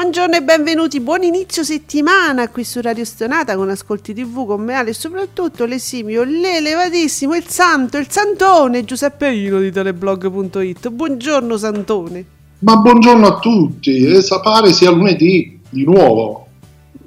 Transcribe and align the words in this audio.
Buongiorno 0.00 0.36
e 0.36 0.42
benvenuti, 0.42 1.00
buon 1.00 1.24
inizio 1.24 1.64
settimana 1.64 2.48
qui 2.50 2.62
su 2.62 2.80
Radio 2.80 3.04
Stonata 3.04 3.56
con 3.56 3.68
Ascolti 3.68 4.14
TV 4.14 4.46
con 4.46 4.62
me 4.62 4.74
Ale 4.74 4.90
e 4.90 4.94
soprattutto 4.94 5.64
l'esimio, 5.64 6.22
l'elevatissimo, 6.22 7.34
il 7.34 7.48
santo, 7.48 7.98
il 7.98 8.06
santone 8.08 8.84
Giuseppe 8.84 9.30
Ino 9.30 9.58
di 9.58 9.72
teleblog.it. 9.72 10.88
Buongiorno 10.90 11.56
Santone. 11.56 12.24
Ma 12.60 12.76
buongiorno 12.76 13.26
a 13.26 13.38
tutti, 13.40 14.06
e 14.06 14.24
pare 14.40 14.72
sia 14.72 14.90
lunedì 14.90 15.58
di 15.68 15.82
nuovo. 15.82 16.46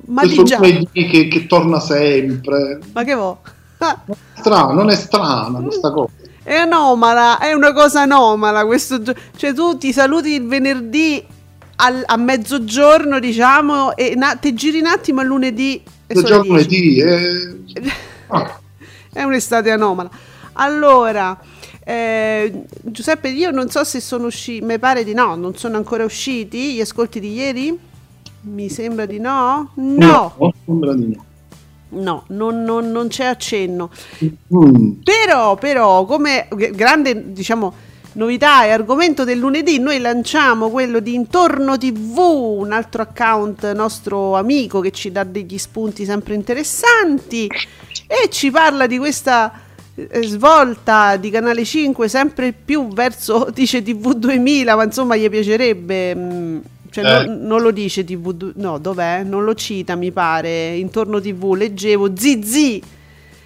Ma 0.08 0.24
Questo 0.24 0.44
di 0.44 0.54
lunedì 0.54 1.06
che, 1.08 1.28
che 1.30 1.48
torna 1.48 1.80
sempre. 1.80 2.82
Ma 2.92 3.06
che 3.06 3.16
vo? 3.16 3.40
Ah, 3.78 4.02
Strano, 4.34 4.74
non 4.74 4.90
è 4.90 4.96
strana 4.96 5.62
questa 5.62 5.92
cosa. 5.94 6.12
è 6.44 6.56
anomala, 6.56 7.40
è 7.40 7.54
una 7.54 7.72
cosa 7.72 8.02
anomala 8.02 8.66
questo 8.66 9.02
gio- 9.02 9.16
Cioè 9.38 9.54
tu 9.54 9.78
ti 9.78 9.94
saluti 9.94 10.34
il 10.34 10.46
venerdì 10.46 11.31
al- 11.84 12.04
a 12.06 12.16
mezzogiorno 12.18 13.20
diciamo 13.20 13.96
e 13.96 14.14
na- 14.16 14.36
te 14.36 14.54
giri 14.54 14.80
un 14.80 14.86
attimo 14.88 15.22
a 15.22 15.24
lunedì 15.24 15.82
10. 16.08 16.48
lunedì. 16.48 17.00
eh. 17.00 17.56
Ah, 18.28 18.60
È 19.14 19.24
un'estate 19.24 19.72
anomala. 19.72 20.10
Allora, 20.54 21.38
eh, 21.84 22.64
Giuseppe, 22.82 23.30
io 23.30 23.52
non 23.52 23.70
so 23.70 23.84
se 23.84 24.00
sono 24.00 24.28
usciti, 24.28 24.64
mi 24.64 24.78
pare 24.80 25.04
di 25.04 25.14
no, 25.14 25.36
non 25.36 25.56
sono 25.58 25.78
ancora 25.78 26.04
usciti 26.06 26.76
gli 26.76 26.82
ascolti 26.82 27.20
di 27.20 27.34
ieri? 27.34 27.78
Mi 28.44 28.70
sembra 28.70 29.06
di 29.06 29.20
no? 29.20 29.72
No, 29.76 30.34
no, 30.38 30.54
sembra 30.66 30.94
di 30.94 31.14
no. 31.16 31.26
no, 32.02 32.24
non, 32.30 32.64
non- 32.64 32.92
non 32.92 33.08
c'è 33.08 33.26
accenno. 33.26 33.90
Mm, 34.56 34.92
Però, 35.04 35.56
però, 35.56 36.06
come 36.06 36.48
grande, 36.74 37.34
diciamo, 37.34 37.74
novità 38.14 38.66
e 38.66 38.70
argomento 38.72 39.24
del 39.24 39.38
lunedì, 39.40 39.80
noi 39.80 40.00
lanciamo 40.00 40.70
quello 40.70 41.00
di 41.00 41.14
Intorno 41.14 41.78
TV, 41.78 42.18
un 42.18 42.72
altro 42.72 43.02
account 43.04 43.72
nostro 43.74 44.36
amico 44.36 44.80
che 44.82 44.92
ci 44.92 45.12
dà 45.12 45.24
degli 45.24 45.58
spunti 45.58 46.04
sempre 46.06 46.34
interessanti 46.34 47.48
e 48.08 48.30
ci 48.30 48.52
parla 48.52 48.88
di 48.88 48.98
questa 48.98 49.52
eh, 49.96 50.24
svolta 50.24 51.16
di 51.16 51.30
Canale 51.30 51.64
5 51.64 52.08
sempre 52.10 52.54
più 52.54 52.88
verso, 52.90 53.48
dice 53.54 53.82
TV 53.82 54.14
2000, 54.14 54.76
ma 54.76 54.84
insomma 54.84 55.16
gli 55.16 55.30
piacerebbe... 55.30 56.16
mm, 56.16 56.58
Cioè, 56.92 57.06
Eh. 57.06 57.26
non, 57.26 57.40
non 57.44 57.62
lo 57.62 57.72
dice 57.72 58.04
TV, 58.04 58.52
no, 58.56 58.78
dov'è? 58.78 59.24
Non 59.24 59.46
lo 59.46 59.54
cita, 59.54 59.96
mi 59.96 60.12
pare. 60.12 60.76
Intorno 60.76 61.22
TV, 61.22 61.54
leggevo 61.54 62.12
Zizi. 62.18 62.82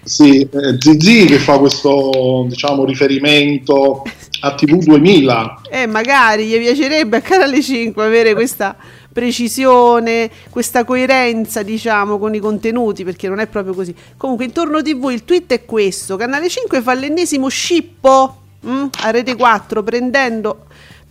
Sì, 0.06 0.48
Zizi 0.78 1.24
che 1.24 1.38
fa 1.38 1.58
questo 1.58 2.46
diciamo, 2.48 2.84
riferimento 2.84 4.04
a 4.40 4.54
TV 4.54 4.78
2000. 4.84 5.62
Eh, 5.68 5.86
magari 5.86 6.46
gli 6.46 6.58
piacerebbe 6.58 7.16
a 7.16 7.20
Canale 7.20 7.60
5 7.60 8.04
avere 8.04 8.32
questa 8.32 8.76
precisione, 9.12 10.30
questa 10.48 10.84
coerenza, 10.84 11.64
diciamo, 11.64 12.18
con 12.18 12.34
i 12.36 12.38
contenuti, 12.38 13.02
perché 13.02 13.28
non 13.28 13.40
è 13.40 13.48
proprio 13.48 13.74
così. 13.74 13.92
Comunque, 14.16 14.44
intorno 14.44 14.78
a 14.78 14.82
TV 14.82 15.10
il 15.10 15.24
tweet 15.24 15.52
è 15.52 15.64
questo: 15.64 16.16
Canale 16.16 16.48
5 16.48 16.80
fa 16.82 16.94
l'ennesimo 16.94 17.48
scippo 17.48 18.36
mm, 18.64 18.84
a 19.00 19.10
Rete 19.10 19.34
4, 19.34 19.82
prendendo 19.82 20.65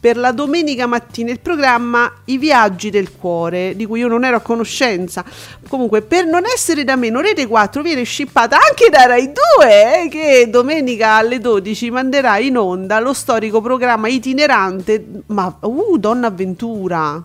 per 0.06 0.18
la 0.18 0.32
domenica 0.32 0.86
mattina 0.86 1.32
il 1.32 1.40
programma 1.40 2.12
I 2.26 2.38
viaggi 2.38 2.92
del 2.92 3.16
cuore, 3.16 3.76
di 3.76 3.88
cui 3.88 4.02
io 4.02 4.08
non 4.08 4.24
ero 4.24 4.36
a 4.36 4.40
conoscenza. 4.40 5.26
Comunque, 5.68 6.04
per 6.04 6.28
non 6.28 6.44
essere 6.46 6.84
da 6.84 6.96
meno, 6.96 7.22
Rete 7.22 7.48
4 7.48 7.82
viene 7.82 8.04
scippata 8.04 8.56
anche 8.56 8.92
da 8.92 9.08
Rai 9.08 9.32
2, 9.32 10.04
eh, 10.04 10.08
che 10.08 10.48
domenica 10.48 11.14
alle 11.14 11.40
12 11.40 11.90
manderà 11.90 12.38
in 12.38 12.56
onda 12.56 13.00
lo 13.00 13.14
storico 13.14 13.62
programma 13.62 14.08
itinerante, 14.08 15.24
ma 15.26 15.52
uh, 15.62 15.98
Donna 15.98 16.28
Avventura. 16.28 17.20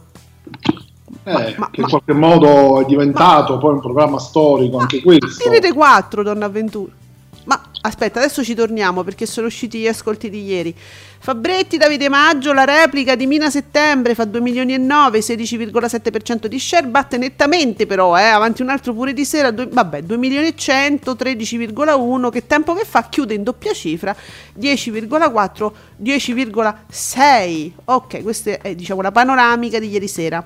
eh, 1.24 1.32
Ma- 1.32 1.38
ma- 1.38 1.44
che 1.44 1.54
ma- 1.58 1.70
in 1.72 1.86
qualche 1.86 2.14
modo 2.14 2.80
è 2.80 2.86
diventato 2.86 3.58
poi 3.58 3.74
un 3.74 3.80
programma 3.80 4.18
storico 4.18 4.78
anche 4.78 5.02
questo. 5.02 5.46
Di 5.46 5.54
Rete 5.54 5.74
4, 5.74 6.22
Donna 6.22 6.46
Avventura. 6.46 6.92
Ma 7.44 7.60
aspetta, 7.82 8.20
adesso 8.20 8.44
ci 8.44 8.54
torniamo 8.54 9.02
perché 9.02 9.26
sono 9.26 9.48
usciti 9.48 9.80
gli 9.80 9.86
ascolti 9.86 10.30
di 10.30 10.44
ieri. 10.44 10.74
Fabretti, 11.22 11.76
Davide 11.76 12.08
Maggio, 12.08 12.54
la 12.54 12.64
replica 12.64 13.14
di 13.14 13.26
Mina 13.26 13.50
Settembre 13.50 14.14
fa 14.14 14.24
2 14.24 14.40
milioni 14.40 14.72
e 14.72 14.78
9, 14.78 15.18
16,7% 15.18 16.46
di 16.46 16.58
share, 16.58 16.86
batte 16.86 17.18
nettamente 17.18 17.84
però, 17.84 18.16
eh, 18.18 18.22
avanti 18.22 18.62
un 18.62 18.70
altro 18.70 18.94
pure 18.94 19.12
di 19.12 19.26
sera, 19.26 19.50
due- 19.50 19.68
vabbè, 19.70 20.00
2 20.00 20.16
milioni 20.16 20.46
e 20.46 20.54
100, 20.56 21.14
13,1, 21.16 22.30
che 22.30 22.46
tempo 22.46 22.72
che 22.72 22.86
fa? 22.86 23.06
Chiude 23.10 23.34
in 23.34 23.42
doppia 23.42 23.74
cifra, 23.74 24.16
10,4, 24.54 25.74
10,6. 25.96 27.74
Ok, 27.84 28.22
questa 28.22 28.58
è 28.62 28.74
diciamo 28.74 29.02
la 29.02 29.12
panoramica 29.12 29.78
di 29.78 29.88
ieri 29.90 30.08
sera. 30.08 30.42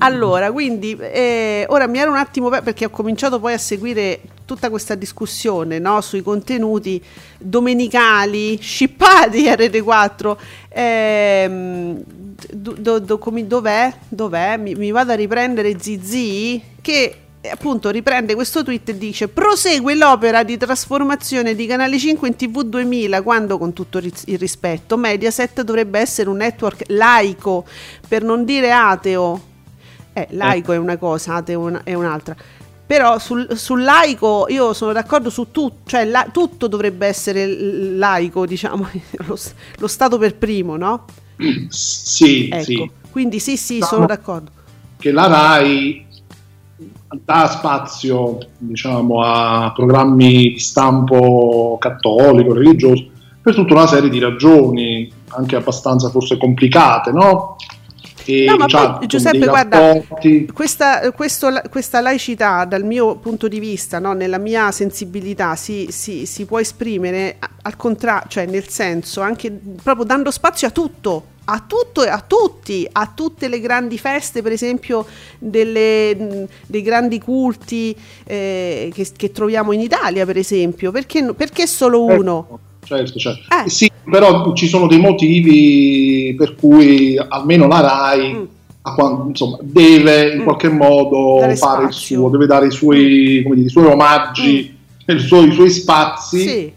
Allora, 0.00 0.52
quindi 0.52 0.94
eh, 1.00 1.64
ora 1.70 1.86
mi 1.86 1.98
ero 1.98 2.10
un 2.10 2.18
attimo 2.18 2.50
per- 2.50 2.62
perché 2.62 2.84
ho 2.84 2.90
cominciato 2.90 3.40
poi 3.40 3.54
a 3.54 3.58
seguire 3.58 4.20
tutta 4.48 4.70
questa 4.70 4.94
discussione 4.94 5.78
no, 5.78 6.00
sui 6.00 6.22
contenuti 6.22 7.04
domenicali 7.36 8.58
scippati 8.58 9.46
a 9.46 9.54
Rete 9.54 9.82
4. 9.82 10.40
Ehm, 10.70 12.02
do- 12.50 12.76
do- 12.78 12.98
do- 12.98 13.18
come- 13.18 13.46
dov'è? 13.46 13.92
Dov'è? 14.08 14.56
Mi, 14.56 14.74
mi 14.74 14.90
vado 14.90 15.12
a 15.12 15.16
riprendere 15.16 15.76
Zizi 15.78 16.62
che 16.80 17.16
eh, 17.42 17.48
appunto 17.50 17.90
riprende 17.90 18.34
questo 18.34 18.64
tweet 18.64 18.88
e 18.88 18.96
dice 18.96 19.28
prosegue 19.28 19.94
l'opera 19.94 20.42
di 20.44 20.56
trasformazione 20.56 21.54
di 21.54 21.66
Canale 21.66 21.98
5 21.98 22.26
in 22.26 22.34
TV 22.34 22.62
2000 22.62 23.20
quando 23.20 23.58
con 23.58 23.74
tutto 23.74 23.98
il 23.98 24.38
rispetto 24.38 24.96
Mediaset 24.96 25.60
dovrebbe 25.60 25.98
essere 25.98 26.30
un 26.30 26.38
network 26.38 26.84
laico 26.86 27.66
per 28.08 28.22
non 28.22 28.46
dire 28.46 28.72
ateo 28.72 29.42
eh, 30.14 30.26
laico 30.30 30.72
è 30.72 30.76
una 30.76 30.96
cosa, 30.96 31.34
ateo 31.34 31.84
è 31.84 31.94
un'altra. 31.94 32.34
Però 32.88 33.18
sul, 33.18 33.46
sul 33.58 33.82
laico 33.84 34.46
io 34.48 34.72
sono 34.72 34.92
d'accordo 34.94 35.28
su 35.28 35.48
tutto, 35.50 35.80
cioè 35.84 36.06
la- 36.06 36.26
tutto 36.32 36.68
dovrebbe 36.68 37.06
essere 37.06 37.46
laico, 37.46 38.46
diciamo, 38.46 38.88
lo, 39.28 39.36
lo 39.76 39.86
Stato 39.86 40.16
per 40.16 40.36
primo, 40.36 40.76
no? 40.78 41.04
Sì, 41.68 42.48
Ecco, 42.50 42.62
sì. 42.64 42.90
quindi 43.10 43.38
sì, 43.40 43.56
sì, 43.58 43.78
No. 43.78 43.86
sono 43.86 44.06
d'accordo. 44.06 44.50
che 44.98 45.12
la 45.12 45.26
RAI 45.26 46.06
dà 47.24 47.46
spazio 47.48 48.38
diciamo, 48.58 49.22
a 49.22 49.72
programmi 49.74 50.52
di 50.54 50.58
stampo 50.58 51.76
cattolico, 51.78 52.54
religioso, 52.54 53.04
per 53.40 53.54
tutta 53.54 53.74
una 53.74 53.86
serie 53.86 54.10
di 54.10 54.18
ragioni, 54.18 55.10
anche 55.28 55.56
abbastanza 55.56 56.08
forse 56.10 56.38
complicate, 56.38 57.12
no? 57.12 57.56
E 58.30 58.44
no, 58.44 58.58
ma 58.58 58.66
poi, 58.66 59.06
Giuseppe, 59.06 59.46
guarda, 59.46 60.04
questa, 60.52 61.10
questo, 61.12 61.62
questa, 61.70 62.02
laicità 62.02 62.66
dal 62.66 62.84
mio 62.84 63.16
punto 63.16 63.48
di 63.48 63.58
vista, 63.58 63.98
no, 63.98 64.12
nella 64.12 64.36
mia 64.36 64.70
sensibilità, 64.70 65.56
si, 65.56 65.86
si, 65.90 66.26
si 66.26 66.44
può 66.44 66.60
esprimere 66.60 67.38
al 67.62 67.76
contrario, 67.76 68.28
cioè 68.28 68.44
nel 68.44 68.68
senso 68.68 69.22
anche 69.22 69.50
proprio 69.82 70.04
dando 70.04 70.30
spazio 70.30 70.68
a 70.68 70.70
tutto, 70.70 71.24
a 71.44 71.64
tutto 71.66 72.04
e 72.04 72.10
a 72.10 72.20
tutti, 72.20 72.86
a 72.92 73.10
tutte 73.14 73.48
le 73.48 73.60
grandi 73.60 73.96
feste, 73.96 74.42
per 74.42 74.52
esempio 74.52 75.06
delle, 75.38 76.46
dei 76.66 76.82
grandi 76.82 77.18
culti 77.18 77.96
eh, 78.26 78.90
che, 78.92 79.08
che, 79.16 79.32
troviamo 79.32 79.72
in 79.72 79.80
Italia, 79.80 80.26
per 80.26 80.36
esempio, 80.36 80.90
perché, 80.90 81.32
perché 81.34 81.66
solo 81.66 82.06
certo, 82.06 82.20
uno? 82.20 82.60
Certo, 82.96 83.18
certo. 83.18 83.40
Eh. 83.54 83.68
Sì, 83.68 83.90
però 84.10 84.52
ci 84.54 84.66
sono 84.66 84.86
dei 84.86 84.98
motivi 84.98 86.34
per 86.36 86.54
cui 86.54 87.16
almeno 87.16 87.66
la 87.66 87.80
RAI... 87.80 88.32
Mm. 88.34 88.44
Insomma, 89.28 89.58
deve 89.60 90.32
in 90.32 90.40
mm. 90.40 90.44
qualche 90.44 90.70
modo 90.70 91.40
dare 91.40 91.56
fare 91.56 91.82
spazio. 91.82 91.86
il 91.88 91.92
suo, 91.92 92.28
deve 92.30 92.46
dare 92.46 92.68
i 92.68 92.70
suoi, 92.70 93.42
dire, 93.44 93.60
i 93.60 93.68
suoi 93.68 93.84
omaggi, 93.84 94.74
mm. 95.12 95.14
i, 95.14 95.20
suoi, 95.20 95.48
i 95.48 95.52
suoi 95.52 95.68
spazi 95.68 96.48
sì 96.48 96.72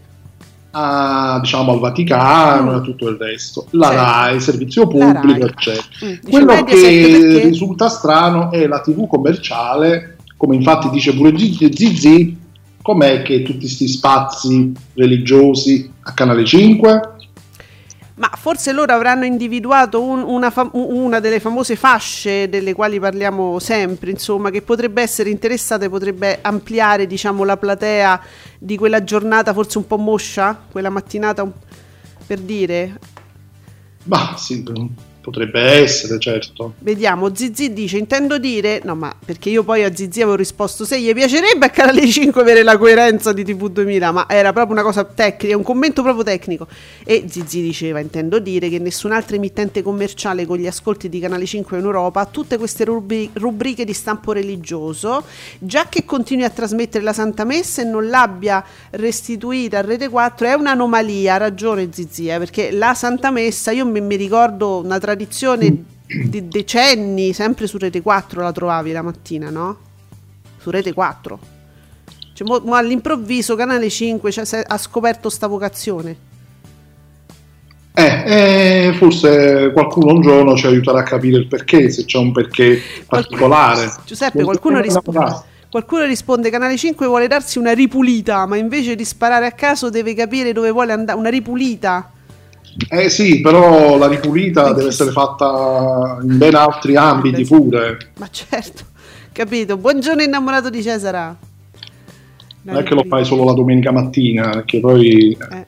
a, 0.71 1.39
diciamo, 1.41 1.71
al 1.73 1.79
Vaticano 1.79 2.71
mm. 2.71 2.75
e 2.75 2.81
tutto 2.81 3.09
il 3.09 3.17
resto. 3.17 3.65
La 3.71 3.87
certo. 3.87 4.01
RAI, 4.01 4.39
servizio 4.39 4.87
pubblico, 4.87 5.45
eccetera. 5.45 5.85
Mm. 6.05 6.13
Quello 6.29 6.63
che 6.63 7.41
risulta 7.43 7.89
strano 7.89 8.51
è 8.51 8.67
la 8.67 8.79
TV 8.79 9.07
commerciale, 9.07 10.17
come 10.37 10.55
infatti 10.55 10.89
dice 10.89 11.13
pure 11.13 11.37
Zizi, 11.37 12.37
com'è 12.81 13.21
che 13.21 13.43
tutti 13.43 13.59
questi 13.59 13.87
spazi 13.87 14.71
religiosi 14.93 15.91
a 16.01 16.13
Canale 16.13 16.45
5 16.45 17.11
ma 18.21 18.29
forse 18.35 18.71
loro 18.71 18.93
avranno 18.93 19.25
individuato 19.25 19.99
un, 19.99 20.21
una, 20.21 20.51
fam- 20.51 20.69
una, 20.73 21.19
delle 21.19 21.39
famose 21.39 21.75
fasce 21.75 22.49
delle 22.49 22.73
quali 22.73 22.99
parliamo 22.99 23.57
sempre, 23.57 24.11
insomma, 24.11 24.51
che 24.51 24.61
potrebbe 24.61 25.01
essere 25.01 25.31
interessata 25.31 25.85
e 25.85 25.89
potrebbe 25.89 26.37
ampliare, 26.39 27.07
diciamo, 27.07 27.43
la 27.43 27.57
platea 27.57 28.21
di 28.59 28.77
quella 28.77 29.03
giornata 29.03 29.53
forse 29.53 29.79
un 29.79 29.87
po' 29.87 29.97
moscia, 29.97 30.55
quella 30.71 30.91
mattinata 30.91 31.51
per 32.27 32.39
dire. 32.41 32.99
Ma 34.03 34.35
sì, 34.37 34.63
Potrebbe 35.21 35.61
essere, 35.61 36.19
certo. 36.19 36.73
Vediamo, 36.79 37.33
Zizi 37.33 37.71
dice, 37.73 37.97
intendo 37.97 38.39
dire, 38.39 38.81
no 38.83 38.95
ma 38.95 39.15
perché 39.23 39.51
io 39.51 39.63
poi 39.63 39.83
a 39.83 39.95
Zizi 39.95 40.21
avevo 40.21 40.35
risposto, 40.35 40.83
se 40.83 40.99
gli 40.99 41.13
piacerebbe 41.13 41.67
a 41.67 41.69
Canale 41.69 42.07
5 42.07 42.41
avere 42.41 42.63
la 42.63 42.75
coerenza 42.75 43.31
di 43.31 43.43
TV 43.43 43.69
2000, 43.69 44.11
ma 44.11 44.25
era 44.27 44.51
proprio 44.51 44.73
una 44.73 44.81
cosa 44.81 45.03
tecnica, 45.03 45.55
un 45.55 45.61
commento 45.61 46.01
proprio 46.01 46.23
tecnico. 46.23 46.67
E 47.05 47.25
Zizi 47.29 47.61
diceva, 47.61 47.99
intendo 47.99 48.39
dire 48.39 48.67
che 48.67 48.79
nessun'altra 48.79 49.35
emittente 49.35 49.83
commerciale 49.83 50.47
con 50.47 50.57
gli 50.57 50.65
ascolti 50.65 51.07
di 51.07 51.19
Canale 51.19 51.45
5 51.45 51.77
in 51.77 51.85
Europa 51.85 52.21
ha 52.21 52.25
tutte 52.25 52.57
queste 52.57 52.83
rubri- 52.83 53.29
rubriche 53.33 53.85
di 53.85 53.93
stampo 53.93 54.31
religioso, 54.31 55.23
già 55.59 55.85
che 55.87 56.03
continui 56.03 56.45
a 56.45 56.49
trasmettere 56.49 57.03
la 57.03 57.13
Santa 57.13 57.45
Messa 57.45 57.83
e 57.83 57.85
non 57.85 58.09
l'abbia 58.09 58.65
restituita 58.89 59.77
a 59.77 59.81
Rete 59.81 60.09
4 60.09 60.47
è 60.47 60.53
un'anomalia, 60.53 61.35
ha 61.35 61.37
ragione 61.37 61.89
Zizi, 61.91 62.27
eh, 62.27 62.39
perché 62.39 62.71
la 62.71 62.95
Santa 62.95 63.29
Messa, 63.29 63.69
io 63.69 63.85
mi, 63.85 64.01
mi 64.01 64.15
ricordo 64.15 64.79
una 64.79 64.97
tradizione 64.97 65.09
tradizione 65.11 65.83
di 66.07 66.47
decenni, 66.47 67.33
sempre 67.33 67.67
su 67.67 67.77
Rete 67.77 68.01
4 68.01 68.41
la 68.41 68.51
trovavi 68.51 68.91
la 68.91 69.01
mattina, 69.01 69.49
no? 69.49 69.77
Su 70.57 70.69
Rete 70.69 70.93
4. 70.93 71.39
Cioè, 72.33 72.47
mo, 72.47 72.61
mo 72.63 72.75
all'improvviso 72.75 73.55
Canale 73.55 73.89
5 73.89 74.31
cioè, 74.31 74.63
ha 74.65 74.77
scoperto 74.77 75.29
sta 75.29 75.47
vocazione. 75.47 76.29
Eh, 77.93 78.23
eh, 78.25 78.93
forse 78.93 79.71
qualcuno 79.73 80.13
un 80.13 80.21
giorno 80.21 80.55
ci 80.55 80.65
aiuterà 80.65 80.99
a 80.99 81.03
capire 81.03 81.39
il 81.39 81.47
perché, 81.47 81.89
se 81.89 82.05
c'è 82.05 82.17
un 82.17 82.31
perché 82.31 82.79
particolare. 83.05 83.91
Giuseppe, 84.05 84.43
qualcuno 84.43 84.79
risponde, 84.79 85.43
qualcuno 85.69 86.05
risponde 86.05 86.49
Canale 86.49 86.77
5 86.77 87.05
vuole 87.05 87.27
darsi 87.27 87.57
una 87.57 87.73
ripulita, 87.73 88.45
ma 88.45 88.55
invece 88.55 88.95
di 88.95 89.03
sparare 89.03 89.45
a 89.45 89.51
caso 89.51 89.89
deve 89.89 90.13
capire 90.13 90.53
dove 90.53 90.71
vuole 90.71 90.93
andare, 90.93 91.19
una 91.19 91.29
ripulita. 91.29 92.11
Eh 92.89 93.09
sì, 93.09 93.41
però 93.41 93.97
la 93.97 94.07
ripulita 94.07 94.71
deve 94.73 94.89
essere 94.89 95.11
fatta 95.11 96.19
in 96.21 96.37
ben 96.37 96.55
altri 96.55 96.95
ambiti 96.95 97.43
pure. 97.43 98.11
Ma 98.17 98.29
certo, 98.29 98.83
capito. 99.31 99.77
Buongiorno 99.77 100.21
innamorato 100.21 100.69
di 100.69 100.81
Cesara. 100.81 101.35
Non 102.63 102.77
è 102.77 102.83
che 102.83 102.93
lo 102.93 103.03
fai 103.07 103.25
solo 103.25 103.43
la 103.43 103.53
domenica 103.53 103.91
mattina, 103.91 104.49
perché 104.49 104.79
poi... 104.79 105.37
Eh. 105.51 105.65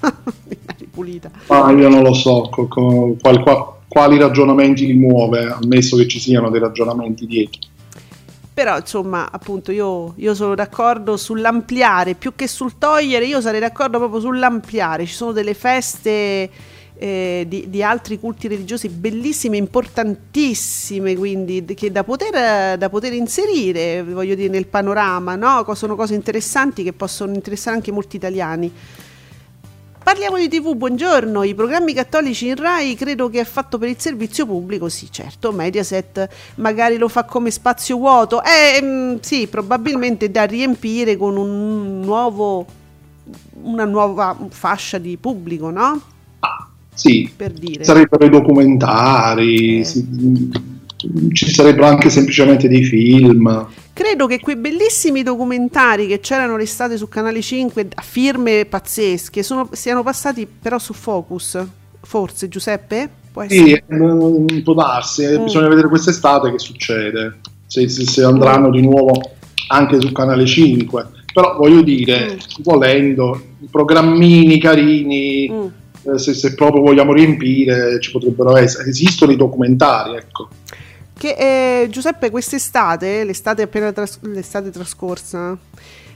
ripulita. 0.78 1.30
Ma 1.48 1.70
io 1.70 1.88
non 1.88 2.02
lo 2.02 2.14
so 2.14 2.48
co- 2.50 2.66
co- 2.66 3.16
quali, 3.20 3.42
quali 3.88 4.18
ragionamenti 4.18 4.86
li 4.86 4.94
muove, 4.94 5.44
ammesso 5.44 5.96
che 5.96 6.08
ci 6.08 6.18
siano 6.18 6.50
dei 6.50 6.60
ragionamenti 6.60 7.26
dietro 7.26 7.60
però 8.60 8.76
insomma 8.76 9.30
appunto 9.32 9.72
io, 9.72 10.12
io, 10.16 10.34
sono 10.34 10.54
d'accordo 10.54 11.16
sull'ampliare 11.16 12.12
più 12.12 12.34
che 12.36 12.46
sul 12.46 12.76
togliere 12.76 13.24
io 13.24 13.40
sarei 13.40 13.58
d'accordo 13.58 13.96
proprio 13.96 14.20
sull'ampliare 14.20 15.06
ci 15.06 15.14
sono 15.14 15.32
delle 15.32 15.54
feste 15.54 16.50
eh, 16.94 17.46
di, 17.48 17.70
di, 17.70 17.82
altri 17.82 18.20
culti 18.20 18.48
religiosi 18.48 18.90
bellissime 18.90 19.56
importantissime 19.56 21.16
quindi 21.16 21.64
che 21.74 21.90
da 21.90 22.04
poter, 22.04 22.76
da 22.76 22.90
poter 22.90 23.14
inserire 23.14 24.02
voglio 24.02 24.34
dire 24.34 24.50
nel 24.50 24.66
panorama 24.66 25.36
no? 25.36 25.64
sono 25.72 25.96
cose 25.96 26.12
interessanti 26.12 26.82
che 26.82 26.92
possono 26.92 27.32
interessare 27.32 27.76
anche 27.76 27.90
molti 27.92 28.16
italiani 28.16 28.70
Parliamo 30.02 30.38
di 30.38 30.48
TV, 30.48 30.74
buongiorno. 30.74 31.42
I 31.42 31.54
programmi 31.54 31.92
cattolici 31.92 32.48
in 32.48 32.56
Rai 32.56 32.94
credo 32.94 33.28
che 33.28 33.40
è 33.40 33.44
fatto 33.44 33.76
per 33.76 33.90
il 33.90 33.96
servizio 33.98 34.46
pubblico, 34.46 34.88
sì, 34.88 35.08
certo. 35.12 35.52
Mediaset 35.52 36.26
magari 36.56 36.96
lo 36.96 37.06
fa 37.08 37.24
come 37.24 37.50
spazio 37.50 37.98
vuoto. 37.98 38.42
Eh, 38.42 38.82
mm, 38.82 39.16
sì, 39.20 39.46
probabilmente 39.46 40.30
da 40.30 40.44
riempire 40.44 41.18
con 41.18 41.36
un 41.36 42.00
nuovo, 42.00 42.66
una 43.62 43.84
nuova 43.84 44.36
fascia 44.48 44.96
di 44.96 45.18
pubblico, 45.18 45.70
no? 45.70 46.00
Ah, 46.40 46.66
sì, 46.94 47.30
per 47.36 47.52
dire. 47.52 47.84
sarebbero 47.84 48.24
i 48.24 48.30
documentari, 48.30 49.80
eh. 49.80 49.84
sì, 49.84 50.02
ci 51.32 51.50
sarebbero 51.50 51.86
anche 51.86 52.10
semplicemente 52.10 52.68
dei 52.68 52.84
film. 52.84 53.68
Credo 53.92 54.26
che 54.26 54.40
quei 54.40 54.56
bellissimi 54.56 55.22
documentari 55.22 56.06
che 56.06 56.20
c'erano 56.20 56.56
l'estate 56.56 56.96
su 56.96 57.08
Canale 57.08 57.42
5 57.42 57.88
a 57.94 58.02
firme 58.02 58.64
pazzesche 58.64 59.42
sono, 59.42 59.68
siano 59.72 60.02
passati 60.02 60.46
però 60.46 60.78
su 60.78 60.92
Focus. 60.92 61.58
Forse 62.02 62.48
Giuseppe? 62.48 63.08
Può 63.32 63.44
sì, 63.46 63.80
mm, 63.92 64.60
può 64.64 64.74
darsi, 64.74 65.26
mm. 65.26 65.44
bisogna 65.44 65.68
vedere 65.68 65.88
quest'estate 65.88 66.50
che 66.50 66.58
succede, 66.58 67.40
se, 67.66 67.88
se, 67.88 68.04
se 68.04 68.24
andranno 68.24 68.70
di 68.70 68.80
nuovo 68.80 69.20
anche 69.68 70.00
su 70.00 70.10
Canale 70.12 70.46
5. 70.46 71.06
Però 71.32 71.56
voglio 71.56 71.82
dire, 71.82 72.34
mm. 72.34 72.62
volendo, 72.62 73.40
programmini 73.70 74.58
carini, 74.58 75.48
mm. 75.50 76.12
eh, 76.14 76.18
se, 76.18 76.34
se, 76.34 76.54
proprio 76.54 76.82
vogliamo 76.82 77.12
riempire, 77.12 78.00
ci 78.00 78.10
potrebbero 78.10 78.56
essere. 78.56 78.88
Esistono 78.88 79.30
i 79.30 79.36
documentari, 79.36 80.16
ecco. 80.16 80.48
Che 81.20 81.82
eh, 81.82 81.88
Giuseppe, 81.90 82.30
quest'estate, 82.30 83.24
l'estate 83.24 83.60
appena 83.60 83.92
tras- 83.92 84.20
l'estate 84.22 84.70
trascorsa, 84.70 85.54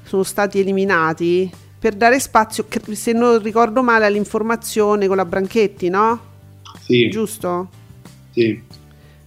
sono 0.03 0.23
stati 0.23 0.61
eliminati 0.61 1.53
per 1.79 1.93
dare 1.93 2.19
spazio, 2.19 2.65
se 2.93 3.13
non 3.13 3.43
ricordo 3.43 3.83
male, 3.83 4.07
all'informazione 4.07 5.07
con 5.07 5.17
la 5.17 5.27
Branchetti, 5.27 5.91
no? 5.91 6.19
Sì. 6.81 7.11
Giusto? 7.11 7.69
Sì. 8.31 8.63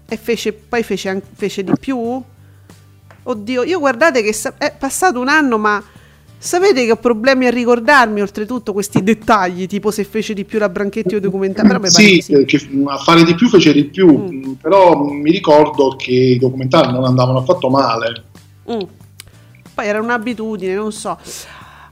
E 0.07 0.17
fece, 0.17 0.51
poi 0.53 0.81
fece, 0.81 1.21
fece 1.35 1.63
di 1.63 1.73
più? 1.79 2.23
Oddio, 3.21 3.61
io 3.61 3.77
guardate 3.77 4.23
che 4.23 4.35
è 4.57 4.75
passato 4.75 5.19
un 5.19 5.27
anno, 5.27 5.59
ma 5.59 5.83
Sapete 6.39 6.85
che 6.85 6.91
ho 6.91 6.97
problemi 6.97 7.47
a 7.47 7.49
ricordarmi 7.49 8.21
oltretutto 8.21 8.71
questi 8.71 9.01
dettagli, 9.01 9.65
tipo 9.65 9.89
se 9.89 10.03
fece 10.03 10.35
di 10.35 10.45
più 10.45 10.59
la 10.59 10.69
Branchetti 10.69 11.15
o 11.15 11.19
documentario? 11.19 11.83
Sì, 11.89 12.21
sì. 12.21 12.33
a 12.85 12.97
fare 12.97 13.23
di 13.23 13.33
più 13.33 13.49
fece 13.49 13.73
di 13.73 13.85
più, 13.85 14.29
mm. 14.31 14.51
però 14.61 15.03
mi 15.03 15.31
ricordo 15.31 15.95
che 15.97 16.11
i 16.11 16.37
documentari 16.37 16.91
non 16.91 17.05
andavano 17.05 17.39
affatto 17.39 17.69
male. 17.69 18.23
Mm. 18.71 18.81
Poi 19.73 19.87
era 19.87 19.99
un'abitudine, 19.99 20.75
non 20.75 20.91
so. 20.91 21.17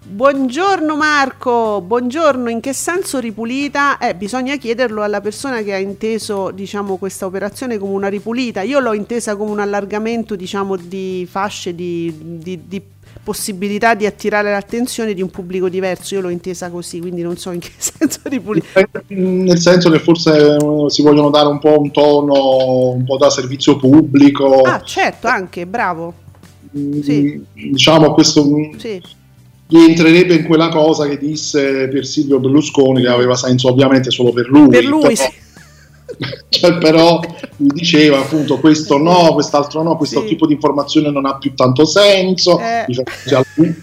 Buongiorno 0.08 0.96
Marco, 0.96 1.82
buongiorno, 1.82 2.48
in 2.52 2.60
che 2.60 2.74
senso 2.74 3.18
ripulita? 3.18 3.98
Eh, 3.98 4.14
bisogna 4.14 4.56
chiederlo 4.56 5.02
alla 5.02 5.20
persona 5.20 5.64
che 5.64 5.74
ha 5.74 5.80
inteso 5.80 6.52
diciamo, 6.52 6.98
questa 6.98 7.26
operazione 7.26 7.80
come 7.80 7.94
una 7.94 8.08
ripulita. 8.08 8.62
Io 8.62 8.80
l'ho 8.80 8.94
intesa 8.94 9.36
come 9.36 9.50
un 9.50 9.60
allargamento 9.60 10.36
diciamo, 10.36 10.76
di 10.76 11.28
fasce 11.28 11.74
di, 11.74 12.14
di, 12.38 12.68
di 12.68 12.82
possibilità 13.24 13.96
di 13.96 14.06
attirare 14.06 14.52
l'attenzione 14.52 15.14
di 15.14 15.22
un 15.22 15.30
pubblico 15.30 15.70
diverso. 15.70 16.16
Io 16.16 16.22
l'ho 16.22 16.30
intesa 16.30 16.70
così, 16.70 17.00
quindi 17.00 17.22
non 17.22 17.38
so 17.38 17.52
in 17.52 17.60
che 17.60 17.72
senso 17.78 18.20
ripulire. 18.24 18.90
Nel 19.08 19.60
senso 19.60 19.90
che 19.90 20.00
forse 20.00 20.56
eh, 20.56 20.90
si 20.90 21.02
vogliono 21.02 21.30
dare 21.30 21.48
un 21.48 21.60
po' 21.60 21.80
un 21.80 21.92
tono 21.92 22.92
un 22.92 23.04
po' 23.04 23.18
da 23.18 23.30
servizio 23.30 23.78
pubblico. 23.78 24.62
Ah, 24.62 24.82
certo, 24.82 25.28
anche, 25.28 25.66
bravo. 25.66 26.14
Mm, 26.78 27.02
sì. 27.02 27.44
Diciamo 27.54 28.14
questo 28.14 28.46
mm, 28.46 28.78
sì. 28.78 29.02
entrerebbe 29.70 30.36
in 30.36 30.44
quella 30.46 30.70
cosa 30.70 31.08
che 31.08 31.18
disse 31.18 31.88
per 31.88 32.06
Silvio 32.06 32.40
Berlusconi 32.40 33.02
che 33.02 33.08
aveva 33.08 33.36
senso 33.36 33.70
ovviamente 33.70 34.12
solo 34.12 34.32
per 34.32 34.48
lui. 34.50 34.68
Per 34.70 34.84
lui, 34.84 35.02
però, 35.02 35.16
sì. 35.16 35.44
cioè, 36.50 36.78
però 36.78 37.20
mi 37.58 37.68
diceva 37.68 38.20
appunto 38.20 38.60
questo 38.60 38.98
no, 38.98 39.34
quest'altro 39.34 39.84
no, 39.84 39.98
questo 39.98 40.22
sì. 40.22 40.28
tipo 40.28 40.48
di 40.48 40.54
informazione 40.54 41.10
non 41.12 41.26
ha 41.26 41.38
più 41.38 41.54
tanto 41.54 41.86
senso, 41.86 42.60
eh. 42.60 42.86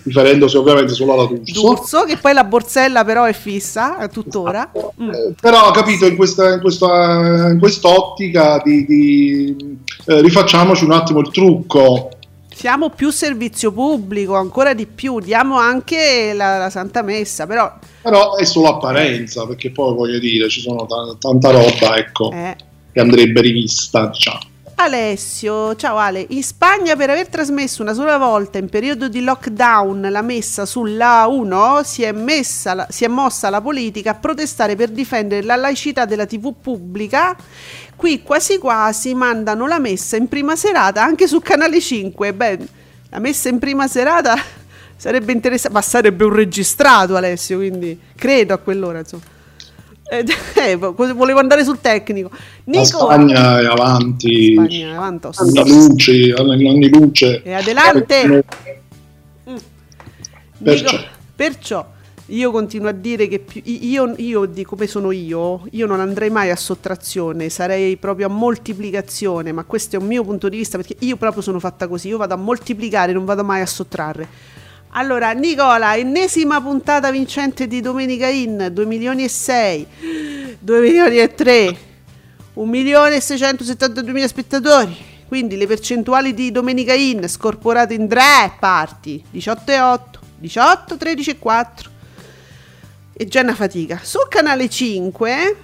riferendosi 0.04 0.56
ovviamente 0.56 0.94
solo 0.94 1.12
alla 1.14 1.26
D'Urso. 1.26 1.60
D'Urso, 1.60 2.04
che 2.04 2.16
poi 2.16 2.32
la 2.32 2.44
borsella 2.44 3.04
però 3.04 3.24
è 3.24 3.32
fissa, 3.32 3.98
è 3.98 4.08
tuttora. 4.08 4.70
Esatto. 4.72 4.92
Mm. 5.02 5.10
Eh, 5.10 5.34
però 5.40 5.70
capito, 5.70 6.06
in, 6.06 6.16
questa, 6.16 6.54
in, 6.54 6.60
questa, 6.60 7.48
in 7.50 7.58
quest'ottica 7.58 8.60
di, 8.64 8.84
di 8.84 9.78
eh, 10.06 10.20
rifacciamoci 10.20 10.84
un 10.84 10.92
attimo 10.92 11.20
il 11.20 11.30
trucco 11.30 12.10
siamo 12.54 12.90
più 12.90 13.10
servizio 13.10 13.72
pubblico, 13.72 14.36
ancora 14.36 14.74
di 14.74 14.86
più, 14.86 15.20
diamo 15.20 15.58
anche 15.58 16.32
la, 16.34 16.58
la 16.58 16.70
Santa 16.70 17.02
Messa, 17.02 17.46
però... 17.46 17.72
Però 18.02 18.36
è 18.36 18.44
solo 18.44 18.68
apparenza, 18.68 19.46
perché 19.46 19.70
poi 19.70 19.94
voglio 19.94 20.18
dire, 20.18 20.48
ci 20.48 20.60
sono 20.60 20.86
t- 20.86 21.18
tanta 21.18 21.50
roba, 21.50 21.96
ecco, 21.96 22.30
eh. 22.32 22.56
che 22.92 23.00
andrebbe 23.00 23.40
rivista, 23.40 24.06
diciamo. 24.06 24.50
Alessio, 24.74 25.76
ciao 25.76 25.96
Ale, 25.96 26.26
in 26.30 26.42
Spagna 26.42 26.96
per 26.96 27.10
aver 27.10 27.28
trasmesso 27.28 27.82
una 27.82 27.92
sola 27.92 28.18
volta 28.18 28.58
in 28.58 28.68
periodo 28.68 29.08
di 29.08 29.22
lockdown 29.22 30.08
la 30.10 30.22
messa 30.22 30.66
sulla 30.66 31.26
1 31.28 31.82
si 31.84 32.02
è, 32.02 32.10
messa, 32.10 32.86
si 32.90 33.04
è 33.04 33.08
mossa 33.08 33.48
la 33.48 33.60
politica 33.60 34.10
a 34.10 34.14
protestare 34.14 34.74
per 34.74 34.88
difendere 34.88 35.46
la 35.46 35.54
laicità 35.54 36.04
della 36.04 36.26
tv 36.26 36.54
pubblica 36.60 37.36
Qui 38.02 38.20
quasi 38.20 38.58
quasi 38.58 39.14
mandano 39.14 39.68
la 39.68 39.78
messa 39.78 40.16
in 40.16 40.26
prima 40.26 40.56
serata 40.56 41.04
anche 41.04 41.28
su 41.28 41.38
Canale 41.38 41.80
5. 41.80 42.34
Beh, 42.34 42.58
la 43.10 43.20
messa 43.20 43.48
in 43.48 43.60
prima 43.60 43.86
serata 43.86 44.34
sarebbe 44.98 45.30
interessante, 45.30 45.76
ma 45.76 45.82
sarebbe 45.82 46.24
un 46.24 46.34
registrato 46.34 47.14
Alessio, 47.14 47.58
quindi 47.58 47.96
credo 48.16 48.54
a 48.54 48.56
quell'ora, 48.56 48.98
insomma. 48.98 49.22
Eh, 50.10 50.24
eh, 50.70 50.74
volevo 50.74 51.38
andare 51.38 51.62
sul 51.62 51.80
tecnico. 51.80 52.28
Nico, 52.64 53.06
la 53.06 53.14
Spagna 53.14 53.60
è 53.60 53.66
avanti. 53.66 54.54
Spagna 54.54 54.88
è 54.88 54.94
avanti. 54.94 55.28
Anni 55.36 55.68
luce, 55.68 56.34
anni 56.36 56.88
luce. 56.88 57.42
E 57.44 57.52
adelante. 57.52 58.44
Mm. 59.48 59.56
Perciò. 60.60 60.90
Nico, 60.90 61.04
perciò 61.36 61.91
io 62.32 62.50
continuo 62.50 62.88
a 62.88 62.92
dire 62.92 63.28
che 63.28 63.40
più, 63.40 63.60
io, 63.64 64.14
io, 64.16 64.46
di 64.46 64.64
come 64.64 64.86
sono 64.86 65.10
io, 65.10 65.66
io 65.72 65.86
non 65.86 66.00
andrei 66.00 66.30
mai 66.30 66.50
a 66.50 66.56
sottrazione, 66.56 67.50
sarei 67.50 67.96
proprio 67.98 68.26
a 68.26 68.30
moltiplicazione, 68.30 69.52
ma 69.52 69.64
questo 69.64 69.96
è 69.96 69.98
un 69.98 70.06
mio 70.06 70.24
punto 70.24 70.48
di 70.48 70.56
vista 70.56 70.78
perché 70.78 70.96
io 71.00 71.16
proprio 71.16 71.42
sono 71.42 71.60
fatta 71.60 71.86
così, 71.88 72.08
io 72.08 72.16
vado 72.16 72.32
a 72.32 72.38
moltiplicare, 72.38 73.12
non 73.12 73.26
vado 73.26 73.44
mai 73.44 73.60
a 73.60 73.66
sottrarre. 73.66 74.26
Allora, 74.94 75.32
Nicola, 75.32 75.96
ennesima 75.96 76.60
puntata 76.60 77.10
vincente 77.10 77.66
di 77.66 77.80
Domenica 77.80 78.28
In, 78.28 78.68
2 78.72 78.86
milioni 78.86 79.24
e 79.24 79.28
6, 79.28 79.86
2 80.58 80.80
milioni 80.80 81.18
e 81.18 81.34
3, 81.34 81.76
1 82.54 82.70
milione 82.70 83.16
e 83.16 83.20
672 83.20 84.12
mila 84.12 84.28
spettatori. 84.28 84.96
Quindi 85.28 85.56
le 85.56 85.66
percentuali 85.66 86.32
di 86.32 86.50
Domenica 86.50 86.94
In 86.94 87.26
scorporate 87.28 87.92
in 87.92 88.08
tre 88.08 88.52
parti, 88.58 89.22
18 89.30 89.70
e 89.70 89.80
8, 89.80 90.20
18, 90.38 90.96
13 90.96 91.30
e 91.30 91.38
4, 91.38 91.91
e 93.12 93.26
già 93.26 93.40
è 93.40 93.42
una 93.42 93.54
fatica. 93.54 94.00
Sul 94.02 94.26
canale 94.28 94.68
5 94.68 95.56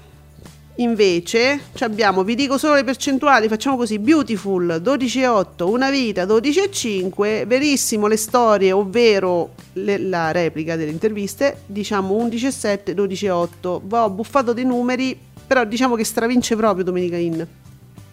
invece 0.79 1.61
abbiamo, 1.81 2.23
vi 2.23 2.35
dico 2.35 2.59
solo 2.59 2.75
le 2.75 2.85
percentuali, 2.85 3.49
facciamo 3.49 3.77
così, 3.77 3.99
Beautiful 3.99 4.81
12,8, 4.85 5.69
Una 5.69 5.91
vita 5.91 6.25
12,5, 6.25 7.47
Verissimo 7.47 8.07
le 8.07 8.17
storie, 8.17 8.73
ovvero 8.73 9.55
le, 9.75 9.99
la 9.99 10.31
replica 10.31 10.77
delle 10.77 10.91
interviste, 10.91 11.63
diciamo 11.67 12.15
11,7, 12.17 12.95
12,8. 12.95 13.81
Ho 13.91 14.11
buffato 14.11 14.53
dei 14.53 14.65
numeri, 14.65 15.19
però 15.47 15.65
diciamo 15.65 15.95
che 15.95 16.05
stravince 16.05 16.55
proprio 16.57 16.85
Domenica 16.85 17.17
In. 17.17 17.47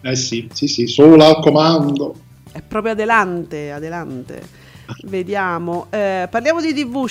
Eh 0.00 0.16
sì, 0.16 0.48
sì, 0.52 0.66
sì, 0.66 0.86
solo 0.86 1.24
al 1.24 1.40
comando. 1.40 2.14
È 2.50 2.62
proprio 2.62 2.92
adelante, 2.92 3.70
adelante. 3.70 4.64
Vediamo, 5.06 5.86
eh, 5.90 6.28
parliamo 6.30 6.60
di 6.60 6.72
TV 6.72 7.06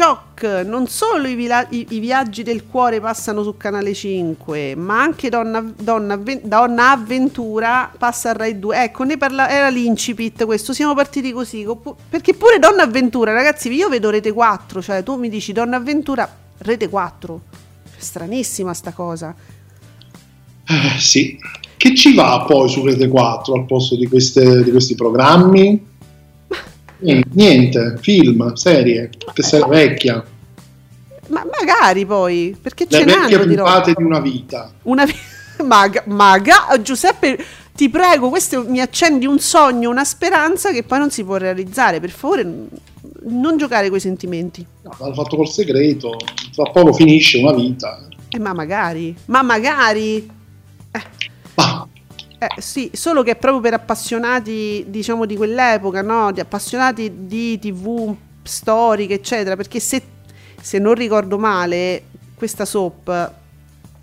Shock. 0.00 0.64
Non 0.64 0.86
solo 0.86 1.28
i, 1.28 1.34
vila- 1.34 1.68
i-, 1.68 1.86
i, 1.90 1.98
viaggi 1.98 2.42
del 2.42 2.66
cuore 2.66 3.00
passano 3.00 3.42
su 3.42 3.58
Canale 3.58 3.92
5, 3.92 4.74
ma 4.74 5.02
anche 5.02 5.28
Donna, 5.28 5.60
Donna, 5.60 6.18
Donna 6.42 6.92
Avventura 6.92 7.92
passa 7.98 8.30
a 8.30 8.32
Rai 8.32 8.58
2. 8.58 8.82
Ecco, 8.84 9.04
ne 9.04 9.18
parla- 9.18 9.50
era 9.50 9.68
l'incipit 9.68 10.46
questo. 10.46 10.72
Siamo 10.72 10.94
partiti 10.94 11.32
così. 11.32 11.66
Perché 12.08 12.32
pure 12.32 12.58
Donna 12.58 12.84
Avventura, 12.84 13.32
ragazzi, 13.32 13.70
io 13.70 13.90
vedo 13.90 14.08
Rete 14.08 14.32
4, 14.32 14.80
cioè 14.80 15.02
tu 15.02 15.16
mi 15.16 15.28
dici 15.28 15.52
Donna 15.52 15.76
Avventura, 15.76 16.26
Rete 16.56 16.88
4. 16.88 17.40
Stranissima 17.98 18.72
sta 18.72 18.92
cosa. 18.92 19.34
Eh, 20.66 20.98
sì. 20.98 21.38
Che 21.76 21.94
ci 21.94 22.14
va 22.14 22.46
poi 22.48 22.70
su 22.70 22.82
Rete 22.86 23.06
4 23.06 23.54
al 23.54 23.66
posto 23.66 23.96
di, 23.96 24.06
queste, 24.06 24.62
di 24.62 24.70
questi 24.70 24.94
programmi? 24.94 25.88
Niente, 27.00 27.98
film, 28.00 28.54
serie, 28.54 29.10
che 29.32 29.42
sei 29.42 29.62
vecchia. 29.68 30.24
Ma 31.28 31.44
magari 31.58 32.04
poi, 32.04 32.56
perché 32.60 32.86
ce 32.88 33.04
Le 33.04 33.12
vecchie 33.12 33.38
puntate 33.38 33.94
di 33.96 34.02
una 34.02 34.20
vita. 34.20 34.72
Una 34.82 35.04
vita. 35.04 35.18
Maga, 35.64 36.04
maga, 36.06 36.80
Giuseppe, 36.80 37.38
ti 37.74 37.90
prego, 37.90 38.30
questo 38.30 38.64
mi 38.66 38.80
accendi 38.80 39.26
un 39.26 39.38
sogno, 39.38 39.90
una 39.90 40.04
speranza 40.04 40.72
che 40.72 40.84
poi 40.84 40.98
non 40.98 41.10
si 41.10 41.22
può 41.22 41.36
realizzare. 41.36 42.00
Per 42.00 42.08
favore, 42.08 42.68
non 43.24 43.56
giocare 43.58 43.88
con 43.88 43.98
i 43.98 44.00
sentimenti. 44.00 44.66
No, 44.82 44.96
l'hanno 44.98 45.14
fatto 45.14 45.36
col 45.36 45.48
segreto, 45.48 46.16
tra 46.54 46.64
poco 46.70 46.94
finisce 46.94 47.38
una 47.38 47.52
vita. 47.52 48.06
Eh, 48.30 48.38
ma 48.38 48.52
magari, 48.52 49.14
ma 49.26 49.42
magari. 49.42 50.16
Eh. 50.92 51.02
Eh, 52.42 52.60
sì, 52.60 52.90
solo 52.94 53.22
che 53.22 53.32
è 53.32 53.36
proprio 53.36 53.60
per 53.60 53.74
appassionati, 53.74 54.86
diciamo, 54.88 55.26
di 55.26 55.36
quell'epoca, 55.36 56.00
no? 56.00 56.32
Di 56.32 56.40
appassionati 56.40 57.12
di 57.26 57.58
tv 57.58 58.14
storiche, 58.42 59.12
eccetera. 59.12 59.56
Perché 59.56 59.78
se, 59.78 60.02
se 60.58 60.78
non 60.78 60.94
ricordo 60.94 61.36
male, 61.36 62.04
questa 62.34 62.64
soap, 62.64 63.32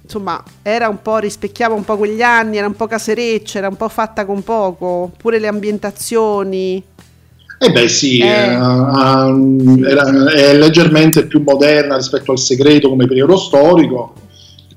insomma, 0.04 0.44
era 0.62 0.88
un 0.88 1.02
po', 1.02 1.18
rispecchiava 1.18 1.74
un 1.74 1.84
po' 1.84 1.98
quegli 1.98 2.22
anni, 2.22 2.58
era 2.58 2.68
un 2.68 2.76
po' 2.76 2.86
casereccia, 2.86 3.58
era 3.58 3.70
un 3.70 3.76
po' 3.76 3.90
fatta 3.90 4.24
con 4.26 4.44
poco, 4.44 5.12
pure 5.18 5.40
le 5.40 5.48
ambientazioni. 5.48 6.84
Eh 7.60 7.72
beh 7.72 7.88
sì, 7.88 8.20
eh. 8.20 8.56
Uh, 8.56 9.84
era, 9.84 10.32
è 10.32 10.56
leggermente 10.56 11.26
più 11.26 11.42
moderna 11.42 11.96
rispetto 11.96 12.32
al 12.32 12.38
segreto 12.38 12.88
come 12.88 13.08
periodo 13.08 13.36
storico, 13.36 14.14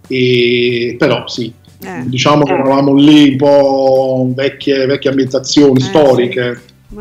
e, 0.09 0.97
però 0.99 1.29
sì, 1.29 1.53
eh. 1.83 2.03
Diciamo 2.05 2.45
che 2.45 2.53
eravamo 2.53 2.95
lì 2.95 3.31
un 3.31 3.37
po' 3.37 4.31
vecchie, 4.35 4.87
vecchie 4.87 5.11
ambientazioni 5.11 5.81
eh, 5.81 5.83
storiche. 5.83 6.63
Sì. 6.89 6.99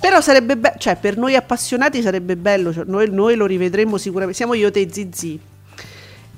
Però 0.00 0.20
sarebbe 0.20 0.56
bello, 0.56 0.76
cioè 0.78 0.96
per 0.96 1.16
noi 1.16 1.34
appassionati 1.34 2.00
sarebbe 2.00 2.36
bello, 2.36 2.72
cioè, 2.72 2.84
noi, 2.86 3.10
noi, 3.10 3.34
lo 3.34 3.46
rivedremo 3.46 3.98
sicuramente, 3.98 4.36
siamo 4.36 4.54
io 4.54 4.70
te 4.70 4.88
Zizi. 4.90 5.38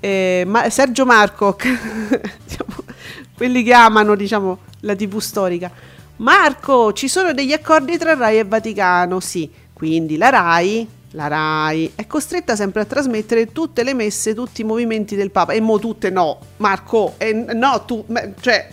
Eh, 0.01 0.43
ma, 0.47 0.69
Sergio 0.69 1.05
Marco, 1.05 1.57
diciamo, 1.57 2.75
quelli 3.37 3.63
che 3.63 3.73
amano 3.73 4.17
diciamo, 4.17 4.59
la 4.81 4.97
tv 4.97 5.19
storica. 5.19 5.71
Marco, 6.17 6.93
ci 6.93 7.07
sono 7.07 7.33
degli 7.33 7.53
accordi 7.53 7.99
tra 7.99 8.15
Rai 8.15 8.39
e 8.39 8.45
Vaticano? 8.45 9.21
Sì, 9.21 9.49
quindi 9.73 10.17
la 10.17 10.31
Rai 10.31 10.87
la 11.13 11.27
RAI 11.27 11.93
è 11.95 12.07
costretta 12.07 12.57
sempre 12.57 12.83
a 12.83 12.85
trasmettere 12.85 13.53
tutte 13.53 13.83
le 13.83 13.95
messe, 13.95 14.35
tutti 14.35 14.63
i 14.63 14.65
movimenti 14.65 15.17
del 15.17 15.31
Papa. 15.31 15.53
E 15.53 15.61
mo 15.61 15.79
tutte 15.79 16.11
no, 16.11 16.39
Marco, 16.59 17.15
eh, 17.19 17.33
no, 17.33 17.85
tu, 17.85 18.05
cioè, 18.41 18.69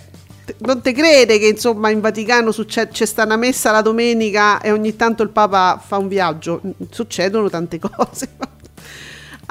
non 0.59 0.81
te 0.81 0.93
crede 0.93 1.37
che 1.37 1.47
insomma 1.47 1.89
in 1.89 1.99
Vaticano 1.99 2.51
succede, 2.51 2.91
c'è 2.91 3.05
sta 3.05 3.23
una 3.23 3.35
messa 3.35 3.71
la 3.71 3.81
domenica 3.81 4.61
e 4.61 4.71
ogni 4.71 4.95
tanto 4.95 5.23
il 5.23 5.29
Papa 5.29 5.81
fa 5.85 5.97
un 5.97 6.07
viaggio? 6.07 6.61
Succedono 6.89 7.49
tante 7.49 7.79
cose. 7.79 8.29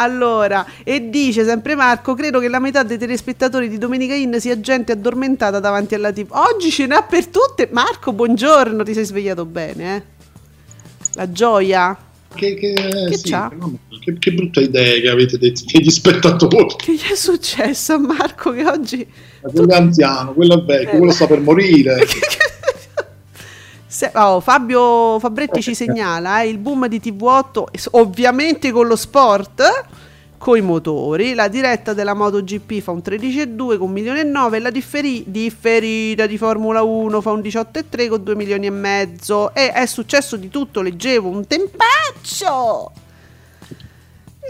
Allora, 0.01 0.65
e 0.85 1.11
dice 1.11 1.45
sempre 1.45 1.75
Marco, 1.75 2.15
credo 2.15 2.39
che 2.39 2.49
la 2.49 2.61
metà 2.61 2.85
dei 2.85 2.99
telespettatori 2.99 3.69
di 3.69 3.79
Domenica 3.79 4.15
In 4.15 4.39
sia 4.39 4.61
gente 4.61 4.93
addormentata 4.93 5.59
davanti 5.59 5.97
alla 5.97 6.13
TV. 6.13 6.29
Oggi 6.31 6.71
ce 6.71 6.87
n'ha 6.87 7.03
per 7.03 7.27
tutte. 7.27 7.69
Marco, 7.73 8.13
buongiorno, 8.13 8.85
ti 8.85 8.95
sei 8.95 9.05
svegliato 9.05 9.45
bene, 9.45 9.97
eh? 9.97 10.03
La 11.15 11.33
gioia 11.33 11.99
che, 12.35 12.55
che, 12.55 12.73
che, 12.73 13.17
sì, 13.17 13.35
che, 14.01 14.19
che, 14.19 14.33
brutta 14.33 14.61
idea 14.61 15.01
che 15.01 15.09
avete 15.09 15.39
detto 15.39 15.63
degli 15.73 15.91
spettatori. 15.91 16.75
Che 16.77 16.95
gli 16.95 17.11
è 17.11 17.17
successo 17.17 17.95
a 17.95 17.99
Marco 17.99 18.53
che 18.53 18.67
oggi... 18.67 19.07
Ma 19.43 19.51
quello 19.51 19.73
è 19.73 19.77
anziano, 19.77 20.33
quello 20.35 20.61
è 20.61 20.65
vecchio, 20.65 20.93
eh, 20.93 20.97
quello 20.99 21.13
sta 21.13 21.27
per 21.27 21.41
morire. 21.41 22.07
Se, 23.91 24.11
oh, 24.15 24.41
Fabio 24.41 25.19
Fabretti 25.19 25.63
ci 25.63 25.75
segnala 25.75 26.43
eh, 26.43 26.49
il 26.49 26.59
boom 26.59 26.87
di 26.89 27.01
TV8, 27.03 27.65
ovviamente 27.93 28.71
con 28.71 28.87
lo 28.87 28.97
sport 28.97 29.63
coi 30.39 30.63
motori. 30.63 31.35
La 31.35 31.49
diretta 31.49 31.93
della 31.93 32.15
MotoGP 32.15 32.81
fa 32.81 32.93
un 32.93 33.03
13,2 33.05 33.77
con 33.77 33.89
1 33.89 33.93
milione 33.93 34.21
e 34.21 34.25
9 34.25 34.57
e 34.57 34.61
la 34.61 34.71
differi- 34.71 35.25
differita 35.27 36.27
di 36.27 36.39
Formula 36.39 36.83
1 36.83 37.21
fa 37.21 37.33
un 37.33 37.41
18,3 37.41 38.09
con 38.09 38.23
2 38.23 38.35
milioni 38.35 38.67
e 38.67 38.71
mezzo. 38.71 39.53
E 39.55 39.73
è 39.73 39.85
successo 39.87 40.37
di 40.37 40.49
tutto, 40.49 40.81
leggevo 40.81 41.29
un 41.29 41.47
tempaccio. 41.47 42.93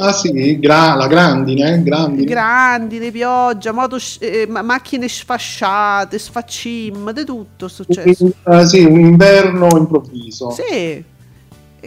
Ah 0.00 0.12
sì, 0.12 0.60
gra- 0.60 0.94
la 0.94 1.08
grandine, 1.08 1.82
grandine. 1.82 2.24
Grandine, 2.24 3.10
pioggia, 3.10 3.72
moto, 3.72 3.96
eh, 4.20 4.46
macchine 4.46 5.08
sfasciate, 5.08 6.16
sfaccim, 6.20 7.10
di 7.10 7.24
tutto 7.24 7.66
è 7.66 7.68
successo. 7.68 8.30
Uh, 8.44 8.64
sì, 8.64 8.84
un 8.84 9.00
inverno 9.00 9.76
improvviso. 9.76 10.50
Sì, 10.50 11.02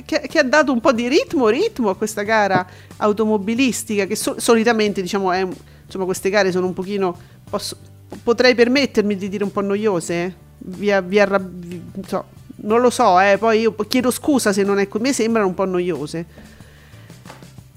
che, 0.05 0.21
che, 0.27 0.39
ha 0.39 0.43
dato 0.43 0.71
un 0.71 0.79
po' 0.79 0.91
di 0.91 1.07
ritmo, 1.07 1.49
ritmo 1.49 1.89
a 1.89 1.95
questa 1.95 2.23
gara 2.23 2.65
automobilistica 2.97 4.05
che 4.05 4.15
so- 4.15 4.39
solitamente, 4.39 5.01
diciamo, 5.01 5.31
è, 5.31 5.45
insomma, 5.85 6.05
queste 6.05 6.29
gare 6.29 6.51
sono 6.51 6.67
un 6.67 6.73
pochino, 6.73 7.17
posso, 7.49 7.77
potrei 8.23 8.55
permettermi 8.55 9.15
di 9.15 9.29
dire 9.29 9.43
un 9.43 9.51
po' 9.51 9.61
noiose, 9.61 10.35
via, 10.57 11.01
vi, 11.01 11.21
so, 12.05 12.25
non 12.63 12.81
lo 12.81 12.89
so, 12.89 13.19
eh, 13.19 13.37
poi 13.37 13.61
io 13.61 13.75
chiedo 13.87 14.11
scusa 14.11 14.53
se 14.53 14.63
non 14.63 14.79
è 14.79 14.87
così, 14.87 15.03
mi 15.03 15.13
sembrano 15.13 15.47
un 15.47 15.53
po' 15.53 15.65
noiose 15.65 16.49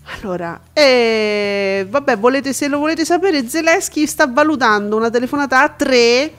allora, 0.06 0.60
eh, 0.72 1.86
vabbè, 1.88 2.18
volete, 2.18 2.52
se 2.52 2.68
lo 2.68 2.78
volete 2.78 3.04
sapere, 3.04 3.48
Zelensky 3.48 4.06
sta 4.06 4.26
valutando 4.26 4.96
una 4.96 5.08
telefonata 5.08 5.62
a 5.62 5.68
tre, 5.70 6.32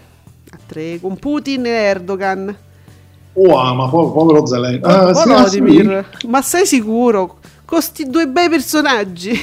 a 0.51 0.60
tre 0.65 1.00
con 1.00 1.17
Putin 1.17 1.65
e 1.65 1.70
Erdogan. 1.70 2.58
Oh, 3.37 3.73
ma 3.73 3.89
po- 3.89 4.11
povero 4.11 4.45
Zelensky. 4.45 4.89
Ah, 4.89 5.07
oh, 5.07 5.11
Volodymyr, 5.11 6.05
sì. 6.19 6.27
ma 6.27 6.41
sei 6.41 6.65
sicuro? 6.65 7.37
Questi 7.65 8.09
due 8.09 8.27
bei 8.27 8.47
personaggi. 8.47 9.37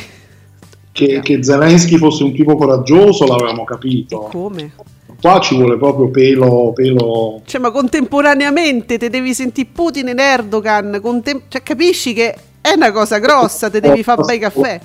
Che, 0.92 1.20
che, 1.20 1.42
Zelensky 1.42 1.96
fosse 1.96 2.22
un 2.22 2.34
tipo 2.34 2.56
coraggioso 2.56 3.26
l'avevamo 3.26 3.64
capito. 3.64 4.28
Come? 4.30 4.72
Qua 5.20 5.40
ci 5.40 5.56
vuole 5.56 5.76
proprio 5.76 6.08
pelo, 6.08 6.72
pelo. 6.75 7.42
Cioè, 7.44 7.61
ma 7.61 7.70
contemporaneamente 7.70 8.99
te 8.99 9.11
devi 9.11 9.34
sentire 9.34 9.68
Putin 9.72 10.08
e 10.08 10.14
Erdogan. 10.16 10.99
Contem- 11.02 11.42
cioè, 11.49 11.62
capisci 11.62 12.12
che 12.12 12.34
è 12.61 12.72
una 12.75 12.92
cosa 12.92 13.18
grossa, 13.18 13.68
te 13.68 13.80
devi 13.80 14.02
fare 14.02 14.22
bei 14.22 14.38
caffè. 14.38 14.80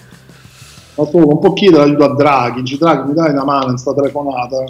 Ma 0.96 1.06
tu 1.06 1.20
non 1.20 1.40
può 1.40 1.54
chiedere 1.54 1.84
aiuto 1.84 2.04
a 2.04 2.16
Draghi, 2.16 2.62
dici 2.62 2.78
Draghi 2.78 3.10
mi 3.10 3.14
dai 3.14 3.32
una 3.32 3.44
mano 3.44 3.72
in 3.72 3.78
sta 3.78 3.94
telefonata, 3.94 4.64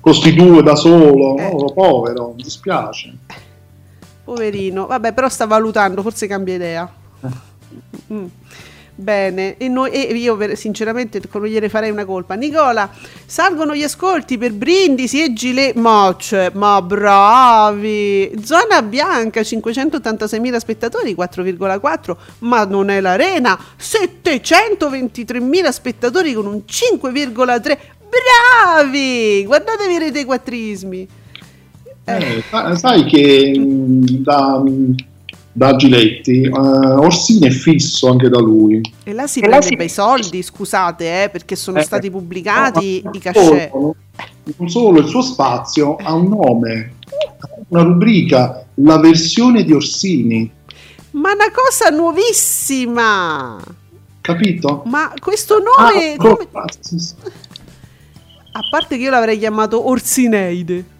costi 0.00 0.32
due 0.32 0.62
da 0.62 0.76
solo, 0.76 1.36
eh. 1.36 1.50
no, 1.50 1.72
povero, 1.74 2.32
mi 2.36 2.42
dispiace. 2.42 3.12
Poverino, 4.24 4.86
vabbè 4.86 5.12
però 5.12 5.28
sta 5.28 5.46
valutando, 5.46 6.02
forse 6.02 6.26
cambia 6.26 6.54
idea. 6.54 6.92
Mm. 8.12 8.26
Bene, 8.96 9.56
e, 9.56 9.66
noi, 9.66 9.90
e 9.90 10.02
io 10.14 10.38
sinceramente 10.54 11.20
non 11.32 11.46
gliene 11.46 11.68
farei 11.68 11.90
una 11.90 12.04
colpa. 12.04 12.34
Nicola, 12.34 12.88
salgono 13.26 13.74
gli 13.74 13.82
ascolti 13.82 14.38
per 14.38 14.52
Brindisi 14.52 15.20
e 15.20 15.32
Gilet. 15.32 15.74
Ma, 15.74 16.14
cioè, 16.16 16.52
ma 16.54 16.80
bravi! 16.80 18.30
Zona 18.44 18.82
bianca, 18.82 19.40
586.000 19.40 20.56
spettatori, 20.58 21.12
4,4. 21.12 22.16
Ma 22.40 22.64
non 22.64 22.88
è 22.88 23.00
l'arena, 23.00 23.58
723.000 23.76 25.68
spettatori 25.70 26.32
con 26.32 26.46
un 26.46 26.62
5,3. 26.64 27.78
Bravi! 28.78 29.44
Guardatevi 29.44 29.92
i 29.92 29.98
rete 29.98 30.24
quattrismi. 30.24 31.08
Eh, 32.04 32.42
sai 32.76 33.04
che 33.04 33.54
da 33.56 34.62
da 35.54 35.76
Giletti. 35.76 36.48
Uh, 36.48 36.98
Orsini 36.98 37.46
è 37.46 37.50
fisso 37.50 38.10
anche 38.10 38.28
da 38.28 38.40
lui. 38.40 38.80
E 39.04 39.12
là 39.12 39.26
si 39.28 39.38
e 39.38 39.46
prende 39.46 39.66
si... 39.66 39.76
bei 39.76 39.88
soldi, 39.88 40.42
scusate, 40.42 41.22
eh, 41.22 41.28
perché 41.30 41.54
sono 41.54 41.78
eh, 41.78 41.82
stati 41.82 42.10
pubblicati 42.10 43.00
no, 43.04 43.10
i 43.14 43.18
cachet. 43.20 43.70
Solo, 43.70 43.94
non 44.56 44.68
solo, 44.68 44.98
il 44.98 45.06
suo 45.06 45.22
spazio 45.22 45.94
ha 45.96 46.12
un 46.12 46.28
nome, 46.28 46.94
una 47.68 47.82
rubrica, 47.82 48.66
la 48.74 48.98
versione 48.98 49.62
di 49.62 49.72
Orsini. 49.72 50.50
Ma 51.12 51.32
una 51.32 51.52
cosa 51.54 51.90
nuovissima! 51.90 53.62
Capito? 54.20 54.82
Ma 54.86 55.12
questo 55.20 55.58
nome... 55.58 56.14
Ah, 56.14 56.16
come... 56.16 56.48
A 58.56 58.60
parte 58.70 58.96
che 58.96 59.02
io 59.02 59.10
l'avrei 59.10 59.36
chiamato 59.36 59.88
Orsineide 59.88 60.93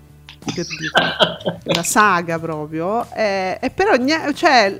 per 0.52 0.66
dire, 0.66 1.74
la 1.74 1.82
saga 1.82 2.38
proprio, 2.38 3.06
eh, 3.14 3.58
e 3.60 3.70
però 3.70 3.92
cioè, 4.34 4.78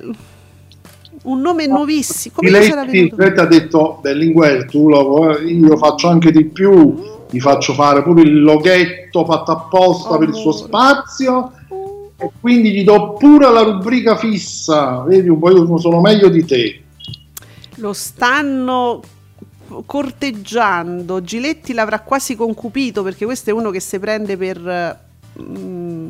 un 1.23 1.41
nome 1.41 1.67
nuovissimo. 1.67 2.35
Come 2.35 2.49
lei, 2.49 2.69
venuto? 2.69 3.15
Lei 3.17 3.37
ha 3.37 3.45
detto 3.45 3.99
Berlinguer, 4.01 4.65
tu 4.65 4.89
lo, 4.89 5.39
io 5.39 5.77
faccio 5.77 6.07
anche 6.07 6.31
di 6.31 6.45
più, 6.45 6.95
gli 7.29 7.39
faccio 7.39 7.73
fare 7.73 8.03
pure 8.03 8.21
il 8.21 8.41
loghetto 8.41 9.25
fatto 9.25 9.51
apposta 9.51 10.13
oh, 10.13 10.17
per 10.17 10.29
il 10.29 10.35
suo 10.35 10.51
spazio 10.51 11.51
e 12.17 12.29
quindi 12.39 12.71
gli 12.71 12.83
do 12.83 13.13
pure 13.13 13.51
la 13.51 13.61
rubrica 13.61 14.15
fissa, 14.15 15.01
vedi 15.01 15.29
un 15.29 15.39
po' 15.39 15.51
io 15.51 15.77
sono 15.77 15.99
meglio 15.99 16.29
di 16.29 16.45
te. 16.45 16.81
Lo 17.75 17.93
stanno 17.93 19.01
corteggiando, 19.85 21.21
Giletti 21.21 21.73
l'avrà 21.73 21.99
quasi 22.01 22.35
concupito 22.35 23.03
perché 23.03 23.25
questo 23.25 23.49
è 23.49 23.53
uno 23.53 23.71
che 23.71 23.79
si 23.79 23.99
prende 23.99 24.37
per 24.37 25.03
Mm, 25.41 26.09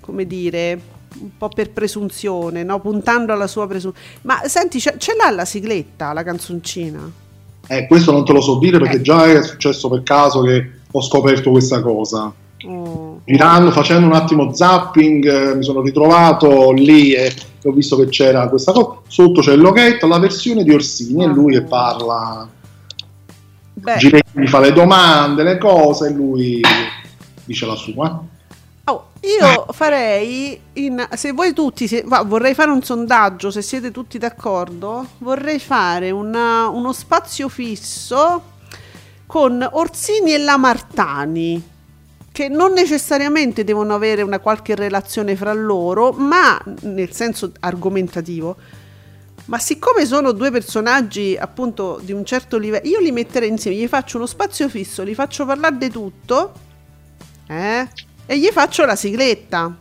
come 0.00 0.26
dire, 0.26 0.80
un 1.20 1.30
po' 1.36 1.48
per 1.48 1.70
presunzione, 1.70 2.62
no? 2.62 2.80
puntando 2.80 3.32
alla 3.32 3.46
sua 3.46 3.66
presunzione. 3.66 4.06
Ma 4.22 4.42
senti, 4.44 4.80
ce, 4.80 4.94
ce 4.98 5.14
l'ha 5.16 5.30
la 5.30 5.44
sigletta, 5.44 6.12
la 6.12 6.22
canzoncina? 6.22 7.10
Eh, 7.66 7.86
questo 7.86 8.12
non 8.12 8.24
te 8.24 8.32
lo 8.32 8.40
so 8.40 8.58
dire 8.58 8.78
perché 8.78 8.96
eh. 8.96 9.02
già 9.02 9.26
è 9.26 9.42
successo 9.42 9.88
per 9.88 10.02
caso 10.02 10.42
che 10.42 10.70
ho 10.90 11.02
scoperto 11.02 11.50
questa 11.50 11.80
cosa. 11.80 12.32
Oh. 12.66 13.20
Girando, 13.24 13.70
facendo 13.70 14.06
un 14.06 14.12
attimo 14.14 14.52
zapping, 14.52 15.26
eh, 15.26 15.54
mi 15.54 15.62
sono 15.62 15.80
ritrovato 15.80 16.72
lì 16.72 17.12
e 17.12 17.32
ho 17.62 17.72
visto 17.72 17.96
che 17.96 18.06
c'era 18.08 18.48
questa 18.48 18.72
cosa. 18.72 18.98
Sotto 19.06 19.40
c'è 19.40 19.52
il 19.52 19.60
loghetto, 19.60 20.06
la 20.06 20.18
versione 20.18 20.64
di 20.64 20.72
Orsini, 20.72 21.24
oh. 21.24 21.30
e 21.30 21.32
lui 21.32 21.52
che 21.54 21.62
parla. 21.62 22.48
Giretti 23.96 24.46
fa 24.46 24.60
le 24.60 24.72
domande, 24.72 25.42
le 25.42 25.56
cose, 25.56 26.08
e 26.08 26.12
lui 26.12 26.60
dice 27.44 27.66
la 27.66 27.76
sua. 27.76 28.22
Oh, 28.84 29.10
io 29.20 29.66
farei, 29.72 30.60
in, 30.74 31.06
se 31.14 31.32
voi 31.32 31.52
tutti, 31.52 31.86
se, 31.86 32.02
va, 32.06 32.22
vorrei 32.22 32.54
fare 32.54 32.70
un 32.70 32.82
sondaggio, 32.82 33.50
se 33.50 33.62
siete 33.62 33.90
tutti 33.90 34.18
d'accordo, 34.18 35.06
vorrei 35.18 35.60
fare 35.60 36.10
una, 36.10 36.68
uno 36.68 36.92
spazio 36.92 37.48
fisso 37.48 38.42
con 39.26 39.66
Orsini 39.70 40.32
e 40.32 40.38
Lamartani, 40.38 41.68
che 42.32 42.48
non 42.48 42.72
necessariamente 42.72 43.62
devono 43.62 43.94
avere 43.94 44.22
una 44.22 44.40
qualche 44.40 44.74
relazione 44.74 45.36
fra 45.36 45.52
loro, 45.52 46.10
ma 46.10 46.60
nel 46.82 47.12
senso 47.12 47.52
argomentativo. 47.60 48.56
Ma 49.44 49.58
siccome 49.58 50.04
sono 50.04 50.32
due 50.32 50.50
personaggi 50.50 51.36
appunto 51.38 52.00
di 52.02 52.12
un 52.12 52.24
certo 52.24 52.58
livello, 52.58 52.88
io 52.88 52.98
li 52.98 53.12
metterei 53.12 53.48
insieme, 53.48 53.76
gli 53.76 53.86
faccio 53.86 54.16
uno 54.16 54.26
spazio 54.26 54.68
fisso, 54.68 55.02
li 55.04 55.14
faccio 55.14 55.44
parlare 55.44 55.76
di 55.76 55.90
tutto 55.90 56.52
eh? 57.50 57.88
E 58.26 58.38
gli 58.38 58.46
faccio 58.46 58.84
la 58.84 58.94
sigletta. 58.94 59.76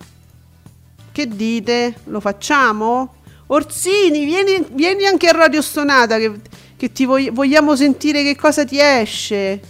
Che 1.12 1.28
dite? 1.28 1.98
Lo 2.06 2.20
facciamo? 2.20 3.14
Orsini, 3.48 4.26
vieni, 4.26 4.66
vieni 4.72 5.06
anche 5.06 5.28
a 5.28 5.34
Radio 5.34 5.62
Stonata 5.62 6.18
che, 6.18 6.40
che 6.76 6.92
ti 6.92 7.06
vog- 7.06 7.32
vogliamo 7.32 7.76
sentire 7.76 8.24
che 8.24 8.36
cosa 8.36 8.66
ti 8.66 8.80
esce. 8.80 9.62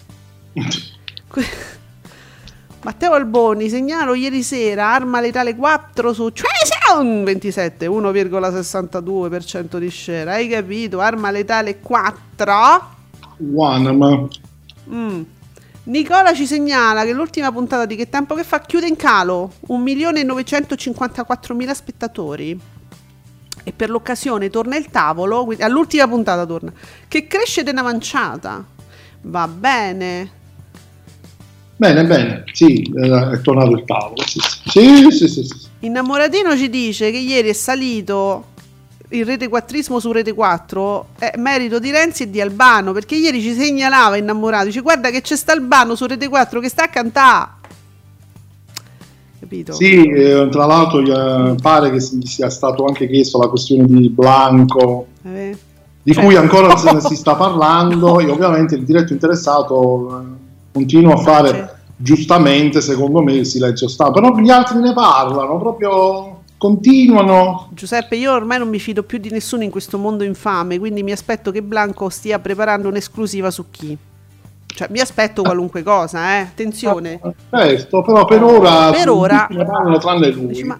Matteo 2.82 3.12
Alboni, 3.12 3.68
segnalo 3.68 4.14
ieri 4.14 4.42
sera, 4.42 4.94
arma 4.94 5.20
letale 5.20 5.54
4 5.54 6.14
su 6.14 6.32
27, 6.32 7.88
1,62% 7.88 9.78
di 9.78 9.92
share. 9.92 10.32
Hai 10.32 10.48
capito? 10.48 11.02
Arma 11.02 11.32
letale 11.32 11.82
4. 11.82 12.98
One, 13.54 13.92
ma... 13.92 14.28
Mm. 14.90 15.24
Nicola 15.90 16.36
ci 16.36 16.46
segnala 16.46 17.04
che 17.04 17.14
l'ultima 17.14 17.52
puntata 17.52 17.88
di 17.88 17.96
Che 17.96 18.10
tempo 18.10 18.36
che 18.36 18.44
fa 18.44 18.62
chiude 18.62 18.88
in 18.88 18.96
calo 18.96 19.54
1.954.000 19.70 21.72
spettatori. 21.72 22.60
E 23.64 23.74
per 23.74 23.90
l'occasione 23.90 24.52
torna 24.52 24.78
il 24.78 24.92
tavolo, 24.92 25.52
all'ultima 25.60 26.08
puntata 26.08 26.46
torna, 26.46 26.72
che 27.08 27.26
cresce 27.26 27.64
manciata. 27.74 28.64
Va 29.24 29.48
bene. 29.48 30.32
Bene, 31.76 32.06
bene, 32.06 32.44
sì, 32.54 32.84
è 32.84 33.42
tornato 33.42 33.72
il 33.72 33.84
tavolo. 33.86 34.22
Sì, 34.28 34.40
sì, 34.68 35.10
sì, 35.10 35.28
sì, 35.28 35.44
sì. 35.44 35.56
Innamoratino 35.80 36.56
ci 36.56 36.70
dice 36.70 37.10
che 37.10 37.18
ieri 37.18 37.50
è 37.50 37.54
salito 37.54 38.50
il 39.10 39.26
rete 39.26 39.48
quattrismo 39.48 40.00
su 40.00 40.12
rete 40.12 40.34
4 40.34 41.08
è 41.18 41.34
merito 41.38 41.80
di 41.80 41.90
Renzi 41.90 42.24
e 42.24 42.30
di 42.30 42.40
Albano 42.42 42.92
perché 42.92 43.16
ieri 43.16 43.42
ci 43.42 43.54
segnalava 43.54 44.18
innamorato 44.18 44.66
dice 44.66 44.82
guarda 44.82 45.10
che 45.10 45.22
c'è 45.22 45.36
sta 45.36 45.54
Albano 45.54 45.96
su 45.96 46.06
rete 46.06 46.28
4 46.28 46.60
che 46.60 46.70
sta 46.70 46.84
a 46.84 46.90
cantare 46.90 47.50
capito? 49.40 49.74
Sì, 49.74 50.08
eh, 50.08 50.48
tra 50.52 50.66
l'altro 50.66 51.00
eh, 51.00 51.56
pare 51.60 51.90
che 51.90 52.00
sia 52.00 52.50
stato 52.52 52.86
anche 52.86 53.10
chiesto 53.10 53.40
la 53.40 53.48
questione 53.48 53.88
di 53.88 54.10
Blanco 54.10 55.08
eh. 55.24 55.58
di 56.04 56.14
cui 56.14 56.34
cioè. 56.34 56.42
ancora 56.42 56.68
ne 56.68 57.02
si 57.02 57.16
sta 57.16 57.34
parlando 57.36 58.20
e 58.20 58.30
ovviamente 58.30 58.76
il 58.76 58.84
diretto 58.84 59.14
interessato 59.14 60.20
eh, 60.20 60.24
continua 60.72 61.16
a 61.16 61.18
fare 61.18 61.78
giustamente 61.96 62.80
secondo 62.80 63.22
me 63.24 63.34
il 63.34 63.46
silenzio 63.46 63.88
stampa 63.88 64.22
però 64.22 64.38
gli 64.38 64.52
altri 64.52 64.80
ne 64.80 64.94
parlano 64.94 65.58
proprio 65.58 66.39
continuano. 66.60 67.70
Giuseppe, 67.72 68.18
io 68.18 68.34
ormai 68.34 68.60
non 68.60 68.68
mi 68.68 68.80
fido 68.80 69.02
più 69.02 69.18
di 69.18 69.32
nessuno 69.32 69.64
in 69.64 69.72
questo 69.72 69.98
mondo 69.98 70.24
infame, 70.24 70.78
quindi 70.78 71.02
mi 71.02 71.12
aspetto 71.12 71.50
che 71.52 71.64
Blanco 71.64 72.10
stia 72.10 72.38
preparando 72.38 72.90
un'esclusiva 72.90 73.50
su 73.50 73.72
chi. 73.72 73.98
Cioè, 74.68 74.88
mi 74.92 75.00
aspetto 75.00 75.42
qualunque 75.42 75.82
cosa, 75.84 76.38
eh. 76.38 76.42
Attenzione. 76.42 77.20
Certo, 77.50 78.02
però 78.02 78.26
per 78.26 78.44
ora... 78.44 78.92
Per 78.92 79.10
ora... 79.10 79.48
Parlano 79.48 79.98
tranne 79.98 80.30
lui. 80.30 80.48
Dici, 80.48 80.64
ma 80.64 80.80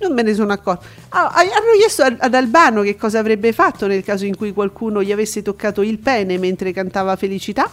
non 0.00 0.12
me 0.12 0.22
ne 0.22 0.34
sono 0.34 0.52
accorto. 0.52 0.84
Ah, 1.10 1.28
hanno 1.34 1.76
chiesto 1.78 2.02
ad 2.02 2.34
Albano 2.34 2.82
che 2.82 2.96
cosa 2.96 3.18
avrebbe 3.18 3.52
fatto 3.52 3.86
nel 3.86 4.02
caso 4.02 4.24
in 4.24 4.36
cui 4.36 4.52
qualcuno 4.52 5.02
gli 5.02 5.12
avesse 5.12 5.42
toccato 5.42 5.82
il 5.82 5.98
pene 5.98 6.36
mentre 6.38 6.72
cantava 6.72 7.16
Felicità? 7.16 7.70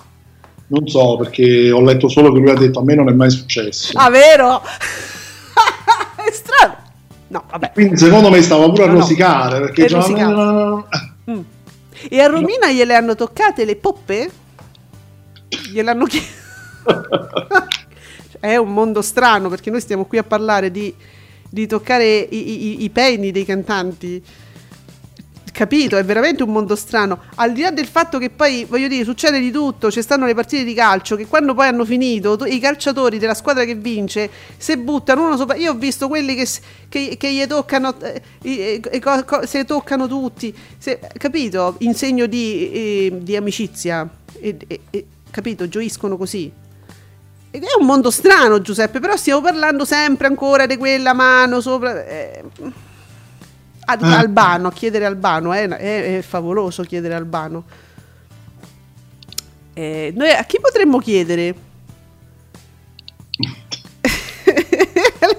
Non 0.68 0.88
so, 0.88 1.16
perché 1.18 1.72
ho 1.72 1.82
letto 1.82 2.10
solo 2.10 2.32
che 2.32 2.40
lui 2.40 2.50
ha 2.50 2.56
detto 2.56 2.80
a 2.80 2.84
me 2.84 2.96
non 2.96 3.10
è 3.10 3.14
mai 3.14 3.30
successo. 3.30 3.98
Ah, 3.98 4.10
vero? 4.10 4.62
è 6.26 6.32
strano. 6.32 6.86
No, 7.30 7.44
vabbè. 7.50 7.72
Quindi 7.74 7.98
secondo 7.98 8.30
me 8.30 8.42
stava 8.42 8.70
pure 8.70 8.86
no, 8.86 8.92
a 8.92 8.96
rosicare. 8.96 9.60
No. 9.60 9.66
Perché 9.66 9.86
già... 9.86 10.86
mm. 11.32 11.40
E 12.10 12.22
a 12.22 12.28
Romina 12.28 12.72
gliele 12.72 12.96
hanno 12.96 13.16
toccate 13.16 13.66
le 13.66 13.76
poppe? 13.76 14.32
gliel'hanno 15.72 16.06
chiesto. 16.06 16.46
è 18.40 18.56
un 18.56 18.74
mondo 18.74 19.02
strano 19.02 19.50
perché 19.50 19.70
noi 19.70 19.82
stiamo 19.82 20.06
qui 20.06 20.18
a 20.18 20.24
parlare 20.24 20.72
di, 20.72 20.94
di 21.50 21.68
toccare 21.68 22.06
i, 22.06 22.66
i, 22.66 22.84
i 22.84 22.90
peni 22.90 23.32
dei 23.32 23.46
cantanti. 23.46 24.24
Capito? 25.58 25.98
È 25.98 26.06
veramente 26.06 26.44
un 26.44 26.52
mondo 26.52 26.76
strano. 26.76 27.20
Al 27.38 27.52
di 27.52 27.62
là 27.62 27.72
del 27.72 27.88
fatto 27.88 28.20
che 28.20 28.30
poi, 28.30 28.66
voglio 28.66 28.88
dire, 28.88 29.04
succede 29.04 29.40
di 29.40 29.50
tutto, 29.50 29.90
ci 29.90 30.04
stanno 30.04 30.28
le 30.28 30.36
partite 30.36 30.64
di 30.64 30.76
calcio 30.76 31.16
che 31.16 31.26
quando 31.26 31.56
poi 31.56 31.66
hanno 31.66 31.84
finito, 31.84 32.38
i 32.46 32.60
calciatori 32.60 33.18
della 33.18 33.34
squadra 33.34 33.66
che 33.66 33.74
vince, 33.74 34.30
se 34.56 34.78
buttano 34.78 35.26
uno 35.26 35.36
sopra... 35.36 35.56
Io 35.56 35.72
ho 35.72 35.74
visto 35.74 36.10
quelli 36.10 36.36
che, 36.36 36.48
che, 36.88 37.18
che 37.18 37.34
gli 37.34 37.44
toccano, 37.48 38.00
eh, 38.02 38.22
eh, 38.44 39.04
se 39.46 39.66
toccano 39.66 40.08
tutti, 40.08 40.56
se, 40.78 41.00
capito? 41.18 41.74
In 41.80 41.96
segno 41.96 42.28
di, 42.28 42.72
eh, 42.72 43.18
di 43.22 43.36
amicizia. 43.36 44.08
Capito? 45.32 45.68
Gioiscono 45.68 46.18
così. 46.18 46.52
Ed 47.50 47.64
è 47.64 47.80
un 47.80 47.86
mondo 47.88 48.12
strano, 48.12 48.62
Giuseppe, 48.62 49.00
però 49.00 49.16
stiamo 49.16 49.42
parlando 49.42 49.86
sempre 49.86 50.28
ancora 50.28 50.68
di 50.68 50.78
quella 50.78 51.14
mano 51.14 51.62
sopra. 51.62 52.06
Ad, 53.90 54.02
eh. 54.02 54.14
Albano, 54.14 54.70
chiedere 54.70 55.06
Albano, 55.06 55.54
eh, 55.54 55.68
è, 55.68 56.18
è, 56.18 56.22
favoloso 56.22 56.84
chiedere 56.84 57.14
Albano. 57.14 57.64
Eh, 59.74 60.12
noi 60.16 60.32
a 60.32 60.44
chi 60.44 60.60
potremmo 60.60 61.00
chiedere? 61.00 61.56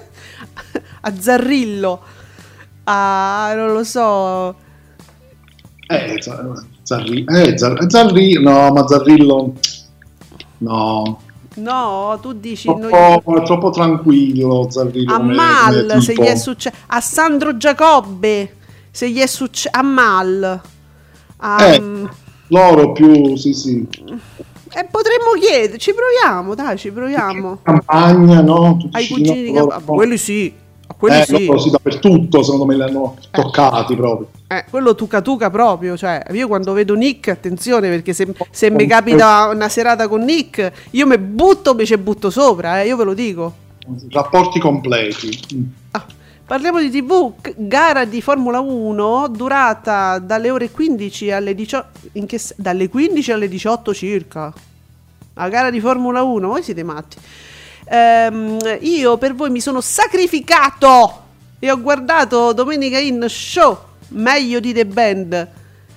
a 1.01 1.13
Zarrillo, 1.19 2.01
a 2.85 3.53
non 3.55 3.73
lo 3.73 3.83
so. 3.83 4.55
Eh, 5.87 6.21
Zarrillo, 6.83 7.31
eh, 7.31 7.57
Zarrillo, 7.57 8.41
no, 8.41 8.71
ma 8.71 8.87
Zarrillo 8.87 9.53
No. 10.59 11.21
No, 11.59 12.17
tu 12.21 12.33
dici 12.33 12.67
troppo, 12.67 13.31
noi... 13.31 13.45
troppo 13.45 13.69
tranquillo 13.69 14.67
Zarrillo. 14.69 15.13
A 15.13 15.19
Mal 15.19 15.97
se 16.01 16.13
gli 16.13 16.21
è 16.21 16.35
successo 16.35 16.77
a 16.87 17.01
Sandro 17.01 17.57
Giacobbe 17.57 18.55
se 18.91 19.09
gli 19.09 19.19
è 19.19 19.27
successo 19.27 19.69
a 19.71 19.81
Mal. 19.81 20.61
A, 21.37 21.63
eh, 21.63 21.77
um... 21.77 22.09
loro 22.47 22.91
più 22.91 23.35
sì, 23.35 23.53
sì. 23.53 23.87
E 24.71 24.79
eh, 24.79 24.85
potremmo 24.85 25.31
chiedere, 25.39 25.77
ci 25.77 25.93
proviamo, 25.93 26.53
dai, 26.53 26.77
ci 26.77 26.91
proviamo. 26.91 27.59
Campagna, 27.63 28.41
no? 28.41 28.77
Tutti 28.79 28.95
Ai 28.95 29.07
cugini 29.07 29.43
di 29.43 29.51
campagna, 29.51 29.83
quelli 29.85 30.17
sì. 30.17 30.53
Quelli 30.99 31.21
eh, 31.21 31.23
sì. 31.23 31.49
sì, 31.55 31.69
dappertutto, 31.69 32.43
secondo 32.43 32.65
me 32.65 32.75
li 32.75 32.81
hanno 32.81 33.15
eh. 33.21 33.27
toccati 33.31 33.95
proprio. 33.95 34.27
Eh, 34.47 34.65
quello 34.69 34.95
tuca 34.95 35.21
tuca 35.21 35.49
proprio, 35.49 35.95
cioè 35.95 36.25
io 36.31 36.49
quando 36.49 36.73
vedo 36.73 36.93
Nick, 36.93 37.29
attenzione 37.29 37.87
perché 37.87 38.11
se, 38.11 38.27
se 38.51 38.69
mi 38.69 38.85
capita 38.85 39.47
una 39.47 39.69
serata 39.69 40.09
con 40.09 40.25
Nick, 40.25 40.89
io 40.89 41.07
mi 41.07 41.17
butto, 41.17 41.73
mi 41.73 41.85
ci 41.85 41.97
butto 41.97 42.29
sopra, 42.29 42.81
eh, 42.81 42.87
io 42.87 42.97
ve 42.97 43.05
lo 43.05 43.13
dico. 43.13 43.53
Rapporti 44.09 44.59
completi. 44.59 45.71
Ah, 45.91 46.05
parliamo 46.45 46.81
di 46.81 46.89
TV, 46.89 47.31
gara 47.55 48.03
di 48.03 48.21
Formula 48.21 48.59
1 48.59 49.29
durata 49.29 50.19
dalle 50.19 50.49
ore 50.49 50.69
15 50.69 51.31
alle 51.31 51.55
18, 51.55 51.87
che, 52.25 52.41
dalle 52.57 52.89
15 52.89 53.31
alle 53.31 53.47
18 53.47 53.93
circa. 53.93 54.53
La 55.35 55.47
gara 55.47 55.69
di 55.69 55.79
Formula 55.79 56.23
1, 56.23 56.45
voi 56.45 56.61
siete 56.61 56.83
matti. 56.83 57.17
Ehm, 57.91 58.59
io 58.81 59.17
per 59.17 59.33
voi 59.33 59.49
mi 59.49 59.59
sono 59.59 59.81
sacrificato 59.81 61.23
e 61.57 61.71
ho 61.71 61.81
guardato 61.81 62.53
Domenica 62.53 62.99
in 62.99 63.25
show 63.27 63.77
meglio 64.09 64.59
di 64.59 64.73
The 64.73 64.85
Band 64.85 65.49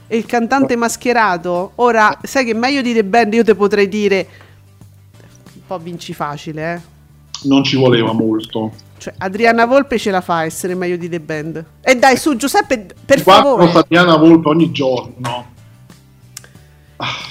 e 0.06 0.16
il 0.16 0.24
cantante 0.24 0.74
mascherato. 0.76 1.72
Ora, 1.76 2.18
sai 2.22 2.44
che 2.46 2.54
meglio 2.54 2.80
di 2.80 2.94
The 2.94 3.04
Band 3.04 3.34
io 3.34 3.44
te 3.44 3.54
potrei 3.54 3.88
dire 3.88 4.26
un 5.54 5.60
po' 5.66 5.78
vinci 5.78 6.14
facile, 6.14 6.74
eh. 6.74 6.80
Non 7.44 7.62
ci 7.64 7.76
voleva 7.76 8.12
molto. 8.12 8.72
Cioè, 8.98 9.14
Adriana 9.18 9.66
Volpe 9.66 9.98
ce 9.98 10.10
la 10.10 10.20
fa 10.20 10.36
a 10.38 10.44
essere 10.44 10.74
meglio 10.74 10.96
di 10.96 11.08
The 11.08 11.20
Band. 11.20 11.64
E 11.80 11.96
dai, 11.96 12.16
su 12.16 12.36
Giuseppe, 12.36 12.86
per 13.04 13.22
Guardo 13.22 13.56
favore. 13.56 13.78
Adriana 13.78 14.16
Volpe 14.16 14.48
ogni 14.48 14.70
giorno. 14.70 15.46
Ah. 16.96 17.30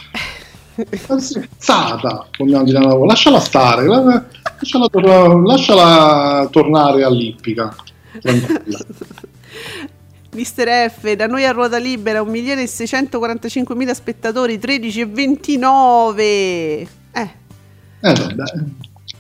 Scherzata 1.18 2.28
con 2.36 2.54
Adriana 2.54 2.94
Volpe. 2.94 3.08
Lasciala 3.08 3.40
stare, 3.40 3.86
lasciala, 3.86 4.88
tor- 4.88 5.46
lasciala 5.46 6.48
tornare 6.52 7.04
all'ippica. 7.04 7.76
Tranquilla. 8.20 8.80
Mister 10.34 10.90
F, 10.90 11.14
da 11.14 11.28
noi 11.28 11.44
a 11.46 11.52
ruota 11.52 11.78
libera 11.78 12.22
1.645.000 12.22 13.92
spettatori, 13.92 14.58
13 14.58 15.02
e 15.02 15.06
29. 15.06 16.24
Eh. 16.24 16.88
Eh 17.14 18.14
vabbè. 18.14 18.44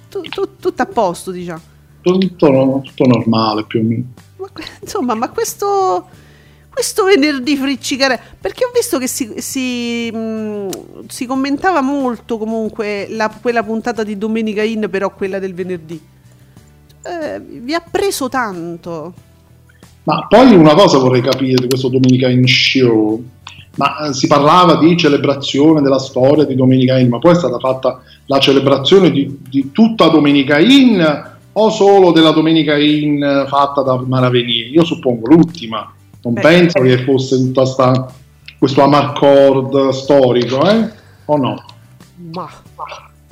Tu, 0.09 0.21
tu, 0.21 0.55
tutto 0.57 0.81
a 0.81 0.85
posto, 0.85 1.31
diciamo. 1.31 1.61
Tutto, 2.01 2.81
tutto 2.83 3.05
normale 3.05 3.65
più 3.65 3.81
o 3.81 3.83
meno. 3.83 4.03
Ma, 4.37 4.47
insomma, 4.79 5.13
ma 5.13 5.29
questo, 5.29 6.07
questo 6.81 7.03
venerdì 7.03 7.55
friccicare, 7.57 8.19
perché 8.41 8.65
ho 8.65 8.71
visto 8.73 8.97
che 8.97 9.05
si, 9.05 9.35
si, 9.37 10.09
mh, 10.11 10.17
mm, 10.17 10.69
si 11.07 11.27
commentava 11.27 11.81
molto 11.81 12.39
comunque 12.39 13.05
la, 13.07 13.31
quella 13.39 13.61
puntata 13.61 14.03
di 14.03 14.17
Domenica 14.17 14.63
In, 14.63 14.87
però 14.89 15.13
quella 15.13 15.37
del 15.37 15.53
venerdì. 15.53 16.01
Eh, 17.03 17.39
vi 17.39 17.75
ha 17.75 17.83
preso 17.87 18.29
tanto. 18.29 19.13
Ma 20.05 20.25
poi 20.27 20.55
una 20.55 20.73
cosa 20.73 20.97
vorrei 20.97 21.21
capire 21.21 21.61
di 21.61 21.67
questo 21.67 21.87
Domenica 21.87 22.27
in 22.29 22.47
Show. 22.47 23.23
Ma 23.75 24.07
eh, 24.07 24.13
si 24.13 24.25
parlava 24.25 24.77
di 24.77 24.97
celebrazione 24.97 25.81
della 25.81 25.99
storia 25.99 26.45
di 26.45 26.55
Domenica 26.55 26.97
In, 26.97 27.09
ma 27.09 27.19
poi 27.19 27.33
è 27.33 27.37
stata 27.37 27.59
fatta 27.59 28.01
la 28.25 28.39
celebrazione 28.39 29.11
di, 29.11 29.37
di 29.47 29.69
tutta 29.71 30.07
Domenica 30.07 30.57
In 30.57 31.29
o 31.53 31.69
solo 31.69 32.11
della 32.11 32.31
Domenica 32.31 32.75
In 32.75 33.45
fatta 33.47 33.83
da 33.83 34.01
Maraveni? 34.03 34.71
Io 34.71 34.83
suppongo 34.83 35.27
l'ultima. 35.27 35.93
Non 36.23 36.33
Beh, 36.33 36.41
penso 36.41 36.77
eh. 36.79 36.83
che 36.83 37.03
fosse 37.03 37.37
tutta 37.37 37.65
sta, 37.65 38.13
questo 38.57 38.81
amarcord 38.81 39.89
storico, 39.89 40.69
eh? 40.69 40.89
O 41.25 41.37
no? 41.37 41.65
Ma 42.33 42.49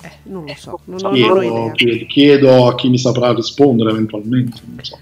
eh, 0.01 0.11
non 0.23 0.45
lo 0.45 0.53
so. 0.55 0.79
Non, 0.85 1.13
chiedo, 1.13 1.71
chiedo, 1.73 2.05
chiedo, 2.07 2.67
a 2.67 2.75
chi 2.75 2.89
mi 2.89 2.97
saprà 2.97 3.33
rispondere 3.33 3.91
eventualmente. 3.91 4.59
Non 4.65 4.83
so. 4.83 4.97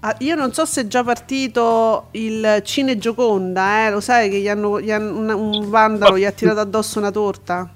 Ah, 0.00 0.14
io 0.20 0.36
non 0.36 0.52
so 0.52 0.64
se 0.64 0.82
è 0.82 0.86
già 0.86 1.02
partito 1.02 2.06
il 2.12 2.60
Cine 2.64 2.98
Gioconda, 2.98 3.86
eh? 3.86 3.90
lo 3.90 4.00
sai 4.00 4.30
che 4.30 4.40
gli 4.40 4.46
hanno, 4.46 4.80
gli 4.80 4.92
hanno 4.92 5.18
un, 5.18 5.28
un, 5.30 5.68
vandalo 5.68 6.16
gli 6.16 6.24
ha 6.24 6.30
tirato 6.30 6.60
addosso 6.60 7.00
una 7.00 7.10
torta? 7.10 7.68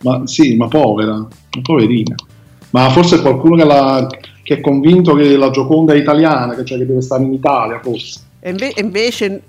Ma 0.00 0.26
sì, 0.26 0.56
ma 0.56 0.68
povera, 0.68 1.26
poverina. 1.60 2.14
Ma 2.70 2.88
forse 2.88 3.20
qualcuno 3.20 3.56
che, 3.56 3.64
la, 3.64 4.06
che, 4.42 4.54
è 4.54 4.60
convinto 4.62 5.14
che 5.14 5.36
la 5.36 5.50
Gioconda 5.50 5.92
è 5.92 5.98
italiana, 5.98 6.54
che, 6.54 6.64
cioè 6.64 6.78
che 6.78 6.86
deve 6.86 7.02
stare 7.02 7.24
in 7.24 7.34
Italia, 7.34 7.78
forse. 7.82 8.20
E 8.46 8.50
inve- 8.50 8.74
invece, 8.76 9.42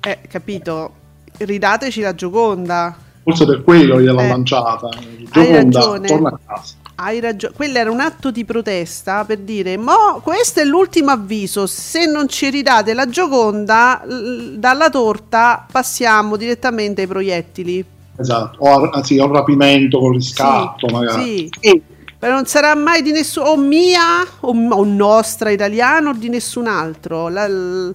eh, 0.00 0.18
capito, 0.28 0.92
ridateci 1.38 2.00
la 2.02 2.14
Gioconda. 2.14 2.96
Forse 3.24 3.44
per 3.44 3.64
quello 3.64 4.00
gliel'ha 4.00 4.22
eh, 4.22 4.28
lanciata. 4.28 4.88
Gioconda, 5.32 5.98
torna 5.98 6.28
a 6.28 6.38
casa 6.46 6.74
hai 6.98 7.20
ragione, 7.20 7.52
quello 7.54 7.76
era 7.76 7.90
un 7.90 8.00
atto 8.00 8.30
di 8.30 8.44
protesta 8.46 9.24
per 9.26 9.38
dire, 9.40 9.76
mo 9.76 10.20
questo 10.22 10.60
è 10.60 10.64
l'ultimo 10.64 11.10
avviso, 11.10 11.66
se 11.66 12.06
non 12.06 12.26
ci 12.26 12.48
ridate 12.48 12.94
la 12.94 13.06
Gioconda, 13.06 14.02
l- 14.06 14.54
dalla 14.56 14.88
torta 14.88 15.66
passiamo 15.70 16.36
direttamente 16.36 17.02
ai 17.02 17.06
proiettili. 17.06 17.84
Esatto, 18.16 18.60
o 18.60 18.88
anzi, 18.92 19.18
a 19.18 19.24
un 19.24 19.32
rapimento 19.32 19.98
con 19.98 20.12
riscatto 20.12 20.88
sì, 20.88 20.94
magari. 20.94 21.50
Sì. 21.60 21.82
Però 22.18 22.34
non 22.34 22.46
sarà 22.46 22.74
mai 22.74 23.02
di 23.02 23.12
nessuno, 23.12 23.48
o 23.48 23.56
mia, 23.56 24.22
o, 24.40 24.50
o 24.50 24.84
nostra 24.84 25.50
italiana, 25.50 26.10
o 26.10 26.12
di 26.14 26.28
nessun 26.28 26.66
altro. 26.66 27.28
La, 27.28 27.46
l- 27.46 27.94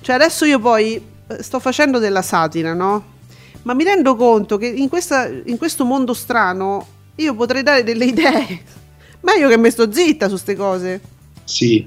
cioè 0.00 0.16
adesso 0.16 0.44
io 0.44 0.58
poi 0.58 1.00
eh, 1.26 1.42
sto 1.42 1.60
facendo 1.60 1.98
della 1.98 2.22
satira, 2.22 2.74
no? 2.74 3.18
Ma 3.62 3.74
mi 3.74 3.84
rendo 3.84 4.16
conto 4.16 4.56
che 4.56 4.66
in, 4.66 4.88
questa, 4.88 5.28
in 5.28 5.58
questo 5.58 5.84
mondo 5.84 6.14
strano 6.14 6.86
io 7.16 7.34
potrei 7.34 7.62
dare 7.62 7.84
delle 7.84 8.06
idee. 8.06 8.62
Meglio 9.20 9.48
che 9.48 9.58
mi 9.58 9.70
sto 9.70 9.92
zitta 9.92 10.26
su 10.26 10.32
queste 10.32 10.56
cose. 10.56 11.00
Sì. 11.44 11.86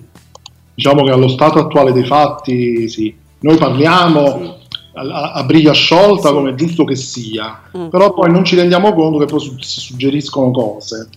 diciamo 0.75 1.03
che 1.03 1.11
allo 1.11 1.27
stato 1.27 1.59
attuale 1.59 1.91
dei 1.91 2.05
fatti, 2.05 2.87
sì, 2.89 3.13
noi 3.39 3.57
parliamo 3.57 4.37
sì. 4.37 4.53
a, 4.93 5.31
a, 5.31 5.43
briglia 5.43 5.71
sciolta 5.71 6.27
sì. 6.27 6.33
come 6.33 6.51
è 6.51 6.55
giusto 6.55 6.83
che 6.83 6.95
sia, 6.95 7.61
mm. 7.75 7.87
però 7.87 8.13
poi 8.13 8.31
non 8.31 8.43
ci 8.43 8.55
rendiamo 8.55 8.93
conto 8.93 9.17
che 9.19 9.25
poi 9.25 9.39
si 9.39 9.79
suggeriscono 9.79 10.51
cose. 10.51 11.09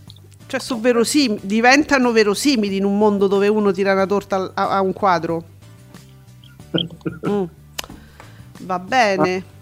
Cioè, 0.47 0.61
verosim- 0.79 1.41
diventano 1.43 2.13
verosimili 2.13 2.77
in 2.77 2.85
un 2.85 2.97
mondo 2.97 3.27
dove 3.27 3.49
uno 3.49 3.73
tira 3.73 3.93
una 3.93 4.07
torta 4.07 4.53
a, 4.55 4.69
a 4.69 4.81
un 4.81 4.93
quadro. 4.93 5.45
mm. 7.29 7.45
Va 8.61 8.79
bene. 8.79 9.55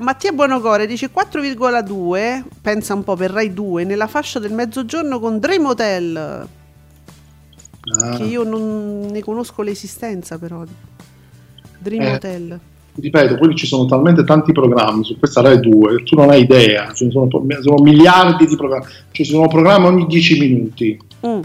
Mattia 0.00 0.32
Buonocore 0.32 0.86
dice 0.86 1.10
4,2, 1.12 2.42
pensa 2.60 2.94
un 2.94 3.04
po' 3.04 3.14
per 3.14 3.30
Rai 3.30 3.54
2, 3.54 3.84
nella 3.84 4.08
fascia 4.08 4.40
del 4.40 4.52
mezzogiorno 4.52 5.20
con 5.20 5.38
Dream 5.38 5.66
Hotel. 5.66 6.16
Ah. 6.16 8.16
Che 8.16 8.24
io 8.24 8.42
non 8.42 9.06
ne 9.06 9.22
conosco 9.22 9.62
l'esistenza 9.62 10.38
però. 10.38 10.64
Dream 11.78 12.02
eh, 12.02 12.14
Hotel. 12.14 12.60
Ripeto, 12.98 13.36
quelli 13.36 13.54
ci 13.54 13.66
sono 13.66 13.84
talmente 13.84 14.24
tanti 14.24 14.52
programmi 14.52 15.04
su 15.04 15.18
questa 15.18 15.42
Rai 15.42 15.60
2 15.60 15.96
che 15.96 16.02
tu 16.04 16.16
non 16.16 16.30
hai 16.30 16.42
idea, 16.42 16.92
ci 16.94 17.10
sono, 17.10 17.28
sono 17.28 17.82
miliardi 17.82 18.46
di 18.46 18.56
programmi, 18.56 18.86
ci 19.10 19.24
sono 19.24 19.48
programmi 19.48 19.86
ogni 19.86 20.06
10 20.06 20.38
minuti. 20.38 20.98
Mm. 21.26 21.40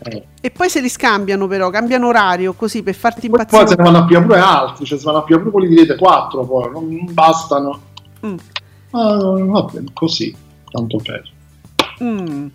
Eh. 0.00 0.22
E 0.40 0.50
poi 0.50 0.70
se 0.70 0.80
li 0.80 0.88
scambiano 0.88 1.48
però, 1.48 1.70
cambiano 1.70 2.06
orario 2.06 2.52
così 2.52 2.84
per 2.84 2.94
farti 2.94 3.26
impazzire. 3.26 3.64
Poi 3.64 3.68
se 3.68 3.76
ne 3.76 3.82
vanno 3.82 3.98
a 3.98 4.04
più 4.04 4.22
pure 4.22 4.38
altri, 4.38 4.84
cioè 4.84 4.98
se 4.98 5.04
vanno 5.04 5.18
a 5.18 5.22
più 5.24 5.38
pure 5.38 5.50
quelli 5.50 5.68
di 5.68 5.76
rete 5.76 5.96
4 5.96 6.44
poi, 6.44 6.70
non, 6.70 6.88
non 6.88 7.12
bastano. 7.12 7.80
Mm. 8.24 8.36
Ah, 8.92 9.16
va 9.16 9.62
bene, 9.62 9.88
così, 9.92 10.34
tanto 10.70 10.98
per. 11.02 11.22
Mm. 12.02 12.46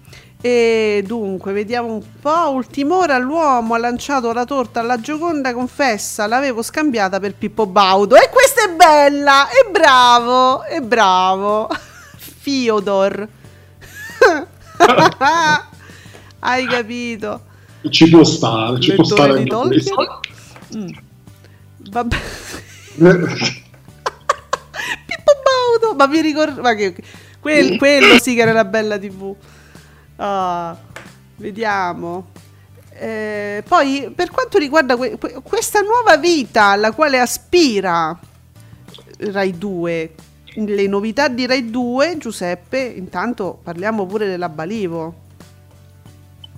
E 0.45 1.01
dunque, 1.08 1.53
vediamo 1.53 1.93
un 1.93 2.03
po'. 2.19 2.51
Ultim'ora 2.51 3.17
l'uomo 3.17 3.75
ha 3.75 3.77
lanciato 3.77 4.34
la 4.34 4.43
torta 4.43 4.82
alla 4.82 4.99
Gioconda, 4.99 5.53
confessa, 5.53 6.27
l'avevo 6.27 6.62
scambiata 6.62 7.21
per 7.21 7.34
Pippo 7.36 7.65
Baudo. 7.65 8.17
E 8.17 8.29
questa 8.29 8.65
è 8.65 8.75
bella! 8.75 9.47
E 9.47 9.69
bravo! 9.71 10.65
E 10.65 10.82
bravo! 10.82 11.69
Fiodor. 12.19 13.25
Hai 16.39 16.65
capito? 16.65 17.43
Ci 17.89 18.10
può 18.10 18.25
stare, 18.25 18.82
ci 18.82 18.95
può 18.95 19.06
stare 19.06 19.43
di 19.43 19.49
mm. 19.49 20.88
Vabbè. 21.89 22.17
Pippo 25.06 25.32
Baudo, 25.79 25.95
ma 25.95 26.06
mi 26.08 26.19
ricordo 26.19 26.60
ma 26.60 26.73
che 26.73 26.93
quel, 27.39 27.77
quello 27.77 28.19
sì 28.19 28.36
che 28.36 28.41
era 28.41 28.51
la 28.51 28.65
bella 28.65 28.99
TV. 28.99 29.34
Ah, 30.17 30.76
vediamo. 31.38 32.28
Eh, 32.95 33.63
poi 33.67 34.12
per 34.15 34.30
quanto 34.30 34.58
riguarda 34.58 34.95
que- 34.95 35.17
questa 35.41 35.82
nuova 35.82 36.17
vita 36.17 36.65
alla 36.65 36.91
quale 36.91 37.19
aspira 37.19 38.17
Rai 39.17 39.58
2, 39.58 40.15
le 40.56 40.88
novità 40.88 41.28
di 41.28 41.45
Rai 41.47 41.69
2, 41.69 42.17
Giuseppe, 42.17 42.80
intanto 42.80 43.60
parliamo 43.63 44.06
pure 44.06 44.28
della 44.28 44.49
Balivo. 44.49 45.21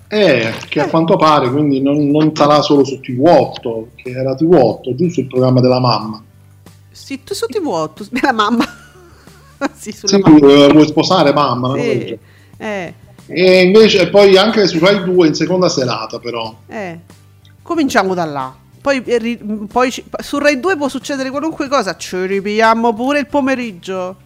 Eh, 0.08 0.54
che 0.68 0.80
a 0.80 0.88
quanto 0.88 1.16
pare 1.16 1.50
quindi 1.50 1.80
non, 1.80 2.10
non 2.10 2.30
sarà 2.34 2.62
solo 2.62 2.84
su 2.84 3.00
TV8, 3.02 3.86
che 3.96 4.10
era 4.10 4.34
TV8, 4.34 4.94
giusto 4.94 5.20
il 5.20 5.26
programma 5.26 5.60
della 5.60 5.80
mamma. 5.80 6.22
Sì, 6.90 7.20
su 7.24 7.46
TV8, 7.50 8.08
della 8.12 8.32
mamma. 8.32 8.64
sì, 9.74 9.90
sì 9.90 10.18
mamma. 10.18 10.68
vuoi 10.68 10.86
sposare 10.86 11.32
mamma? 11.32 11.74
Sì. 11.74 12.18
Eh. 12.58 12.94
E 13.26 13.62
invece 13.62 14.08
poi 14.08 14.36
anche 14.36 14.66
su 14.66 14.78
Rai 14.78 15.02
2 15.02 15.26
in 15.26 15.34
seconda 15.34 15.68
serata 15.68 16.18
però. 16.18 16.54
Eh. 16.66 17.00
Cominciamo 17.62 18.14
da 18.14 18.24
là. 18.24 18.54
Poi, 18.80 19.02
eh, 19.04 19.38
poi 19.70 19.90
su 19.90 20.38
Rai 20.38 20.60
2 20.60 20.76
può 20.76 20.88
succedere 20.88 21.30
qualunque 21.30 21.68
cosa, 21.68 21.96
ci 21.96 22.24
ripiamo 22.24 22.94
pure 22.94 23.20
il 23.20 23.26
pomeriggio. 23.26 24.16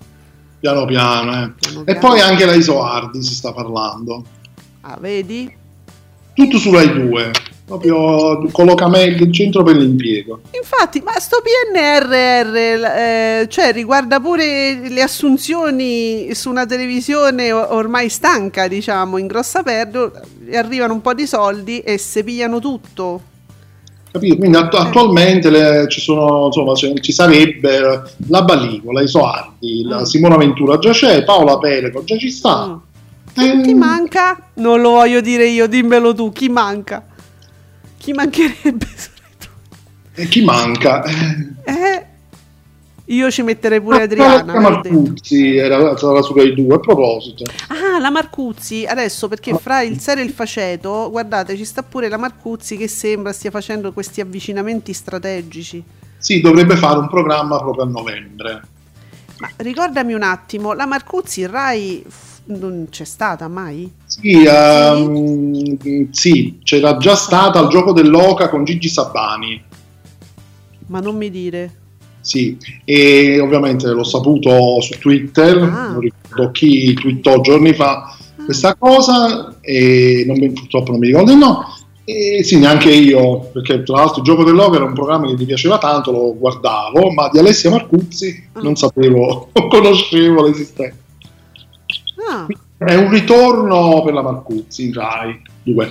Piano 0.61 0.85
piano, 0.85 1.31
eh. 1.31 1.53
piano, 1.59 1.83
piano. 1.83 1.87
E 1.87 1.97
poi 1.97 2.21
anche 2.21 2.45
la 2.45 2.55
Isoardi 2.55 3.23
si 3.23 3.35
sta 3.35 3.53
parlando. 3.53 4.23
Ah, 4.83 4.99
vedi? 5.01 5.59
tutto 6.41 6.59
su 6.59 6.73
Rai 6.73 6.93
2 6.93 7.31
proprio 7.71 8.51
collocamento 8.51 9.23
il 9.23 9.33
centro 9.33 9.63
per 9.63 9.77
l'impiego 9.77 10.41
infatti 10.51 11.01
ma 11.05 11.13
sto 11.19 11.39
PNRR 11.41 12.55
eh, 12.57 13.47
cioè 13.49 13.73
riguarda 13.73 14.19
pure 14.19 14.89
le 14.89 15.03
assunzioni 15.03 16.35
su 16.35 16.51
una 16.51 16.67
televisione 16.67 17.53
ormai 17.53 18.09
stanca 18.09 18.67
diciamo 18.67 19.19
in 19.19 19.29
grossa 19.29 19.63
perdita 19.63 20.21
arrivano 20.53 20.95
un 20.95 21.01
po' 21.01 21.15
di 21.15 21.27
soldi 21.27 21.79
e 21.81 21.97
se 21.99 22.25
pigliano 22.25 22.59
tutto 22.59 23.29
Capito? 24.13 24.39
Quindi 24.39 24.57
att- 24.57 24.75
eh. 24.75 24.79
attualmente 24.79 25.51
le, 25.51 25.87
ci, 25.89 26.01
sono, 26.01 26.47
insomma, 26.47 26.75
ci 26.75 27.13
sarebbe 27.13 28.03
la 28.27 28.43
Balico, 28.43 28.91
la 28.91 29.03
Isoardi, 29.03 29.85
mm. 29.87 29.89
la 29.89 30.05
Simona 30.05 30.37
Ventura 30.37 30.79
già 30.79 30.91
c'è, 30.91 31.23
Paola 31.23 31.59
Pelego 31.59 32.03
già 32.03 32.19
ci 32.19 32.29
sta. 32.29 32.67
Mm 32.67 32.89
eh, 33.35 33.61
chi 33.63 33.75
manca? 33.75 34.39
Non 34.55 34.81
lo 34.81 34.91
voglio 34.91 35.21
dire 35.21 35.47
io, 35.47 35.67
dimmelo 35.67 36.15
tu, 36.15 36.33
chi 36.33 36.49
manca? 36.49 37.05
Chi 38.01 38.13
mancherebbe? 38.13 38.87
E 40.13 40.27
chi 40.27 40.43
manca? 40.43 41.03
Eh, 41.05 42.07
io 43.07 43.31
ci 43.31 43.43
metterei 43.43 43.81
pure 43.81 44.03
Adriana. 44.03 44.53
La 44.53 44.61
Marcuzzi 44.61 45.57
era, 45.57 45.77
era 45.77 46.23
su 46.23 46.35
Rai 46.35 46.53
2 46.53 46.75
a 46.75 46.79
proposito. 46.79 47.45
Ah, 47.69 47.99
la 47.99 48.11
Marcuzzi 48.11 48.85
adesso 48.85 49.29
perché 49.29 49.57
fra 49.57 49.83
il 49.83 49.99
serio 49.99 50.23
e 50.23 50.27
il 50.27 50.33
faceto, 50.33 51.09
guardate, 51.11 51.57
ci 51.57 51.65
sta 51.65 51.83
pure 51.83 52.09
la 52.09 52.19
Marcuzzi 52.19 52.77
che 52.77 52.89
sembra 52.89 53.33
stia 53.33 53.51
facendo 53.51 53.93
questi 53.93 54.21
avvicinamenti 54.21 54.93
strategici. 54.93 55.83
Sì, 56.19 56.41
dovrebbe 56.41 56.77
fare 56.77 56.99
un 56.99 57.09
programma 57.09 57.59
proprio 57.59 57.85
a 57.85 57.89
novembre. 57.89 58.63
Ma 59.39 59.49
ricordami 59.57 60.13
un 60.13 60.23
attimo, 60.23 60.73
la 60.75 60.87
Marcuzzi 60.87 61.47
Rai 61.47 62.05
non 62.47 62.87
c'è 62.91 63.05
stata 63.05 63.49
mai? 63.49 63.91
Sì, 64.07 64.45
um, 64.47 66.11
sì, 66.11 66.59
c'era 66.63 66.97
già 66.97 67.15
stata 67.15 67.59
al 67.59 67.69
gioco 67.69 67.93
dell'Oca 67.93 68.49
con 68.49 68.65
Gigi 68.65 68.89
Sabani. 68.89 69.63
Ma 70.87 71.01
non 71.01 71.17
mi 71.17 71.31
dire. 71.31 71.79
Sì, 72.21 72.57
e 72.85 73.41
ovviamente 73.41 73.89
l'ho 73.89 74.05
saputo 74.05 74.81
su 74.81 74.99
Twitter, 74.99 75.57
ah. 75.57 75.89
non 75.93 76.01
ricordo 76.01 76.51
chi 76.51 76.93
twittò 76.95 77.41
giorni 77.41 77.73
fa 77.73 78.03
ah. 78.03 78.45
questa 78.45 78.75
cosa 78.75 79.57
e 79.61 80.25
non, 80.27 80.53
purtroppo 80.53 80.91
non 80.91 81.01
mi 81.01 81.07
ricordo 81.07 81.33
il 81.33 81.39
nome. 81.39 81.65
E 82.05 82.43
sì, 82.43 82.59
neanche 82.59 82.91
io, 82.91 83.51
perché 83.53 83.85
tra 83.85 83.97
l'altro 83.97 84.19
il 84.19 84.25
gioco 84.25 84.43
dell'Oca 84.43 84.77
era 84.77 84.85
un 84.85 84.95
programma 84.95 85.29
che 85.29 85.37
mi 85.37 85.45
piaceva 85.45 85.79
tanto, 85.79 86.11
lo 86.11 86.37
guardavo, 86.37 87.11
ma 87.13 87.29
di 87.31 87.39
Alessia 87.39 87.71
Marcuzzi 87.71 88.49
ah. 88.53 88.61
non 88.61 88.75
sapevo, 88.75 89.51
non 89.53 89.69
conoscevo 89.71 90.47
l'esistenza. 90.47 90.97
Ah. 92.31 92.47
È 92.79 92.95
un 92.95 93.11
ritorno 93.11 94.03
per 94.05 94.15
la 94.15 94.23
Marcuzzi 94.23 94.87
in 94.87 94.93
Rai 94.93 95.43
2. 95.65 95.91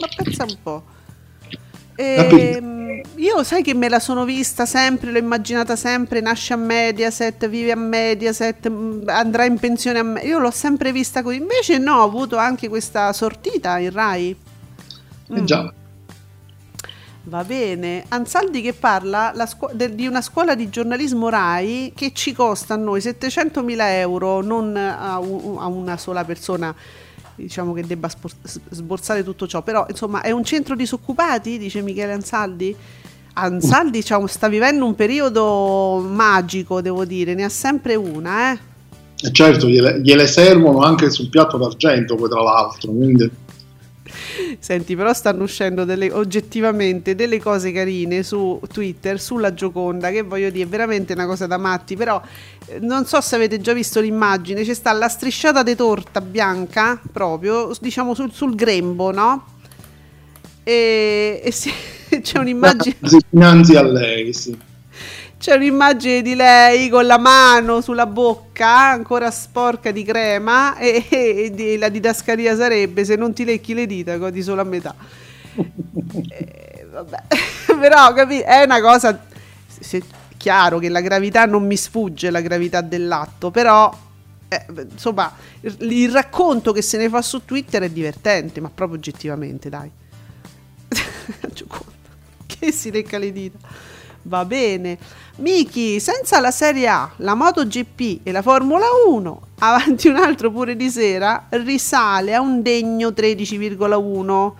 Ma 0.00 0.08
pensa 0.16 0.44
un 0.44 0.56
po'. 0.60 0.82
E, 1.94 3.02
io 3.16 3.44
sai 3.44 3.62
che 3.62 3.74
me 3.74 3.88
la 3.88 4.00
sono 4.00 4.24
vista 4.24 4.66
sempre, 4.66 5.12
l'ho 5.12 5.18
immaginata 5.18 5.76
sempre, 5.76 6.20
nasce 6.20 6.54
a 6.54 6.56
Mediaset, 6.56 7.48
vive 7.48 7.70
a 7.72 7.76
Mediaset, 7.76 8.68
mm, 8.68 9.02
andrà 9.06 9.44
in 9.44 9.58
pensione 9.58 10.00
a 10.00 10.02
Mediaset. 10.02 10.30
Io 10.30 10.38
l'ho 10.40 10.50
sempre 10.50 10.90
vista 10.90 11.22
così. 11.22 11.36
Invece 11.36 11.78
no, 11.78 12.00
ho 12.00 12.04
avuto 12.04 12.36
anche 12.36 12.68
questa 12.68 13.12
sortita 13.12 13.78
in 13.78 13.90
Rai. 13.90 14.36
Mm. 15.30 15.36
Eh 15.36 15.44
già. 15.44 15.72
Va 17.24 17.44
bene, 17.44 18.04
Ansaldi 18.08 18.60
che 18.62 18.72
parla 18.72 19.32
scu- 19.46 19.72
de- 19.72 19.94
di 19.94 20.08
una 20.08 20.20
scuola 20.20 20.56
di 20.56 20.68
giornalismo 20.68 21.28
RAI 21.28 21.92
che 21.94 22.12
ci 22.12 22.32
costa 22.32 22.74
a 22.74 22.76
noi 22.76 23.00
700 23.00 23.62
mila 23.62 23.96
euro, 23.96 24.42
non 24.42 24.76
a, 24.76 25.20
un- 25.20 25.56
a, 25.56 25.66
una 25.66 25.96
sola 25.96 26.24
persona 26.24 26.74
diciamo 27.36 27.72
che 27.74 27.86
debba 27.86 28.08
spor- 28.08 28.32
sborsare 28.70 29.22
tutto 29.22 29.46
ciò, 29.46 29.62
però 29.62 29.86
insomma 29.88 30.20
è 30.20 30.32
un 30.32 30.42
centro 30.42 30.74
disoccupati, 30.74 31.58
dice 31.58 31.80
Michele 31.80 32.12
Ansaldi. 32.12 32.74
Ansaldi 33.34 33.98
diciamo, 33.98 34.26
sta 34.26 34.48
vivendo 34.48 34.84
un 34.84 34.96
periodo 34.96 36.04
magico, 36.04 36.80
devo 36.80 37.04
dire, 37.04 37.34
ne 37.34 37.44
ha 37.44 37.48
sempre 37.48 37.94
una, 37.94 38.52
eh? 38.52 38.58
Eh, 39.24 39.30
certo, 39.30 39.68
gliele, 39.68 40.00
gliele 40.00 40.26
servono 40.26 40.80
anche 40.80 41.08
sul 41.08 41.28
piatto 41.28 41.56
d'argento, 41.56 42.16
poi 42.16 42.28
tra 42.28 42.42
l'altro, 42.42 42.90
quindi... 42.90 43.30
Senti, 44.58 44.96
però 44.96 45.12
stanno 45.12 45.42
uscendo 45.44 45.84
delle, 45.84 46.10
oggettivamente 46.10 47.14
delle 47.14 47.40
cose 47.40 47.72
carine 47.72 48.22
su 48.22 48.60
Twitter, 48.72 49.20
sulla 49.20 49.54
Gioconda, 49.54 50.10
che 50.10 50.22
voglio 50.22 50.50
dire, 50.50 50.64
è 50.64 50.68
veramente 50.68 51.12
una 51.12 51.26
cosa 51.26 51.46
da 51.46 51.56
matti, 51.56 51.96
però 51.96 52.20
eh, 52.66 52.78
non 52.80 53.06
so 53.06 53.20
se 53.20 53.36
avete 53.36 53.60
già 53.60 53.72
visto 53.72 54.00
l'immagine, 54.00 54.62
c'è 54.62 54.74
sta 54.74 54.92
la 54.92 55.08
strisciata 55.08 55.62
di 55.62 55.74
torta 55.74 56.20
bianca, 56.20 57.00
proprio, 57.10 57.72
diciamo 57.80 58.14
sul, 58.14 58.32
sul 58.32 58.54
grembo, 58.54 59.10
no? 59.12 59.46
E, 60.62 61.40
e 61.42 61.50
si, 61.50 61.70
c'è 62.20 62.38
un'immagine... 62.38 62.96
Dinanzi 63.30 63.76
a 63.76 63.82
lei, 63.82 64.32
sì 64.32 64.70
c'è 65.42 65.56
un'immagine 65.56 66.22
di 66.22 66.36
lei 66.36 66.88
con 66.88 67.04
la 67.04 67.18
mano 67.18 67.80
sulla 67.80 68.06
bocca 68.06 68.90
ancora 68.90 69.28
sporca 69.32 69.90
di 69.90 70.04
crema 70.04 70.76
e, 70.76 71.04
e, 71.08 71.52
e 71.56 71.78
la 71.78 71.88
didascalia 71.88 72.54
sarebbe 72.54 73.04
se 73.04 73.16
non 73.16 73.32
ti 73.32 73.44
lecchi 73.44 73.74
le 73.74 73.86
dita 73.86 74.18
godi 74.18 74.40
solo 74.40 74.60
a 74.60 74.64
metà. 74.64 74.94
e, 76.30 76.86
vabbè, 76.88 77.22
però 77.76 78.12
capi, 78.12 78.38
è 78.38 78.62
una 78.62 78.80
cosa 78.80 79.20
se, 79.66 80.00
chiaro 80.36 80.78
che 80.78 80.88
la 80.88 81.00
gravità 81.00 81.44
non 81.44 81.66
mi 81.66 81.76
sfugge 81.76 82.30
la 82.30 82.40
gravità 82.40 82.80
dell'atto, 82.80 83.50
però 83.50 83.92
eh, 84.46 84.64
insomma, 84.92 85.34
il, 85.62 85.76
il 85.80 86.12
racconto 86.12 86.70
che 86.70 86.82
se 86.82 86.98
ne 86.98 87.08
fa 87.08 87.20
su 87.20 87.44
Twitter 87.44 87.82
è 87.82 87.90
divertente, 87.90 88.60
ma 88.60 88.70
proprio 88.72 88.96
oggettivamente, 88.96 89.68
dai. 89.68 89.90
che 92.46 92.70
si 92.70 92.92
lecca 92.92 93.18
le 93.18 93.32
dita. 93.32 93.90
Va 94.22 94.44
bene. 94.44 94.98
Miki, 95.36 95.98
senza 95.98 96.40
la 96.40 96.50
Serie 96.50 96.86
A, 96.88 97.10
la 97.16 97.34
MotoGP 97.34 98.20
e 98.22 98.32
la 98.32 98.42
Formula 98.42 98.86
1, 99.06 99.40
avanti 99.58 100.08
un 100.08 100.16
altro 100.16 100.50
pure 100.50 100.76
di 100.76 100.90
sera, 100.90 101.46
risale 101.50 102.34
a 102.34 102.40
un 102.40 102.62
degno 102.62 103.08
13,1 103.08 104.52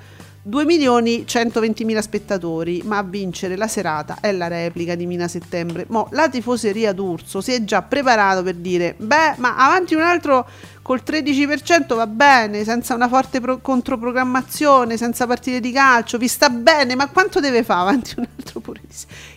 2 0.45 0.65
milioni 0.65 1.25
120 1.25 1.85
mila 1.85 2.03
spettatori, 2.03 2.83
ma 2.85 2.99
a 2.99 3.05
vincere 3.05 3.57
la 3.57 3.69
serata 3.69 4.17
è 4.21 4.33
la 4.33 4.49
replica 4.49 4.97
di 4.97 5.07
Mina 5.07 5.29
Settembre. 5.29 5.85
Mo, 5.89 6.09
la 6.11 6.29
tifoseria 6.29 6.93
d'Urso 6.93 7.41
si 7.41 7.53
è 7.53 7.63
già 7.63 7.81
preparato 7.83 8.43
per 8.43 8.57
dire, 8.57 8.97
beh, 8.99 9.35
ma 9.37 9.57
avanti 9.57 9.95
un 9.95 10.03
altro 10.03 10.49
col 10.83 11.03
13% 11.07 11.95
va 11.95 12.09
bene, 12.09 12.65
senza 12.65 12.93
una 12.95 13.07
forte 13.07 13.41
pro- 13.41 13.61
controprogrammazione, 13.61 14.97
senza 14.97 15.29
partite 15.29 15.61
di 15.61 15.71
calcio, 15.71 16.19
vi 16.19 16.27
sta 16.27 16.49
bene, 16.51 16.97
ma 16.97 17.07
quanto 17.07 17.39
deve 17.39 17.63
fare 17.63 17.81
avanti 17.81 18.15
un 18.17 18.27
altro 18.37 18.59
pure? 18.59 18.81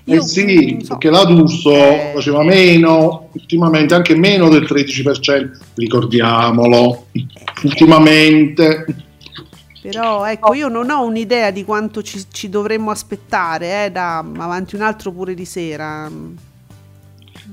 Io, 0.05 0.19
eh 0.19 0.21
sì, 0.21 0.79
so. 0.81 0.89
perché 0.89 1.09
la 1.09 1.25
D'Urso 1.25 1.71
eh... 1.71 2.11
faceva 2.13 2.43
meno, 2.43 3.29
ultimamente 3.33 3.93
anche 3.93 4.15
meno 4.15 4.49
del 4.49 4.63
13%, 4.63 5.49
ricordiamolo, 5.75 7.05
ultimamente 7.63 8.85
però 9.85 10.25
ecco, 10.25 10.55
io 10.55 10.67
non 10.67 10.89
ho 10.89 11.05
un'idea 11.05 11.51
di 11.51 11.63
quanto 11.63 12.01
ci, 12.01 12.23
ci 12.31 12.49
dovremmo 12.49 12.89
aspettare 12.89 13.85
eh, 13.85 13.91
da 13.91 14.17
avanti 14.17 14.73
un 14.73 14.81
altro 14.81 15.11
pure 15.11 15.35
di 15.35 15.45
sera. 15.45 16.09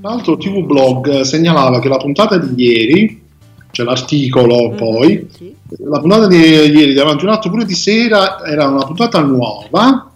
L'altro 0.01 0.39
TV 0.39 0.65
Blog 0.65 1.21
segnalava 1.21 1.79
che 1.79 1.89
la 1.89 1.99
puntata 1.99 2.39
di 2.39 2.65
ieri, 2.65 3.23
cioè 3.71 3.85
l'articolo 3.85 4.69
mm-hmm, 4.69 4.77
poi, 4.79 5.29
sì. 5.31 5.55
la 5.85 6.01
puntata 6.01 6.27
di 6.27 6.39
ieri 6.39 6.95
davanti 6.95 7.27
un 7.27 7.33
altro 7.33 7.51
pure 7.51 7.67
di 7.67 7.75
sera 7.75 8.43
era 8.47 8.67
una 8.67 8.87
puntata 8.87 9.21
nuova. 9.21 10.12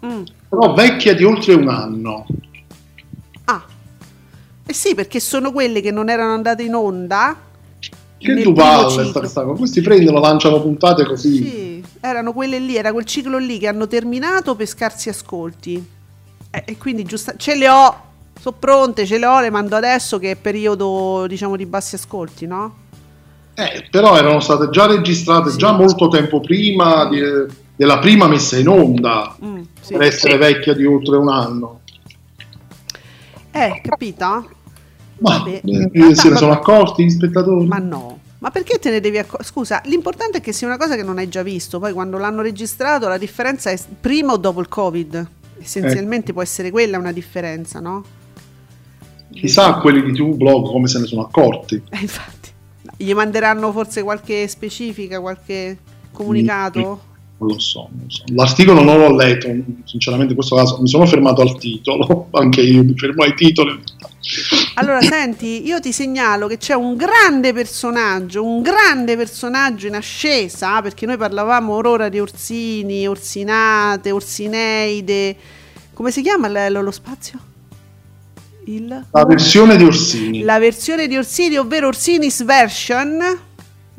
Però 0.48 0.72
vecchia 0.74 1.14
di 1.14 1.24
oltre 1.24 1.54
un 1.54 1.68
anno. 1.68 2.26
Ah, 3.44 3.64
eh 4.66 4.72
sì, 4.72 4.94
perché 4.94 5.20
sono 5.20 5.52
quelle 5.52 5.80
che 5.80 5.90
non 5.90 6.08
erano 6.08 6.34
andate 6.34 6.62
in 6.62 6.74
onda. 6.74 7.36
Che 8.18 8.42
tu 8.42 8.52
parli, 8.52 9.12
questi 9.56 9.82
prendono, 9.82 10.20
lanciano 10.20 10.60
puntate 10.60 11.04
così. 11.04 11.36
Sì 11.36 11.76
erano 12.08 12.32
quelle 12.32 12.58
lì, 12.58 12.76
era 12.76 12.92
quel 12.92 13.04
ciclo 13.04 13.38
lì 13.38 13.58
che 13.58 13.68
hanno 13.68 13.86
terminato 13.86 14.54
per 14.54 14.66
scarsi 14.66 15.08
ascolti. 15.08 15.84
Eh, 16.50 16.62
e 16.64 16.76
quindi 16.78 17.04
giusto, 17.04 17.34
ce 17.36 17.56
le 17.56 17.68
ho, 17.68 18.02
sono 18.40 18.56
pronte, 18.58 19.06
ce 19.06 19.18
le 19.18 19.26
ho, 19.26 19.40
le 19.40 19.50
mando 19.50 19.76
adesso 19.76 20.18
che 20.18 20.32
è 20.32 20.36
periodo 20.36 21.26
diciamo 21.26 21.56
di 21.56 21.66
bassi 21.66 21.96
ascolti, 21.96 22.46
no? 22.46 22.84
Eh, 23.54 23.86
però 23.90 24.16
erano 24.16 24.40
state 24.40 24.68
già 24.70 24.86
registrate 24.86 25.50
sì. 25.50 25.56
già 25.56 25.72
molto 25.72 26.08
tempo 26.08 26.40
prima 26.40 27.08
di, 27.08 27.20
della 27.76 27.98
prima 27.98 28.26
messa 28.26 28.58
in 28.58 28.68
onda, 28.68 29.36
mm, 29.42 29.62
sì. 29.80 29.92
per 29.92 30.02
essere 30.02 30.36
vecchia 30.38 30.74
di 30.74 30.84
oltre 30.84 31.16
un 31.16 31.28
anno. 31.28 31.80
Eh, 33.50 33.80
capita? 33.82 34.44
Ma 35.18 35.38
Vabbè. 35.38 35.60
Eh, 35.64 36.14
se 36.14 36.30
ne 36.30 36.36
sono 36.36 36.52
accorti 36.52 37.04
gli 37.04 37.10
spettatori? 37.10 37.66
Ma 37.66 37.78
no. 37.78 38.20
Ma 38.38 38.50
perché 38.50 38.78
te 38.78 38.90
ne 38.90 39.00
devi 39.00 39.18
accorgere? 39.18 39.44
Scusa, 39.44 39.80
l'importante 39.84 40.38
è 40.38 40.40
che 40.40 40.52
sia 40.52 40.66
una 40.66 40.76
cosa 40.76 40.94
che 40.94 41.02
non 41.02 41.18
hai 41.18 41.28
già 41.28 41.42
visto. 41.42 41.78
Poi 41.78 41.92
quando 41.92 42.18
l'hanno 42.18 42.42
registrato 42.42 43.08
la 43.08 43.18
differenza 43.18 43.70
è 43.70 43.78
prima 44.00 44.32
o 44.32 44.36
dopo 44.36 44.60
il 44.60 44.68
Covid. 44.68 45.28
Essenzialmente 45.58 46.30
eh. 46.30 46.32
può 46.32 46.42
essere 46.42 46.70
quella 46.70 46.98
una 46.98 47.12
differenza, 47.12 47.80
no? 47.80 48.04
Chissà 49.32 49.74
quelli 49.78 50.02
di 50.02 50.12
TV 50.12 50.34
Blog 50.34 50.66
come 50.66 50.86
se 50.86 50.98
ne 50.98 51.06
sono 51.06 51.22
accorti. 51.22 51.82
Eh, 51.90 51.98
infatti, 52.00 52.50
gli 52.96 53.12
manderanno 53.14 53.72
forse 53.72 54.02
qualche 54.02 54.46
specifica, 54.48 55.20
qualche 55.20 55.78
comunicato? 56.12 57.14
Non 57.38 57.50
lo, 57.50 57.58
so, 57.58 57.88
non 57.92 58.10
so, 58.10 58.24
L'articolo 58.28 58.82
non 58.82 58.98
l'ho 58.98 59.14
letto, 59.14 59.48
sinceramente 59.84 60.30
in 60.30 60.36
questo 60.36 60.56
caso 60.56 60.80
mi 60.80 60.88
sono 60.88 61.04
fermato 61.04 61.42
al 61.42 61.58
titolo, 61.58 62.28
anche 62.32 62.62
io 62.62 62.82
mi 62.82 62.96
fermo 62.96 63.24
ai 63.24 63.34
titoli. 63.34 63.78
Allora, 64.74 65.00
senti, 65.02 65.66
io 65.66 65.78
ti 65.78 65.92
segnalo 65.92 66.46
che 66.46 66.56
c'è 66.56 66.74
un 66.74 66.96
grande 66.96 67.52
personaggio, 67.52 68.42
un 68.42 68.62
grande 68.62 69.16
personaggio 69.16 69.86
in 69.86 69.94
ascesa, 69.94 70.80
perché 70.80 71.06
noi 71.06 71.16
parlavamo 71.16 71.74
ora 71.74 72.08
di 72.08 72.18
Orsini, 72.18 73.06
Orsinate, 73.06 74.10
Orsineide. 74.10 75.36
Come 75.92 76.10
si 76.10 76.22
chiama 76.22 76.68
lo, 76.68 76.80
lo 76.80 76.90
spazio? 76.90 77.38
Il... 78.64 79.06
La 79.10 79.24
versione 79.24 79.76
di 79.76 79.84
Orsini. 79.84 80.42
La 80.42 80.58
versione 80.58 81.06
di 81.06 81.16
Orsini, 81.16 81.56
ovvero 81.56 81.86
Orsini's 81.86 82.44
version, 82.44 83.18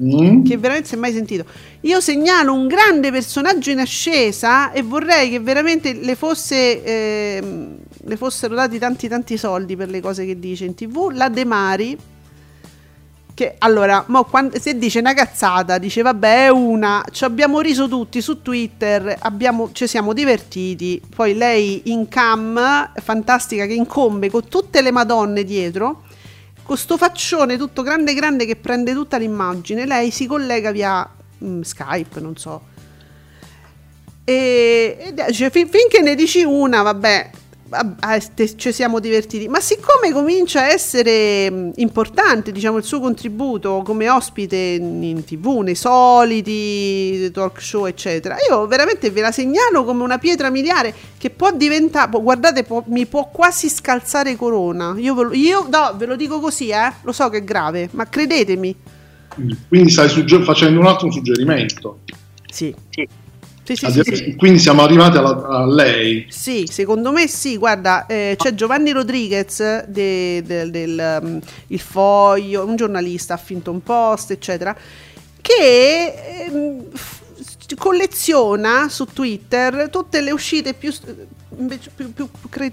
mm. 0.01 0.43
che 0.43 0.57
veramente 0.57 0.89
si 0.89 0.95
è 0.95 0.97
mai 0.97 1.13
sentito. 1.13 1.45
Io 1.87 2.01
segnalo 2.01 2.53
un 2.53 2.67
grande 2.67 3.11
personaggio 3.11 3.71
in 3.71 3.79
ascesa 3.79 4.71
e 4.73 4.81
vorrei 4.81 5.29
che 5.29 5.39
veramente 5.39 5.93
le 5.93 6.15
fosse... 6.15 6.83
Eh, 6.83 7.75
le 8.07 8.15
fossero 8.15 8.55
dati 8.55 8.79
tanti 8.79 9.09
tanti 9.09 9.37
soldi 9.37 9.75
per 9.75 9.89
le 9.89 9.99
cose 9.99 10.25
che 10.25 10.39
dice 10.39 10.63
in 10.63 10.75
tv, 10.75 11.09
la 11.11 11.27
De 11.27 11.43
Mari, 11.43 11.97
che 13.33 13.55
allora, 13.57 14.05
quando, 14.29 14.57
se 14.59 14.77
dice 14.77 14.99
una 14.99 15.13
cazzata, 15.13 15.77
dice 15.77 16.01
vabbè 16.03 16.45
è 16.45 16.49
una, 16.49 17.03
ci 17.11 17.25
abbiamo 17.25 17.59
riso 17.59 17.89
tutti 17.89 18.21
su 18.21 18.41
Twitter, 18.41 19.17
abbiamo, 19.19 19.71
ci 19.73 19.87
siamo 19.87 20.13
divertiti, 20.13 21.01
poi 21.13 21.35
lei 21.35 21.81
in 21.91 22.07
cam, 22.07 22.93
fantastica, 22.95 23.65
che 23.65 23.73
incombe 23.73 24.29
con 24.29 24.47
tutte 24.47 24.81
le 24.81 24.91
madonne 24.91 25.43
dietro, 25.43 26.03
con 26.63 26.77
sto 26.77 26.95
faccione 26.95 27.57
tutto 27.57 27.81
grande 27.81 28.13
grande 28.13 28.45
che 28.45 28.55
prende 28.55 28.93
tutta 28.93 29.17
l'immagine, 29.17 29.85
lei 29.85 30.11
si 30.11 30.27
collega 30.27 30.71
via 30.71 31.11
mm, 31.43 31.61
Skype, 31.61 32.19
non 32.19 32.35
so. 32.37 32.61
E, 34.23 34.97
e 34.99 35.13
dice, 35.13 35.49
fin, 35.49 35.69
finché 35.69 36.01
ne 36.01 36.13
dici 36.15 36.43
una, 36.43 36.81
vabbè, 36.81 37.31
ci 38.55 38.71
siamo 38.71 38.99
divertiti, 38.99 39.47
ma 39.47 39.59
siccome 39.59 40.11
comincia 40.11 40.61
a 40.61 40.67
essere 40.71 41.51
mm, 41.51 41.69
importante 41.75 42.51
diciamo, 42.51 42.77
il 42.77 42.83
suo 42.83 42.99
contributo 42.99 43.81
come 43.83 44.09
ospite 44.09 44.55
in 44.55 45.23
tv, 45.25 45.59
nei 45.59 45.75
soliti 45.75 47.29
talk 47.31 47.61
show, 47.61 47.85
eccetera, 47.85 48.37
io 48.49 48.67
veramente 48.67 49.09
ve 49.11 49.21
la 49.21 49.31
segnalo 49.31 49.83
come 49.83 50.03
una 50.03 50.17
pietra 50.17 50.49
miliare 50.49 50.93
che 51.17 51.29
può 51.29 51.51
diventare, 51.51 52.09
guardate, 52.21 52.63
può, 52.63 52.83
mi 52.87 53.05
può 53.05 53.29
quasi 53.31 53.69
scalzare 53.69 54.35
corona. 54.35 54.95
Io, 54.97 55.13
ve 55.13 55.23
lo, 55.23 55.33
io 55.33 55.67
no, 55.69 55.93
ve 55.95 56.05
lo 56.05 56.15
dico 56.15 56.39
così, 56.39 56.69
eh, 56.69 56.93
lo 57.01 57.11
so 57.11 57.29
che 57.29 57.39
è 57.39 57.43
grave, 57.43 57.89
ma 57.91 58.07
credetemi. 58.07 58.75
Quindi 59.67 59.89
stai 59.89 60.09
sugger- 60.09 60.43
facendo 60.43 60.79
un 60.79 60.87
altro 60.87 61.11
suggerimento. 61.11 61.99
Sì. 62.49 62.73
sì. 62.89 63.07
Sì, 63.75 63.75
sì, 63.75 64.15
sì, 64.15 64.35
quindi 64.37 64.59
siamo 64.59 64.81
arrivati 64.81 65.17
alla, 65.17 65.45
a 65.45 65.65
lei. 65.65 66.25
Sì, 66.29 66.69
secondo 66.71 67.11
me 67.11 67.27
sì. 67.27 67.57
Guarda, 67.57 68.05
eh, 68.05 68.35
c'è 68.37 68.53
Giovanni 68.53 68.91
Rodriguez 68.91 69.83
del 69.87 70.41
de, 70.41 70.71
de, 70.71 71.19
um, 71.21 71.41
Il 71.67 71.79
Foglio, 71.81 72.63
un 72.63 72.77
giornalista, 72.77 73.33
ha 73.33 73.37
finto 73.37 73.71
un 73.71 73.83
Post, 73.83 74.31
eccetera, 74.31 74.73
che 75.41 76.13
eh, 76.45 76.87
colleziona 77.75 78.87
su 78.87 79.03
Twitter 79.05 79.89
tutte 79.89 80.21
le 80.21 80.31
uscite 80.31 80.73
più, 80.73 80.93
più, 82.13 82.13
più, 82.13 82.29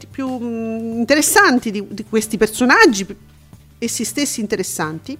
più 0.09 0.38
mm, 0.38 0.98
interessanti 0.98 1.72
di, 1.72 1.85
di, 1.88 2.05
questi 2.09 2.37
personaggi, 2.37 3.05
essi 3.79 4.05
stessi 4.05 4.40
interessanti. 4.40 5.18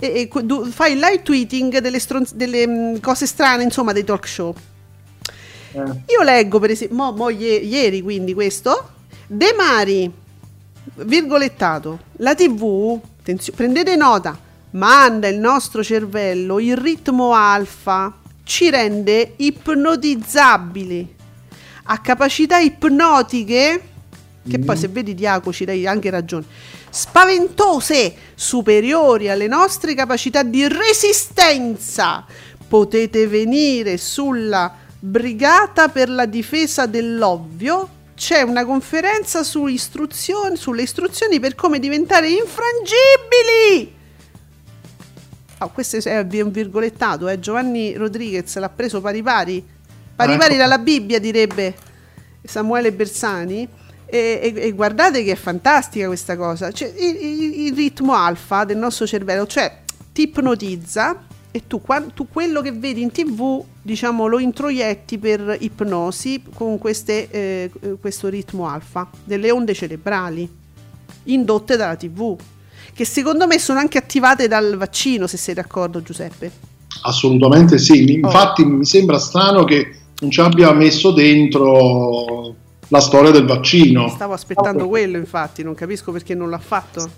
E, 0.00 0.30
e 0.32 0.70
fa 0.70 0.88
il 0.88 0.98
live 0.98 1.22
tweeting 1.22 1.78
delle, 1.78 2.00
stronz- 2.00 2.34
delle 2.34 2.66
mm, 2.66 2.96
cose 3.00 3.26
strane, 3.26 3.62
insomma, 3.62 3.92
dei 3.92 4.04
talk 4.04 4.26
show. 4.26 4.54
Eh. 5.72 5.78
Io 5.78 6.22
leggo 6.22 6.58
per 6.58 6.70
esempio, 6.70 6.96
mo, 6.96 7.12
mo 7.12 7.28
ieri, 7.28 7.68
ieri 7.68 8.02
quindi 8.02 8.34
questo, 8.34 8.90
De 9.26 9.54
Mari, 9.56 10.10
virgolettato, 10.96 12.00
la 12.16 12.34
TV, 12.34 12.98
attenzione, 13.20 13.56
prendete 13.56 13.94
nota, 13.94 14.36
manda 14.70 15.28
il 15.28 15.38
nostro 15.38 15.84
cervello 15.84 16.58
il 16.58 16.76
ritmo 16.76 17.32
alfa, 17.34 18.12
ci 18.42 18.70
rende 18.70 19.34
ipnotizzabili, 19.36 21.14
ha 21.84 21.98
capacità 22.00 22.58
ipnotiche, 22.58 23.82
che 24.48 24.58
mm. 24.58 24.64
poi 24.64 24.76
se 24.76 24.88
vedi 24.88 25.14
Diaco 25.14 25.52
ci 25.52 25.64
dai 25.64 25.86
anche 25.86 26.10
ragione, 26.10 26.44
spaventose, 26.90 28.14
superiori 28.34 29.30
alle 29.30 29.46
nostre 29.46 29.94
capacità 29.94 30.42
di 30.42 30.66
resistenza. 30.68 32.26
Potete 32.68 33.26
venire 33.26 33.96
sulla 33.96 34.88
Brigata 35.02 35.88
per 35.88 36.10
la 36.10 36.26
difesa 36.26 36.84
dell'ovvio, 36.84 37.88
c'è 38.14 38.42
una 38.42 38.66
conferenza 38.66 39.42
su 39.42 39.64
istruzioni, 39.64 40.56
sulle 40.56 40.82
istruzioni 40.82 41.40
per 41.40 41.54
come 41.54 41.78
diventare 41.78 42.28
infrangibili. 42.28 43.96
Oh, 45.56 45.70
questo 45.70 45.96
è 46.06 46.18
un 46.18 46.50
virgolettato, 46.50 47.28
eh. 47.28 47.40
Giovanni 47.40 47.94
Rodriguez 47.94 48.54
l'ha 48.58 48.68
preso 48.68 49.00
pari 49.00 49.22
pari. 49.22 49.66
Pari 50.14 50.36
pari 50.36 50.52
ecco. 50.52 50.62
dalla 50.62 50.78
Bibbia 50.78 51.18
direbbe. 51.18 51.74
Samuele 52.44 52.92
Bersani. 52.92 53.66
E, 54.10 54.52
e, 54.54 54.60
e, 54.60 54.72
guardate 54.72 55.22
che 55.22 55.32
è 55.32 55.36
fantastica 55.36 56.06
questa 56.06 56.36
cosa. 56.36 56.72
Cioè, 56.72 56.92
il, 56.98 57.66
il, 57.66 57.74
ritmo 57.74 58.14
alfa 58.14 58.64
del 58.64 58.76
nostro 58.76 59.06
cervello, 59.06 59.46
cioè 59.46 59.78
ti 60.12 60.22
ipnotizza 60.22 61.28
e 61.52 61.66
tu, 61.66 61.80
tu, 62.14 62.28
quello 62.32 62.60
che 62.60 62.72
vedi 62.72 63.02
in 63.02 63.10
tv 63.10 63.62
diciamo 63.82 64.26
lo 64.26 64.38
introietti 64.38 65.18
per 65.18 65.56
ipnosi 65.58 66.42
con 66.54 66.78
queste, 66.78 67.28
eh, 67.30 67.70
questo 68.00 68.28
ritmo 68.28 68.68
alfa 68.68 69.10
delle 69.24 69.50
onde 69.50 69.74
cerebrali 69.74 70.48
indotte 71.24 71.76
dalla 71.76 71.96
tv 71.96 72.36
che 72.92 73.04
secondo 73.04 73.48
me 73.48 73.58
sono 73.58 73.80
anche 73.80 73.98
attivate 73.98 74.46
dal 74.46 74.76
vaccino 74.76 75.26
se 75.26 75.36
sei 75.36 75.54
d'accordo 75.54 76.02
Giuseppe 76.02 76.52
assolutamente 77.02 77.78
sì 77.78 78.20
oh. 78.22 78.26
infatti 78.26 78.62
oh. 78.62 78.68
mi 78.68 78.84
sembra 78.84 79.18
strano 79.18 79.64
che 79.64 79.98
non 80.20 80.30
ci 80.30 80.40
abbia 80.40 80.72
messo 80.72 81.10
dentro 81.10 82.54
la 82.90 83.00
storia 83.00 83.30
del 83.30 83.44
vaccino. 83.44 84.08
Stavo 84.08 84.32
aspettando 84.32 84.86
quello, 84.86 85.16
infatti, 85.16 85.62
non 85.62 85.74
capisco 85.74 86.12
perché 86.12 86.34
non 86.34 86.50
l'ha 86.50 86.58
fatto. 86.58 87.08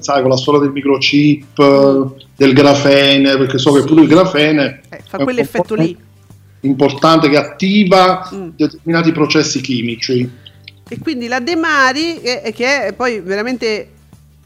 Sai, 0.00 0.20
con 0.20 0.30
la 0.30 0.36
storia 0.36 0.60
del 0.60 0.72
microchip, 0.72 2.14
del 2.36 2.52
grafene, 2.52 3.36
perché 3.36 3.58
so 3.58 3.72
che 3.72 3.84
pure 3.84 4.02
il 4.02 4.08
grafene 4.08 4.82
eh, 4.88 5.00
fa 5.06 5.18
quell'effetto 5.18 5.74
lì 5.74 5.96
importante 6.60 7.28
che 7.28 7.36
attiva 7.36 8.28
mm. 8.32 8.48
determinati 8.56 9.12
processi 9.12 9.60
chimici. 9.60 10.28
E 10.88 10.98
quindi 10.98 11.28
la 11.28 11.40
De 11.40 11.54
Mari, 11.54 12.20
che, 12.20 12.52
che 12.54 12.86
è 12.86 12.92
poi 12.94 13.20
veramente 13.20 13.90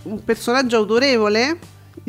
un 0.02 0.22
personaggio 0.24 0.76
autorevole, 0.76 1.58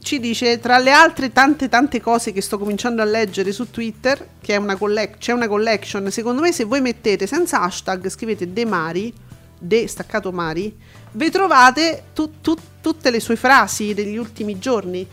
ci 0.03 0.19
dice 0.19 0.59
tra 0.59 0.77
le 0.77 0.91
altre 0.91 1.31
tante 1.31 1.69
tante 1.69 2.01
cose 2.01 2.31
che 2.31 2.41
sto 2.41 2.59
cominciando 2.59 3.01
a 3.01 3.05
leggere 3.05 3.51
su 3.51 3.71
Twitter, 3.71 4.27
che 4.41 4.55
una 4.57 4.75
collect- 4.75 5.17
c'è 5.17 5.31
una 5.31 5.47
collection, 5.47 6.11
secondo 6.11 6.41
me 6.41 6.51
se 6.51 6.65
voi 6.65 6.81
mettete 6.81 7.25
senza 7.25 7.61
hashtag, 7.61 8.09
scrivete 8.09 8.51
De 8.51 8.65
Mari, 8.65 9.11
De 9.57 9.87
staccato 9.87 10.31
Mari, 10.31 10.75
vi 11.13 11.29
trovate 11.31 12.03
tu, 12.13 12.41
tu, 12.41 12.55
tutte 12.81 13.09
le 13.09 13.19
sue 13.19 13.35
frasi 13.35 13.93
degli 13.93 14.17
ultimi 14.17 14.59
giorni. 14.59 15.07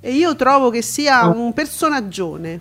E 0.00 0.12
io 0.12 0.36
trovo 0.36 0.68
che 0.68 0.82
sia 0.82 1.26
un 1.26 1.54
personaggione. 1.54 2.60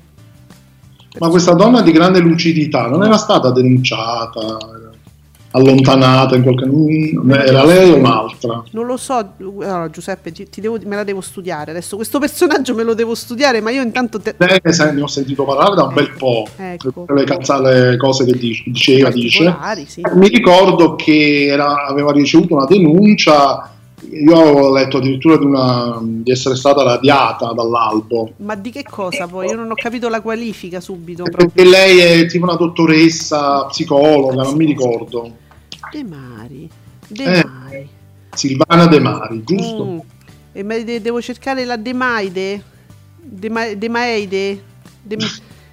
Ma 1.20 1.28
questa 1.28 1.54
donna 1.54 1.82
di 1.82 1.92
grande 1.92 2.20
lucidità 2.20 2.88
non 2.88 3.04
era 3.04 3.18
stata 3.18 3.52
denunciata? 3.52 4.58
Allontanata 5.56 6.36
in 6.36 6.44
qualche 6.44 6.66
era 7.46 7.64
lei 7.64 7.92
o 7.92 7.98
un'altra 7.98 8.64
non 8.72 8.86
lo 8.86 8.98
so 8.98 9.34
allora, 9.38 9.90
Giuseppe 9.90 10.32
ti, 10.32 10.50
ti 10.50 10.62
devo, 10.62 10.80
me 10.84 10.96
la 10.96 11.04
devo 11.04 11.22
studiare 11.22 11.72
adesso 11.72 11.96
questo 11.96 12.20
personaggio 12.20 12.74
me 12.74 12.84
lo 12.84 12.94
devo 12.94 13.14
studiare 13.16 13.62
ma 13.62 13.70
io 13.70 13.82
intanto 13.82 14.20
te... 14.20 14.34
Beh, 14.36 14.62
ne 14.64 15.02
ho 15.02 15.08
sentito 15.08 15.44
parlare 15.44 15.76
da 15.76 15.84
un 15.84 15.94
bel 15.94 16.12
po' 16.18 16.48
ecco. 16.58 17.06
le, 17.08 17.24
cazzate 17.24 17.98
cose 17.98 18.26
che 18.26 18.38
dice, 18.38 18.64
diceva 18.66 19.10
dice 19.10 19.56
sì. 19.86 20.02
mi 20.16 20.28
ricordo 20.28 20.96
che 20.96 21.46
era, 21.48 21.86
aveva 21.86 22.12
ricevuto 22.12 22.56
una 22.56 22.66
denuncia 22.66 23.70
io 24.12 24.38
ho 24.38 24.72
letto 24.74 24.98
addirittura 24.98 25.38
di, 25.38 25.46
una, 25.46 26.00
di, 26.02 26.30
essere 26.30 26.56
stata 26.56 26.84
radiata 26.84 27.54
dall'albo. 27.54 28.34
Ma 28.38 28.56
di 28.56 28.70
che 28.70 28.84
cosa 28.84 29.28
poi? 29.28 29.48
Io 29.48 29.56
non 29.56 29.72
ho 29.72 29.76
capito 29.76 30.10
la 30.10 30.22
qualifica 30.22 30.80
subito. 30.80 31.24
Perché 31.24 31.64
lei 31.64 32.00
è 32.00 32.26
tipo 32.28 32.46
una 32.46 32.56
dottoressa 32.56 33.66
psicologa, 33.66 34.44
non 34.44 34.56
mi 34.56 34.66
ricordo. 34.66 35.32
De 35.92 36.04
Mari. 36.04 36.70
De 37.08 37.24
eh, 37.24 37.44
Mari. 37.46 37.90
Silvana 38.34 38.88
De 38.88 39.00
Mari, 39.00 39.44
giusto? 39.44 39.86
Mm. 39.86 40.00
E 40.54 40.84
de- 40.84 41.02
devo 41.02 41.22
cercare 41.22 41.66
la 41.66 41.78
Demaide. 41.78 42.64
Dema- 43.16 43.74
Demaide. 43.76 44.64
De, 45.02 45.18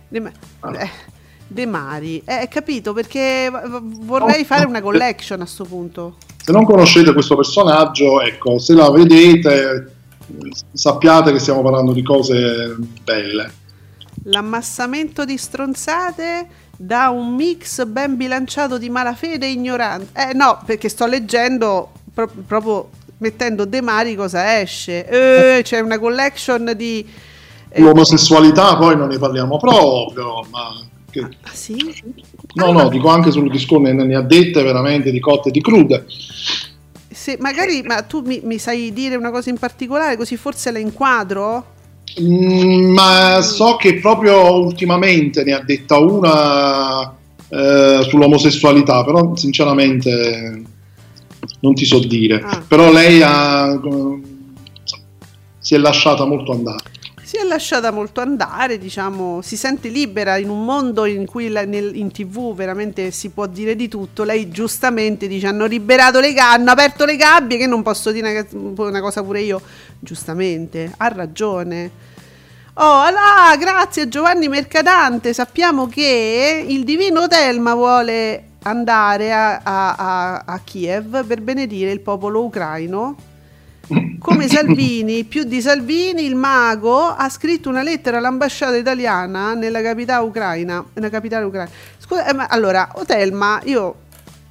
de, 0.08 0.32
eh, 0.78 0.90
de 1.46 1.66
Mari. 1.66 2.22
Eh, 2.24 2.48
capito, 2.48 2.92
perché 2.92 3.50
vorrei 3.80 4.44
fare 4.44 4.66
una 4.66 4.80
collection 4.80 5.40
a 5.40 5.44
questo 5.44 5.64
punto. 5.64 6.16
Se 6.42 6.52
non 6.52 6.64
conoscete 6.64 7.12
questo 7.12 7.36
personaggio, 7.36 8.20
ecco, 8.20 8.58
se 8.58 8.74
la 8.74 8.90
vedete, 8.90 9.92
sappiate 10.72 11.32
che 11.32 11.38
stiamo 11.38 11.62
parlando 11.62 11.92
di 11.92 12.02
cose 12.02 12.76
belle. 13.04 13.52
L'ammassamento 14.24 15.24
di 15.24 15.36
stronzate 15.36 16.46
da 16.82 17.10
un 17.10 17.34
mix 17.34 17.84
ben 17.84 18.16
bilanciato 18.16 18.78
di 18.78 18.88
malafede 18.88 19.44
e 19.44 19.50
ignoranza. 19.50 20.30
Eh 20.30 20.32
no, 20.32 20.62
perché 20.64 20.88
sto 20.88 21.04
leggendo 21.04 21.90
pro- 22.14 22.30
proprio 22.46 22.88
mettendo 23.18 23.66
De 23.66 23.82
Mari 23.82 24.14
cosa 24.14 24.58
esce. 24.58 25.06
Eh, 25.06 25.62
c'è 25.62 25.80
una 25.80 25.98
collection 25.98 26.72
di... 26.74 27.06
Eh, 27.68 27.82
L'omosessualità 27.82 28.78
poi 28.78 28.96
non 28.96 29.08
ne 29.08 29.18
parliamo 29.18 29.58
proprio, 29.58 30.46
ma... 30.48 30.82
Che... 31.10 31.20
Ah, 31.20 31.50
sì? 31.52 31.76
No, 32.54 32.66
ah, 32.66 32.72
no, 32.72 32.88
dico 32.88 33.08
anche 33.08 33.30
sul 33.30 33.50
discorso, 33.50 33.92
ne 33.92 34.14
ha 34.14 34.22
dette 34.22 34.62
veramente 34.62 35.10
di 35.10 35.20
cotte 35.20 35.50
e 35.50 35.52
di 35.52 35.60
crude. 35.60 36.06
Se 37.10 37.36
magari, 37.40 37.82
ma 37.82 38.00
tu 38.02 38.22
mi, 38.22 38.40
mi 38.42 38.56
sai 38.56 38.90
dire 38.94 39.16
una 39.16 39.30
cosa 39.30 39.50
in 39.50 39.58
particolare, 39.58 40.16
così 40.16 40.38
forse 40.38 40.70
la 40.70 40.78
inquadro? 40.78 41.78
Mm, 42.20 42.92
ma 42.92 43.40
so 43.42 43.76
che 43.76 44.00
proprio 44.00 44.52
ultimamente 44.54 45.44
ne 45.44 45.52
ha 45.52 45.60
detta 45.60 45.98
una 45.98 47.14
eh, 47.48 48.00
sull'omosessualità, 48.08 49.04
però 49.04 49.34
sinceramente 49.36 50.62
non 51.60 51.74
ti 51.74 51.84
so 51.84 51.98
dire. 52.00 52.40
Ah. 52.42 52.62
Però 52.66 52.90
lei 52.90 53.20
ha, 53.22 53.78
si 55.58 55.74
è 55.74 55.78
lasciata 55.78 56.24
molto 56.24 56.52
andare. 56.52 56.98
Si 57.22 57.36
è 57.36 57.44
lasciata 57.44 57.92
molto 57.92 58.20
andare, 58.20 58.76
diciamo, 58.76 59.40
si 59.40 59.56
sente 59.56 59.88
libera 59.88 60.36
in 60.36 60.48
un 60.48 60.64
mondo 60.64 61.04
in 61.04 61.26
cui 61.26 61.48
la, 61.48 61.64
nel, 61.64 61.94
in 61.94 62.10
tv 62.10 62.52
veramente 62.56 63.12
si 63.12 63.28
può 63.28 63.46
dire 63.46 63.76
di 63.76 63.86
tutto. 63.86 64.24
Lei 64.24 64.48
giustamente 64.48 65.28
dice 65.28 65.46
hanno 65.46 65.66
liberato 65.66 66.18
le 66.18 66.32
gabbie, 66.32 66.60
hanno 66.60 66.70
aperto 66.72 67.04
le 67.04 67.14
gabbie, 67.14 67.56
che 67.56 67.68
non 67.68 67.82
posso 67.82 68.10
dire 68.10 68.48
una, 68.50 68.88
una 68.88 69.00
cosa 69.00 69.22
pure 69.22 69.42
io. 69.42 69.60
Giustamente, 70.00 70.92
ha 70.96 71.08
ragione. 71.08 71.90
Oh, 72.74 73.04
là, 73.10 73.54
grazie 73.58 74.08
Giovanni 74.08 74.48
Mercadante. 74.48 75.32
Sappiamo 75.32 75.86
che 75.86 76.64
il 76.66 76.84
divino 76.84 77.28
Telma 77.28 77.74
vuole 77.74 78.44
andare 78.62 79.32
a, 79.32 79.60
a, 79.62 79.94
a, 79.94 80.42
a 80.46 80.60
Kiev 80.64 81.24
per 81.24 81.42
benedire 81.42 81.92
il 81.92 82.00
popolo 82.00 82.42
ucraino 82.42 83.28
come 84.18 84.46
Salvini, 84.48 85.24
più 85.24 85.44
di 85.44 85.60
Salvini, 85.60 86.24
il 86.24 86.36
mago 86.36 87.06
ha 87.06 87.28
scritto 87.28 87.68
una 87.68 87.82
lettera 87.82 88.18
all'ambasciata 88.18 88.76
italiana 88.76 89.54
nella 89.54 89.82
capitale 89.82 90.24
ucraina. 90.24 90.84
Nella 90.92 91.10
capitale 91.10 91.44
ucraina. 91.44 91.70
Scusa, 91.98 92.26
eh, 92.26 92.34
ma 92.34 92.46
allora, 92.46 92.88
Otelma, 92.94 93.60
io 93.64 93.94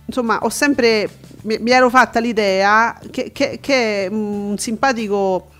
insomma 0.09 0.39
ho 0.41 0.49
sempre 0.49 1.07
mi, 1.43 1.57
mi 1.59 1.71
ero 1.71 1.89
fatta 1.89 2.19
l'idea 2.19 2.99
che, 3.11 3.31
che, 3.31 3.59
che 3.61 4.05
è 4.05 4.07
un 4.07 4.57
simpatico 4.57 5.51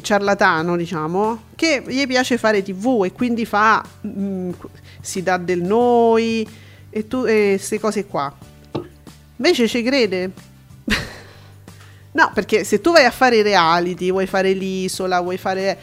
ciarlatano, 0.00 0.76
diciamo, 0.76 1.42
che 1.54 1.82
gli 1.86 2.06
piace 2.06 2.38
fare 2.38 2.62
tv 2.62 3.02
e 3.04 3.12
quindi 3.12 3.44
fa 3.44 3.84
mh, 4.00 4.08
mm, 4.08 4.50
si 5.00 5.22
dà 5.22 5.36
del 5.36 5.62
noi 5.62 6.48
e 6.90 7.06
queste 7.06 7.78
cose 7.78 8.06
qua. 8.06 8.32
Invece 9.36 9.68
ci 9.68 9.82
crede. 9.82 10.30
no, 12.12 12.30
perché 12.32 12.64
se 12.64 12.80
tu 12.80 12.92
vai 12.92 13.04
a 13.04 13.10
fare 13.10 13.42
reality, 13.42 14.10
vuoi 14.10 14.26
fare 14.26 14.52
l'isola, 14.52 15.20
vuoi 15.20 15.38
fare 15.38 15.78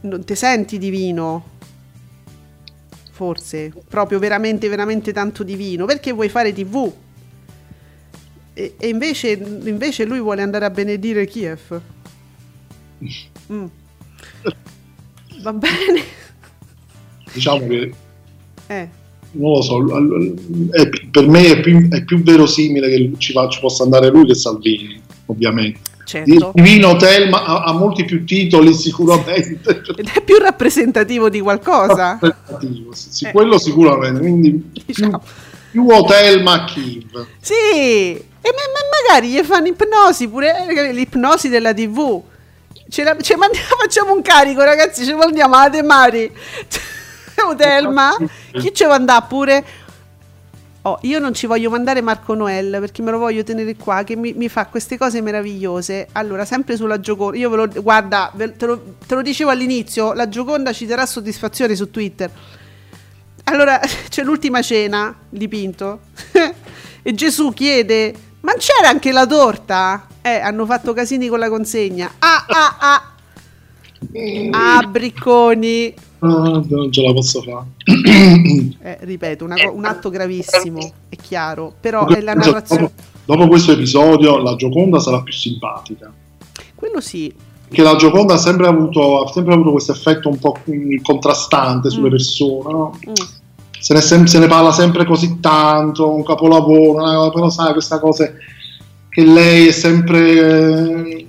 non 0.00 0.24
ti 0.24 0.34
senti 0.34 0.78
divino. 0.78 1.54
Forse, 3.10 3.72
proprio 3.88 4.18
veramente 4.18 4.68
veramente 4.68 5.12
tanto 5.12 5.42
divino, 5.42 5.86
perché 5.86 6.12
vuoi 6.12 6.28
fare 6.28 6.52
tv. 6.52 6.92
E, 8.58 8.72
e 8.78 8.88
invece, 8.88 9.32
invece 9.64 10.06
lui 10.06 10.18
vuole 10.18 10.40
andare 10.40 10.64
a 10.64 10.70
benedire 10.70 11.26
Kiev. 11.26 11.78
Mm. 13.52 13.66
Va 15.42 15.52
bene. 15.52 16.00
Diciamo 17.30 17.66
che... 17.66 17.94
Eh. 18.68 18.88
Non 19.32 19.52
lo 19.52 19.60
so, 19.60 19.84
è, 20.70 20.88
per 21.10 21.28
me 21.28 21.50
è 21.50 21.60
più, 21.60 21.86
è 21.90 22.02
più 22.02 22.22
verosimile 22.22 22.88
che 22.88 23.12
ci, 23.18 23.34
ci, 23.50 23.60
possa 23.60 23.82
andare 23.82 24.08
lui 24.08 24.24
che 24.24 24.34
Salvini, 24.34 24.98
ovviamente. 25.26 25.80
Certo. 26.06 26.30
Il 26.30 26.50
Divino 26.54 26.96
Telma 26.96 27.44
ha, 27.44 27.64
ha, 27.64 27.72
molti 27.74 28.06
più 28.06 28.24
titoli 28.24 28.72
sicuramente. 28.72 29.82
Ed 29.98 30.08
è 30.14 30.22
più 30.22 30.38
rappresentativo 30.38 31.28
di 31.28 31.40
qualcosa. 31.40 32.18
Rappresentativo, 32.18 32.94
sì, 32.94 33.26
eh. 33.26 33.32
quello 33.32 33.58
sicuramente. 33.58 34.20
Quindi 34.20 34.70
diciamo. 34.86 35.18
più, 35.18 35.84
più 35.84 35.94
Hotel 35.94 36.64
Kiev. 36.64 37.26
Sì, 37.38 38.24
e 38.46 38.52
ma, 38.52 39.10
magari 39.10 39.30
gli 39.30 39.42
fanno 39.42 39.66
ipnosi 39.66 40.28
pure, 40.28 40.66
eh, 40.68 40.92
l'ipnosi 40.92 41.48
della 41.48 41.74
TV 41.74 42.22
Ce 42.88 43.02
la, 43.02 43.16
ce 43.20 43.36
mandiamo, 43.36 43.66
facciamo 43.80 44.12
un 44.12 44.22
carico, 44.22 44.62
ragazzi. 44.62 45.04
Ci 45.04 45.12
mandiamo 45.12 45.56
a 45.56 45.68
De 45.68 45.82
Mari. 45.82 46.30
Udelma. 47.50 48.16
Chi 48.52 48.72
ci 48.72 48.84
va 48.84 48.94
andare 48.94 49.24
pure? 49.28 49.64
Oh, 50.82 50.98
io 51.02 51.18
non 51.18 51.34
ci 51.34 51.46
voglio 51.46 51.68
mandare 51.68 52.00
Marco 52.00 52.34
Noel 52.34 52.76
perché 52.78 53.02
me 53.02 53.10
lo 53.10 53.18
voglio 53.18 53.42
tenere 53.42 53.74
qua 53.74 54.04
che 54.04 54.14
mi, 54.14 54.34
mi 54.34 54.48
fa 54.48 54.66
queste 54.66 54.96
cose 54.96 55.20
meravigliose. 55.20 56.08
Allora, 56.12 56.44
sempre 56.44 56.76
sulla 56.76 57.00
Gioconda, 57.00 57.36
io 57.36 57.50
ve 57.50 57.56
lo 57.56 57.68
guarda, 57.82 58.30
ve, 58.34 58.56
te, 58.56 58.66
lo, 58.66 58.94
te 59.04 59.16
lo 59.16 59.22
dicevo 59.22 59.50
all'inizio, 59.50 60.12
la 60.12 60.28
Gioconda 60.28 60.72
ci 60.72 60.86
darà 60.86 61.04
soddisfazione 61.04 61.74
su 61.74 61.90
Twitter. 61.90 62.30
allora 63.44 63.80
c'è 64.08 64.22
l'ultima 64.22 64.62
cena, 64.62 65.12
dipinto, 65.28 66.02
e 67.02 67.14
Gesù 67.14 67.52
chiede, 67.52 68.14
ma 68.46 68.52
c'era 68.58 68.88
anche 68.88 69.10
la 69.10 69.26
torta? 69.26 70.06
Eh, 70.22 70.38
hanno 70.38 70.66
fatto 70.66 70.92
casini 70.92 71.26
con 71.26 71.40
la 71.40 71.48
consegna. 71.48 72.12
Ah, 72.20 72.46
ah, 72.46 72.76
ah. 72.78 73.12
Ah, 74.52 74.86
bricconi. 74.86 75.92
Ah, 76.20 76.62
non 76.64 76.92
ce 76.92 77.02
la 77.02 77.12
posso 77.12 77.42
fare. 77.42 77.66
Eh, 78.80 78.98
ripeto, 79.00 79.44
una, 79.44 79.56
un 79.72 79.84
atto 79.84 80.10
gravissimo, 80.10 80.78
è 81.08 81.16
chiaro, 81.16 81.74
però 81.80 82.06
è 82.06 82.20
la 82.20 82.34
narrazione... 82.34 82.82
Dopo, 82.82 82.92
dopo 83.24 83.48
questo 83.48 83.72
episodio 83.72 84.38
la 84.38 84.54
Gioconda 84.54 85.00
sarà 85.00 85.22
più 85.22 85.32
simpatica. 85.32 86.12
Quello 86.76 87.00
sì, 87.00 87.34
che 87.68 87.82
la 87.82 87.96
Gioconda 87.96 88.34
ha 88.34 88.38
sempre 88.38 88.68
avuto, 88.68 89.24
ha 89.24 89.32
sempre 89.32 89.54
avuto 89.54 89.72
questo 89.72 89.90
effetto 89.90 90.28
un 90.28 90.38
po' 90.38 90.56
contrastante 91.02 91.90
sulle 91.90 92.08
mm. 92.08 92.10
persone, 92.10 92.72
no? 92.72 92.98
mm. 93.08 93.12
Se, 93.78 93.94
ne 93.94 94.00
sem- 94.00 94.24
se, 94.24 94.38
ne 94.38 94.46
parla 94.46 94.72
sempre 94.72 95.04
così 95.04 95.38
tanto, 95.40 96.12
un 96.12 96.24
capolavoro, 96.24 97.04
no? 97.04 97.30
però 97.30 97.48
sai 97.50 97.72
questa 97.72 97.98
cosa 97.98 98.32
che 99.08 99.24
lei 99.24 99.68
è 99.68 99.72
sempre... 99.72 101.24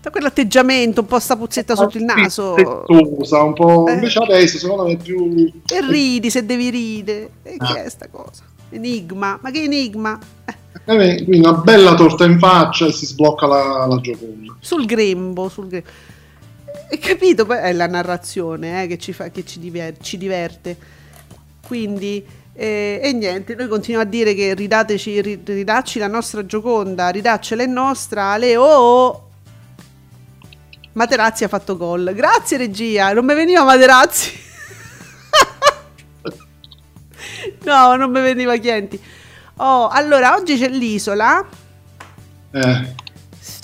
Da 0.00 0.10
quell'atteggiamento, 0.10 1.00
un 1.02 1.06
po' 1.06 1.18
sta 1.18 1.36
puzzetta 1.36 1.76
sotto 1.76 1.98
il 1.98 2.04
naso. 2.04 2.54
Tettosa, 2.54 3.42
un 3.42 3.52
po'... 3.52 3.86
Eh. 3.88 3.92
Invece 3.92 4.20
adesso 4.20 4.58
secondo 4.58 4.84
me 4.84 4.92
è 4.92 4.96
più... 4.96 5.52
E 5.66 5.86
ridi 5.86 6.30
se 6.30 6.46
devi 6.46 6.70
ridere. 6.70 7.30
E 7.42 7.56
ah. 7.58 7.72
che 7.72 7.84
è 7.84 7.88
sta 7.90 8.08
cosa? 8.08 8.44
Enigma, 8.70 9.38
ma 9.42 9.50
che 9.50 9.64
enigma? 9.64 10.18
Eh. 10.46 10.66
Eh, 10.86 11.24
quindi 11.24 11.46
una 11.46 11.52
bella 11.52 11.94
torta 11.94 12.24
in 12.24 12.38
faccia 12.38 12.86
e 12.86 12.92
si 12.92 13.04
sblocca 13.04 13.46
la, 13.46 13.86
la 13.86 14.00
Gioconda. 14.00 14.56
Sul 14.60 14.86
grembo, 14.86 15.50
sul 15.50 15.66
grembo. 15.66 15.88
Hai 16.90 16.98
capito? 16.98 17.46
È 17.46 17.72
la 17.74 17.86
narrazione 17.86 18.82
eh, 18.82 18.86
che, 18.86 18.96
ci, 18.96 19.12
fa, 19.12 19.28
che 19.28 19.44
ci, 19.44 19.58
diver- 19.58 20.00
ci 20.00 20.16
diverte. 20.16 20.76
Quindi, 21.68 22.24
eh, 22.54 22.98
e 23.02 23.12
niente, 23.12 23.54
noi 23.54 23.68
continuiamo 23.68 24.06
a 24.06 24.10
dire 24.10 24.32
che 24.32 24.54
ridateci, 24.54 25.42
ridacci 25.44 25.98
la 25.98 26.06
nostra 26.06 26.46
Gioconda, 26.46 27.10
ridaccela 27.10 27.62
è 27.62 27.66
nostra, 27.66 28.30
Ale 28.30 28.56
oh, 28.56 28.64
oh. 28.64 29.28
Materazzi 30.92 31.44
ha 31.44 31.48
fatto 31.48 31.76
gol. 31.76 32.14
Grazie 32.14 32.56
regia, 32.56 33.12
non 33.12 33.26
mi 33.26 33.34
veniva 33.34 33.64
Materazzi. 33.64 34.32
no, 37.64 37.96
non 37.96 38.10
mi 38.10 38.22
veniva 38.22 38.56
Chienti. 38.56 38.98
Oh, 39.56 39.88
allora, 39.88 40.34
oggi 40.34 40.58
c'è 40.58 40.70
l'isola. 40.70 41.46
Eh. 42.50 42.94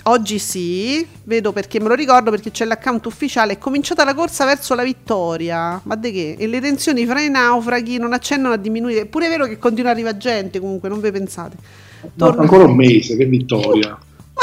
Oggi 0.06 0.38
sì, 0.38 1.06
vedo 1.24 1.52
perché 1.52 1.80
me 1.80 1.88
lo 1.88 1.94
ricordo 1.94 2.30
perché 2.30 2.50
c'è 2.50 2.66
l'account 2.66 3.06
ufficiale. 3.06 3.54
È 3.54 3.58
cominciata 3.58 4.04
la 4.04 4.12
corsa 4.12 4.44
verso 4.44 4.74
la 4.74 4.82
vittoria. 4.82 5.80
Ma 5.82 5.96
di 5.96 6.12
che? 6.12 6.36
E 6.38 6.46
le 6.46 6.60
tensioni 6.60 7.06
fra 7.06 7.22
i 7.22 7.30
naufraghi 7.30 7.96
non 7.96 8.12
accennano 8.12 8.52
a 8.52 8.58
diminuire. 8.58 9.00
Eppure 9.00 9.26
è 9.26 9.28
vero 9.30 9.46
che 9.46 9.58
continua 9.58 9.90
ad 9.90 9.96
arrivare 9.96 10.18
gente, 10.18 10.60
comunque, 10.60 10.90
non 10.90 11.00
vi 11.00 11.10
pensate. 11.10 11.56
Torno... 12.16 12.42
ancora 12.42 12.64
un 12.64 12.74
mese, 12.74 13.16
che 13.16 13.24
vittoria. 13.24 13.98
Ma, 14.34 14.42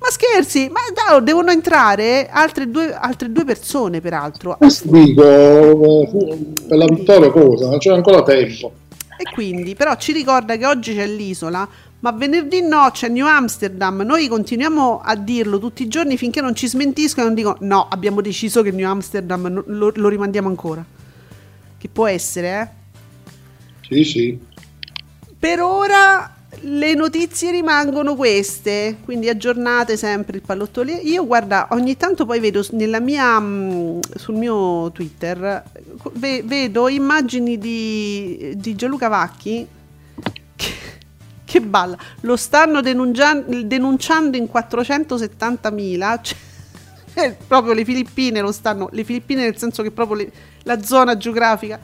ma 0.00 0.08
scherzi, 0.10 0.68
ma 0.68 0.80
no, 1.12 1.20
devono 1.20 1.52
entrare 1.52 2.28
altre 2.28 2.68
due, 2.68 2.92
altre 2.92 3.30
due 3.30 3.44
persone, 3.44 4.00
peraltro. 4.00 4.56
Questo 4.58 4.88
dico, 4.90 5.22
eh, 5.22 6.38
per 6.66 6.76
la 6.76 6.86
vittoria 6.86 7.30
cosa? 7.30 7.68
Non 7.68 7.78
c'è 7.78 7.92
ancora 7.92 8.24
tempo. 8.24 8.72
E 9.16 9.32
quindi, 9.32 9.74
però 9.74 9.96
ci 9.96 10.12
ricorda 10.12 10.56
che 10.56 10.66
oggi 10.66 10.94
c'è 10.94 11.06
l'isola, 11.06 11.68
ma 12.00 12.12
venerdì 12.12 12.60
no 12.60 12.88
c'è 12.92 13.08
New 13.08 13.26
Amsterdam. 13.26 14.02
Noi 14.02 14.28
continuiamo 14.28 15.00
a 15.00 15.16
dirlo 15.16 15.58
tutti 15.58 15.82
i 15.82 15.88
giorni 15.88 16.16
finché 16.16 16.40
non 16.40 16.54
ci 16.54 16.68
smentiscono 16.68 17.26
e 17.26 17.28
non 17.28 17.34
dicono 17.34 17.56
no, 17.60 17.88
abbiamo 17.88 18.20
deciso 18.20 18.62
che 18.62 18.70
New 18.70 18.88
Amsterdam 18.88 19.64
lo, 19.66 19.92
lo 19.94 20.08
rimandiamo 20.08 20.48
ancora. 20.48 20.84
Che 21.76 21.88
può 21.88 22.06
essere, 22.06 22.60
eh? 22.60 22.76
Sì, 23.88 24.04
sì. 24.04 24.38
Per 25.38 25.60
ora 25.60 26.34
le 26.60 26.94
notizie 26.94 27.50
rimangono 27.50 28.16
queste, 28.16 28.98
quindi 29.04 29.28
aggiornate 29.28 29.96
sempre 29.96 30.36
il 30.36 30.42
pallottoliere. 30.42 31.00
Io 31.02 31.26
guarda, 31.26 31.68
ogni 31.70 31.96
tanto 31.96 32.26
poi 32.26 32.40
vedo 32.40 32.64
mia, 33.00 33.40
mm, 33.40 34.00
sul 34.14 34.34
mio 34.34 34.90
Twitter, 34.92 35.62
ve, 36.14 36.42
vedo 36.44 36.88
immagini 36.88 37.58
di, 37.58 38.52
di 38.56 38.74
Gianluca 38.74 39.08
Vacchi 39.08 39.66
che, 41.48 41.60
balla. 41.62 41.96
Lo 42.20 42.36
stanno 42.36 42.82
denunciando, 42.82 43.56
in 43.56 44.48
470.000, 44.52 46.20
cioè, 46.22 47.36
proprio 47.48 47.72
le 47.72 47.84
Filippine 47.84 48.40
lo 48.40 48.52
stanno, 48.52 48.90
le 48.92 49.02
Filippine 49.02 49.42
nel 49.42 49.56
senso 49.56 49.82
che 49.82 49.90
proprio 49.90 50.18
le, 50.18 50.32
la 50.64 50.82
zona 50.82 51.16
geografica. 51.16 51.80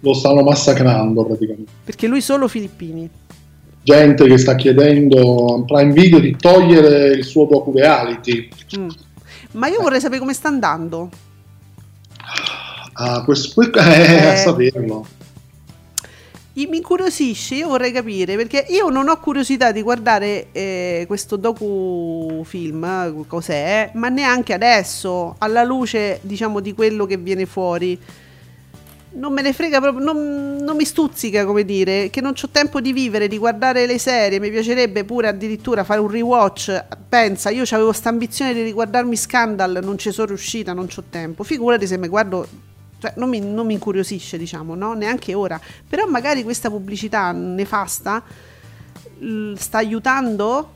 Lo 0.00 0.12
stanno 0.12 0.42
massacrando 0.42 1.24
praticamente. 1.24 1.70
Perché 1.84 2.08
lui 2.08 2.20
solo 2.20 2.48
Filippini 2.48 3.08
gente 3.82 4.26
che 4.26 4.36
sta 4.36 4.56
chiedendo 4.56 5.54
a 5.54 5.64
Prime 5.64 5.92
Video 5.92 6.18
di 6.18 6.36
togliere 6.36 7.12
il 7.12 7.24
suo 7.24 7.46
docu 7.46 7.72
reality. 7.72 8.48
Mm. 8.78 8.88
Ma 9.52 9.68
io 9.68 9.80
vorrei 9.80 10.00
sapere 10.00 10.20
come 10.20 10.34
sta 10.34 10.48
andando. 10.48 11.08
Ah, 12.94 13.22
questo, 13.24 13.62
eh, 13.62 13.70
eh, 13.72 14.26
a 14.26 14.36
saperlo. 14.36 15.06
Mi 16.52 16.78
incuriosisce, 16.78 17.54
io 17.54 17.68
vorrei 17.68 17.92
capire 17.92 18.34
perché 18.34 18.66
io 18.68 18.88
non 18.88 19.08
ho 19.08 19.16
curiosità 19.20 19.70
di 19.70 19.82
guardare 19.82 20.48
eh, 20.50 21.04
questo 21.06 21.36
docufilm, 21.36 23.24
cos'è, 23.28 23.92
ma 23.94 24.08
neanche 24.08 24.52
adesso, 24.52 25.36
alla 25.38 25.62
luce 25.62 26.18
diciamo 26.22 26.58
di 26.58 26.74
quello 26.74 27.06
che 27.06 27.16
viene 27.16 27.46
fuori. 27.46 27.96
Non 29.12 29.32
me 29.32 29.42
ne 29.42 29.52
frega 29.52 29.80
proprio, 29.80 30.04
non, 30.04 30.56
non, 30.60 30.76
mi 30.76 30.84
stuzzica 30.84 31.44
come 31.44 31.64
dire, 31.64 32.10
che 32.10 32.20
non 32.20 32.34
ho 32.40 32.48
tempo 32.50 32.80
di 32.80 32.92
vivere, 32.92 33.28
di 33.28 33.38
guardare 33.38 33.86
le 33.86 33.98
serie, 33.98 34.40
mi 34.40 34.50
piacerebbe 34.50 35.04
pure 35.04 35.28
addirittura 35.28 35.84
fare 35.84 36.00
un 36.00 36.08
rewatch, 36.08 36.84
pensa, 37.08 37.50
io 37.50 37.62
avevo 37.62 37.88
questa 37.88 38.08
ambizione 38.08 38.54
di 38.54 38.62
riguardarmi 38.62 39.16
Scandal, 39.16 39.80
non 39.82 39.98
ci 39.98 40.10
sono 40.10 40.28
riuscita, 40.28 40.72
non 40.72 40.88
ho 40.94 41.02
tempo, 41.10 41.42
figurati 41.42 41.86
se 41.86 41.96
mi 41.96 42.08
guardo, 42.08 42.46
cioè 43.00 43.14
non 43.16 43.28
mi, 43.28 43.40
non 43.40 43.66
mi 43.66 43.74
incuriosisce 43.74 44.38
diciamo, 44.38 44.74
no? 44.74 44.92
neanche 44.92 45.34
ora, 45.34 45.60
però 45.88 46.06
magari 46.06 46.42
questa 46.42 46.70
pubblicità 46.70 47.32
nefasta 47.32 48.22
sta 49.56 49.78
aiutando 49.78 50.70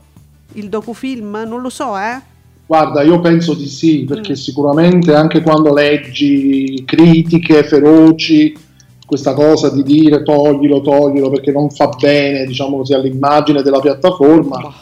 il 0.53 0.69
docufilm, 0.69 1.43
non 1.47 1.61
lo 1.61 1.69
so 1.69 1.97
eh 1.97 2.33
Guarda, 2.67 3.03
io 3.03 3.19
penso 3.19 3.53
di 3.53 3.67
sì, 3.67 4.05
perché 4.05 4.31
mm. 4.31 4.35
sicuramente 4.35 5.13
anche 5.13 5.41
quando 5.41 5.71
leggi 5.71 6.83
critiche 6.85 7.63
feroci, 7.63 8.57
questa 9.05 9.33
cosa 9.33 9.69
di 9.69 9.83
dire 9.83 10.23
toglilo, 10.23 10.81
toglilo 10.81 11.29
perché 11.29 11.51
non 11.51 11.69
fa 11.69 11.89
bene, 11.89 12.43
diciamo 12.45 12.77
così, 12.77 12.93
all'immagine 12.93 13.61
della 13.61 13.79
piattaforma, 13.79 14.73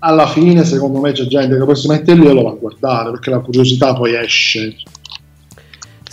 alla 0.00 0.26
fine 0.26 0.64
secondo 0.64 0.98
me 0.98 1.12
c'è 1.12 1.26
gente 1.26 1.56
che 1.56 1.64
poi 1.64 1.76
si 1.76 1.86
mette 1.86 2.12
lì 2.14 2.26
e 2.26 2.32
lo 2.32 2.42
va 2.42 2.50
a 2.50 2.54
guardare, 2.54 3.12
perché 3.12 3.30
la 3.30 3.38
curiosità 3.38 3.94
poi 3.94 4.16
esce. 4.16 4.74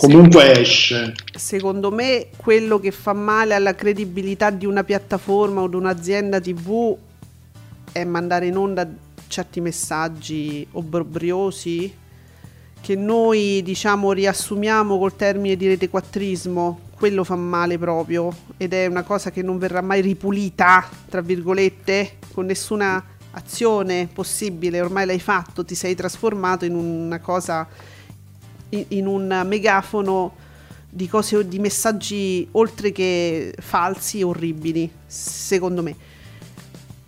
Comunque 0.00 0.40
secondo, 0.40 0.60
esce. 0.60 1.14
Secondo 1.36 1.90
me 1.90 2.28
quello 2.36 2.80
che 2.80 2.90
fa 2.90 3.12
male 3.12 3.54
alla 3.54 3.74
credibilità 3.74 4.50
di 4.50 4.64
una 4.64 4.82
piattaforma 4.82 5.60
o 5.60 5.68
di 5.68 5.76
un'azienda 5.76 6.40
TV 6.40 6.96
è 7.92 8.04
mandare 8.04 8.46
in 8.46 8.56
onda 8.56 8.88
certi 9.28 9.60
messaggi 9.60 10.66
obbrobriosi 10.72 11.94
che 12.80 12.96
noi 12.96 13.60
diciamo 13.62 14.12
riassumiamo 14.12 14.98
col 14.98 15.14
termine 15.14 15.54
di 15.54 15.68
retequattrismo, 15.68 16.80
quello 16.96 17.24
fa 17.24 17.36
male 17.36 17.78
proprio 17.78 18.34
ed 18.56 18.72
è 18.72 18.86
una 18.86 19.02
cosa 19.02 19.30
che 19.30 19.42
non 19.42 19.58
verrà 19.58 19.82
mai 19.82 20.00
ripulita, 20.00 20.88
tra 21.08 21.20
virgolette, 21.20 22.16
con 22.32 22.46
nessuna 22.46 23.04
azione 23.32 24.08
possibile, 24.12 24.80
ormai 24.80 25.06
l'hai 25.06 25.20
fatto, 25.20 25.64
ti 25.64 25.74
sei 25.74 25.94
trasformato 25.94 26.64
in 26.64 26.74
una 26.74 27.20
cosa, 27.20 27.68
in, 28.70 29.06
un 29.06 29.42
megafono 29.46 30.34
di 30.88 31.08
cose, 31.08 31.46
di 31.46 31.58
messaggi 31.58 32.46
oltre 32.52 32.92
che 32.92 33.54
falsi 33.58 34.20
e 34.20 34.24
orribili, 34.24 34.90
secondo 35.06 35.82
me 35.82 36.08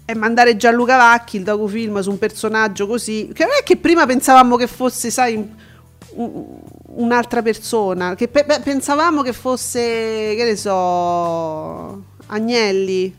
e 0.05 0.15
mandare 0.15 0.57
Gianluca 0.57 0.97
Vacchi, 0.97 1.37
il 1.37 1.43
docufilm 1.43 2.01
su 2.01 2.11
un 2.11 2.19
personaggio 2.19 2.87
così, 2.87 3.31
che 3.33 3.45
non 3.45 3.53
è 3.59 3.63
che 3.63 3.77
prima 3.77 4.05
pensavamo 4.05 4.57
che 4.57 4.67
fosse, 4.67 5.11
sai, 5.11 5.49
un'altra 6.15 7.43
persona, 7.43 8.15
che 8.15 8.29
pe- 8.29 8.45
pensavamo 8.63 9.23
che 9.23 9.33
fosse, 9.33 9.81
che 10.37 10.45
ne 10.45 10.57
so, 10.57 12.03
Agnelli. 12.27 13.15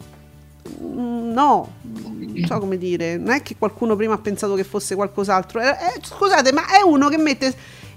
No, 0.79 1.73
non 1.81 2.45
so 2.45 2.59
come 2.59 2.77
dire, 2.77 3.17
non 3.17 3.31
è 3.31 3.41
che 3.41 3.55
qualcuno 3.57 3.95
prima 3.95 4.13
ha 4.13 4.19
pensato 4.19 4.53
che 4.55 4.63
fosse 4.63 4.95
qualcos'altro. 4.95 5.61
Eh, 5.61 5.67
eh, 5.67 5.99
scusate, 6.01 6.51
ma 6.51 6.67
è 6.67 6.81
uno 6.85 7.09
che 7.09 7.17
mette 7.17 7.53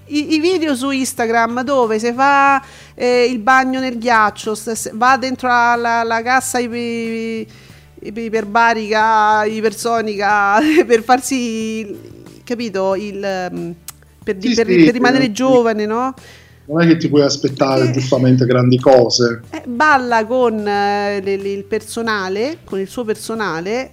i, 0.07 0.35
i 0.35 0.39
video 0.39 0.75
su 0.75 0.89
Instagram 0.89 1.63
dove 1.63 1.99
si 1.99 2.11
fa 2.13 2.63
eh, 2.93 3.25
il 3.25 3.39
bagno 3.39 3.79
nel 3.79 3.97
ghiaccio, 3.97 4.57
va 4.93 5.17
dentro 5.17 5.47
la, 5.47 6.03
la, 6.03 6.21
cassa 6.21 6.59
i, 6.59 7.47
iperbarica, 8.01 9.45
ipersonica, 9.45 10.59
per 10.85 11.03
farsi, 11.03 11.95
capito, 12.43 12.95
il, 12.95 13.49
mm, 13.53 13.71
per, 14.23 14.37
sì, 14.39 14.53
per, 14.53 14.67
sì, 14.67 14.83
per 14.85 14.93
rimanere 14.93 15.25
sì. 15.25 15.31
giovane, 15.33 15.85
no? 15.85 16.13
non 16.67 16.81
è 16.81 16.87
che 16.87 16.97
ti 16.97 17.07
puoi 17.07 17.21
aspettare 17.21 17.87
eh, 17.87 17.91
giustamente 17.91 18.45
grandi 18.45 18.77
cose. 18.77 19.41
Eh, 19.51 19.63
balla 19.65 20.25
con 20.25 20.67
eh, 20.67 21.21
le, 21.21 21.37
le, 21.37 21.51
il 21.51 21.63
personale, 21.63 22.59
con 22.65 22.79
il 22.79 22.87
suo 22.87 23.05
personale, 23.05 23.91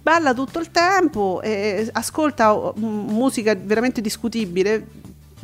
balla 0.00 0.32
tutto 0.32 0.58
il 0.58 0.70
tempo, 0.70 1.42
ascolta 1.92 2.72
mm, 2.78 3.10
musica 3.10 3.54
veramente 3.54 4.00
discutibile, 4.00 4.86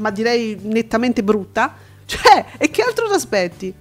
ma 0.01 0.11
direi 0.11 0.59
nettamente 0.63 1.23
brutta. 1.23 1.75
Cioè, 2.11 2.45
e 2.59 2.71
che 2.71 2.83
altro 2.83 3.07
ti 3.07 3.15
aspetti? 3.15 3.73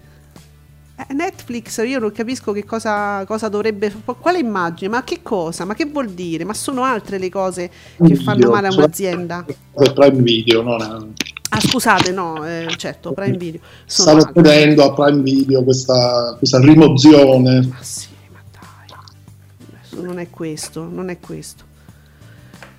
Eh, 1.07 1.13
Netflix 1.13 1.83
io 1.83 1.97
non 1.97 2.11
capisco 2.11 2.51
che 2.51 2.65
cosa, 2.65 3.23
cosa, 3.25 3.47
dovrebbe 3.47 3.91
quale 4.19 4.37
immagine, 4.37 4.89
ma 4.89 5.03
che 5.03 5.21
cosa, 5.23 5.63
ma 5.63 5.73
che 5.73 5.85
vuol 5.85 6.09
dire? 6.09 6.43
Ma 6.43 6.53
sono 6.53 6.83
altre 6.83 7.17
le 7.17 7.29
cose 7.29 7.71
che 8.03 8.15
fanno 8.17 8.51
male 8.51 8.67
a 8.67 8.73
un'azienda? 8.73 9.45
Prime 9.73 10.21
Video, 10.21 10.61
non. 10.61 11.13
Ah 11.51 11.59
scusate, 11.59 12.11
no, 12.11 12.45
eh, 12.45 12.67
certo, 12.75 13.13
Prime 13.13 13.37
Video. 13.37 13.61
Sono 13.85 14.19
Stavo 14.19 14.33
chiedendo 14.33 14.83
a 14.83 14.93
Prime 14.93 15.21
Video 15.21 15.63
questa, 15.63 16.35
questa 16.37 16.59
rimozione. 16.59 17.65
Ma 17.65 17.77
sì, 17.79 18.09
ma 18.31 18.39
dai, 18.51 20.03
non 20.03 20.19
è 20.19 20.29
questo, 20.29 20.87
non 20.87 21.09
è 21.09 21.19
questo. 21.19 21.63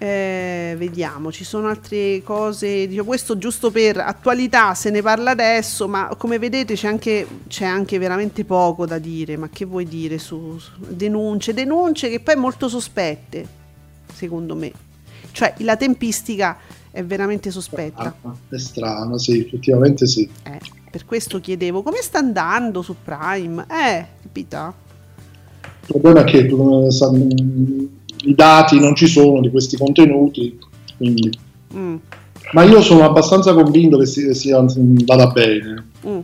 Eh, 0.03 0.77
vediamo, 0.79 1.31
ci 1.31 1.45
sono 1.45 1.69
altre 1.69 2.23
cose, 2.23 2.89
dico, 2.89 3.05
questo 3.05 3.37
giusto 3.37 3.71
per 3.71 3.99
attualità, 3.99 4.73
se 4.73 4.89
ne 4.89 5.03
parla 5.03 5.33
adesso, 5.33 5.89
ma 5.89 6.15
come 6.17 6.39
vedete 6.39 6.73
c'è 6.73 6.89
anche, 6.89 7.27
c'è 7.49 7.67
anche 7.67 7.99
veramente 7.99 8.47
poco 8.47 8.87
da 8.87 8.97
dire, 8.97 9.37
ma 9.37 9.51
che 9.53 9.67
vuoi 9.67 9.85
dire 9.85 10.17
su, 10.17 10.57
su 10.59 10.71
denunce, 10.89 11.53
denunce 11.53 12.09
che 12.09 12.21
poi 12.21 12.35
molto 12.37 12.71
sospette, 12.71 13.47
secondo 14.11 14.57
me. 14.57 14.73
Cioè 15.33 15.53
la 15.59 15.77
tempistica 15.77 16.57
è 16.91 17.05
veramente 17.05 17.51
sospetta. 17.51 18.15
Ah, 18.23 18.35
è 18.49 18.57
strano, 18.59 19.19
sì, 19.19 19.41
effettivamente 19.41 20.07
sì. 20.07 20.27
Eh, 20.45 20.61
per 20.91 21.05
questo 21.05 21.41
chiedevo 21.41 21.83
come 21.83 21.99
sta 22.01 22.21
andando 22.21 22.81
su 22.81 22.97
Prime. 23.05 23.67
Eh, 23.69 24.07
capita? 24.23 24.73
Il 25.63 26.01
problema 26.01 26.21
è 26.21 26.25
che 26.25 26.47
i 28.23 28.35
dati 28.35 28.79
non 28.79 28.95
ci 28.95 29.07
sono 29.07 29.41
di 29.41 29.51
questi 29.51 29.77
contenuti, 29.77 30.59
quindi... 30.97 31.31
Mm. 31.73 31.97
ma 32.53 32.65
io 32.65 32.83
sono 32.83 33.05
abbastanza 33.05 33.55
convinto 33.55 33.97
che 33.97 34.07
sia, 34.07 34.35
sia 34.35 34.59
andata 34.59 35.29
bene. 35.29 35.87
Mm. 36.07 36.19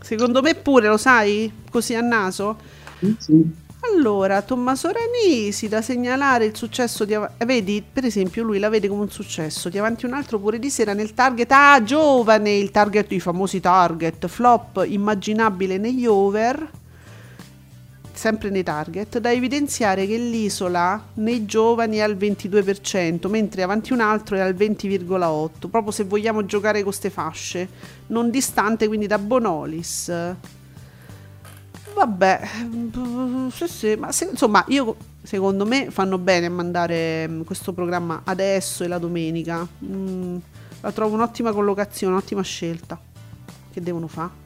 Secondo 0.00 0.40
me 0.40 0.54
pure, 0.54 0.88
lo 0.88 0.96
sai? 0.96 1.50
Così 1.70 1.94
a 1.94 2.00
naso? 2.00 2.56
Mm, 3.04 3.12
sì. 3.18 3.64
Allora, 3.92 4.42
Tommaso 4.42 4.90
Ranisi 4.90 5.68
da 5.68 5.82
segnalare 5.82 6.46
il 6.46 6.56
successo 6.56 7.04
di 7.04 7.14
Av- 7.14 7.44
vedi, 7.44 7.82
per 7.90 8.04
esempio, 8.04 8.42
lui 8.42 8.58
la 8.58 8.68
vede 8.68 8.88
come 8.88 9.02
un 9.02 9.10
successo. 9.10 9.68
Di 9.68 9.78
avanti 9.78 10.06
un 10.06 10.14
altro 10.14 10.38
pure 10.38 10.58
di 10.58 10.70
sera 10.70 10.92
nel 10.92 11.12
target 11.12 11.50
ah, 11.52 11.82
giovane, 11.82 12.56
il 12.56 12.70
target 12.70 13.12
i 13.12 13.20
famosi 13.20 13.60
target, 13.60 14.26
flop 14.26 14.84
immaginabile 14.86 15.76
negli 15.78 16.06
over 16.06 16.70
sempre 18.16 18.50
nei 18.50 18.62
target, 18.62 19.18
da 19.18 19.30
evidenziare 19.30 20.06
che 20.06 20.16
l'isola 20.16 21.02
nei 21.14 21.44
giovani 21.44 21.98
è 21.98 22.00
al 22.00 22.16
22%, 22.16 23.28
mentre 23.28 23.62
avanti 23.62 23.92
un 23.92 24.00
altro 24.00 24.36
è 24.36 24.40
al 24.40 24.54
20,8%, 24.54 25.68
proprio 25.70 25.92
se 25.92 26.04
vogliamo 26.04 26.44
giocare 26.44 26.82
con 26.82 26.90
queste 26.90 27.10
fasce, 27.10 27.68
non 28.08 28.30
distante 28.30 28.86
quindi 28.86 29.06
da 29.06 29.18
Bonolis. 29.18 30.12
Vabbè, 31.94 32.40
sì, 33.52 33.66
sì, 33.68 33.94
ma 33.96 34.12
se, 34.12 34.28
insomma, 34.30 34.64
io 34.68 34.96
secondo 35.22 35.64
me 35.64 35.90
fanno 35.90 36.18
bene 36.18 36.46
a 36.46 36.50
mandare 36.50 37.26
mm, 37.26 37.40
questo 37.42 37.72
programma 37.72 38.20
adesso 38.24 38.84
e 38.84 38.88
la 38.88 38.98
domenica. 38.98 39.66
Mm, 39.84 40.36
la 40.82 40.92
trovo 40.92 41.14
un'ottima 41.14 41.52
collocazione, 41.52 42.12
un'ottima 42.12 42.42
scelta. 42.42 43.00
Che 43.72 43.80
devono 43.80 44.08
fare? 44.08 44.45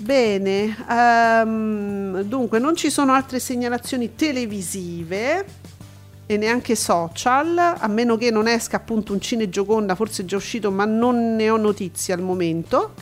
Bene, 0.00 0.74
um, 0.88 2.22
dunque 2.22 2.58
non 2.58 2.74
ci 2.74 2.88
sono 2.88 3.12
altre 3.12 3.38
segnalazioni 3.38 4.14
televisive 4.14 5.44
e 6.24 6.36
neanche 6.38 6.74
social, 6.74 7.58
a 7.58 7.86
meno 7.86 8.16
che 8.16 8.30
non 8.30 8.48
esca 8.48 8.78
appunto 8.78 9.12
un 9.12 9.20
Cine 9.20 9.50
Gioconda, 9.50 9.94
forse 9.94 10.22
è 10.22 10.24
già 10.24 10.36
uscito, 10.36 10.70
ma 10.70 10.86
non 10.86 11.36
ne 11.36 11.50
ho 11.50 11.58
notizie 11.58 12.14
al 12.14 12.22
momento. 12.22 12.94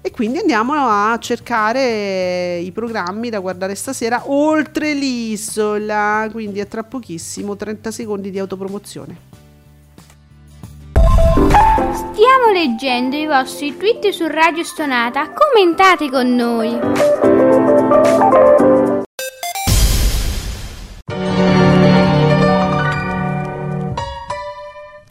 E 0.00 0.12
quindi 0.12 0.38
andiamo 0.38 0.74
a 0.74 1.18
cercare 1.18 2.58
i 2.58 2.70
programmi 2.70 3.28
da 3.28 3.40
guardare 3.40 3.74
stasera 3.74 4.22
oltre 4.30 4.94
l'isola, 4.94 6.28
quindi 6.30 6.60
a 6.60 6.66
tra 6.66 6.84
pochissimo 6.84 7.56
30 7.56 7.90
secondi 7.90 8.30
di 8.30 8.38
autopromozione. 8.38 9.27
Stiamo 11.98 12.50
leggendo 12.52 13.16
i 13.16 13.26
vostri 13.26 13.76
tweet 13.76 14.10
su 14.10 14.28
Radio 14.28 14.62
Stonata, 14.62 15.32
commentate 15.32 16.08
con 16.08 16.32
noi. 16.32 16.78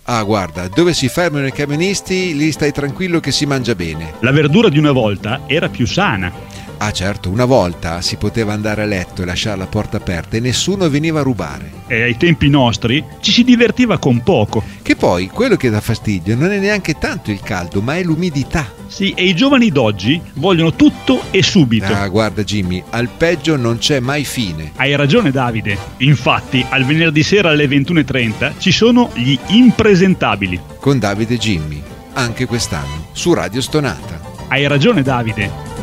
Ah, 0.06 0.24
guarda, 0.24 0.70
dove 0.70 0.94
si 0.94 1.10
fermano 1.10 1.46
i 1.48 1.52
camionisti, 1.52 2.34
lì 2.34 2.54
stai 2.54 2.72
tranquillo 2.72 3.20
che 3.20 3.34
si 3.34 3.46
mangia 3.46 3.76
bene. 3.76 4.14
La 4.22 4.32
verdura 4.32 4.70
di 4.70 4.78
una 4.78 4.94
volta 4.94 5.42
era 5.46 5.68
più 5.68 5.86
sana. 5.86 6.32
Ah 6.80 6.92
certo, 6.92 7.30
una 7.30 7.46
volta 7.46 8.02
si 8.02 8.18
poteva 8.18 8.54
andare 8.54 8.84
a 8.84 8.86
letto 8.86 9.24
e 9.24 9.26
lasciare 9.26 9.58
la 9.58 9.66
porta 9.66 9.98
aperta 9.98 10.38
e 10.38 10.40
nessuno 10.40 10.88
veniva 10.90 11.22
a 11.22 11.24
rubare. 11.24 11.72
E 11.88 12.04
ai 12.04 12.18
tempi 12.18 12.50
nostri 12.50 13.04
ci 13.20 13.32
si 13.32 13.44
divertiva 13.44 13.98
con 13.98 14.22
poco. 14.22 14.64
Che 14.84 14.96
poi 14.96 15.28
quello 15.28 15.56
che 15.56 15.72
dà 15.72 15.82
fastidio 15.82 16.36
non 16.36 16.52
è 16.52 16.60
neanche 16.60 16.98
tanto 17.00 17.32
il 17.32 17.42
caldo, 17.42 17.82
ma 17.82 17.98
è 17.98 18.04
l'umidità. 18.04 18.72
Sì, 18.86 19.12
e 19.12 19.26
i 19.26 19.36
giovani 19.36 19.70
d'oggi 19.70 20.22
vogliono 20.36 20.74
tutto 20.74 21.24
e 21.32 21.42
subito. 21.42 21.92
Ah, 21.92 22.08
guarda 22.08 22.44
Jimmy, 22.44 22.84
al 22.92 23.10
peggio 23.10 23.56
non 23.56 23.80
c'è 23.80 24.00
mai 24.00 24.24
fine. 24.24 24.72
Hai 24.76 24.96
ragione 24.96 25.32
Davide. 25.32 25.78
Infatti, 25.98 26.64
al 26.70 26.86
venerdì 26.86 27.24
sera 27.24 27.50
alle 27.50 27.66
21.30 27.66 28.54
ci 28.60 28.72
sono 28.72 29.10
gli 29.14 29.38
impresentabili. 29.48 30.60
Con 30.80 31.00
Davide 31.00 31.34
e 31.34 31.38
Jimmy, 31.38 31.82
anche 32.14 32.46
quest'anno, 32.46 33.08
su 33.14 33.34
Radio 33.34 33.62
Stonata. 33.62 34.22
Hai 34.48 34.68
ragione 34.68 35.02
Davide. 35.02 35.77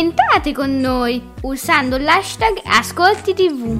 Commentate 0.00 0.54
con 0.54 0.80
noi 0.80 1.22
usando 1.42 1.98
l'hashtag 1.98 2.62
Ascolti 2.64 3.34
TV. 3.34 3.76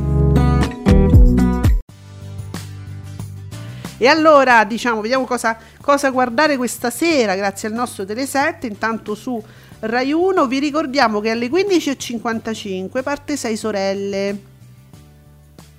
E 3.96 4.06
allora, 4.06 4.66
diciamo, 4.66 5.00
vediamo 5.00 5.24
cosa, 5.24 5.56
cosa, 5.80 6.10
guardare 6.10 6.58
questa 6.58 6.90
sera 6.90 7.34
grazie 7.36 7.68
al 7.68 7.74
nostro 7.74 8.04
Tele7. 8.04 8.66
Intanto 8.66 9.14
su 9.14 9.42
Rai 9.78 10.12
1 10.12 10.46
vi 10.46 10.58
ricordiamo 10.58 11.20
che 11.20 11.30
alle 11.30 11.48
15.55 11.48 13.02
parte 13.02 13.38
6 13.38 13.56
sorelle, 13.56 14.42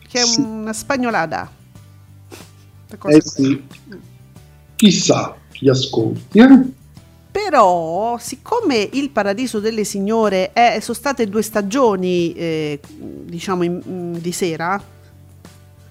che 0.08 0.22
è 0.22 0.26
sì. 0.26 0.42
una 0.42 0.74
spagnolata. 0.74 1.52
Eh 3.06 3.22
sì. 3.22 3.64
Chissà 4.76 5.38
chi 5.52 5.70
ascolti. 5.70 6.40
Eh? 6.40 6.80
Però, 7.32 8.18
siccome 8.20 8.90
il 8.92 9.10
Paradiso 9.10 9.62
delle 9.62 9.86
Signore 9.86 10.52
è, 10.52 10.80
sono 10.82 10.98
state 10.98 11.30
due 11.30 11.42
stagioni, 11.42 12.34
eh, 12.34 12.80
diciamo, 13.00 13.64
in, 13.64 13.82
in, 13.86 14.18
di 14.20 14.34
sera, 14.34 14.82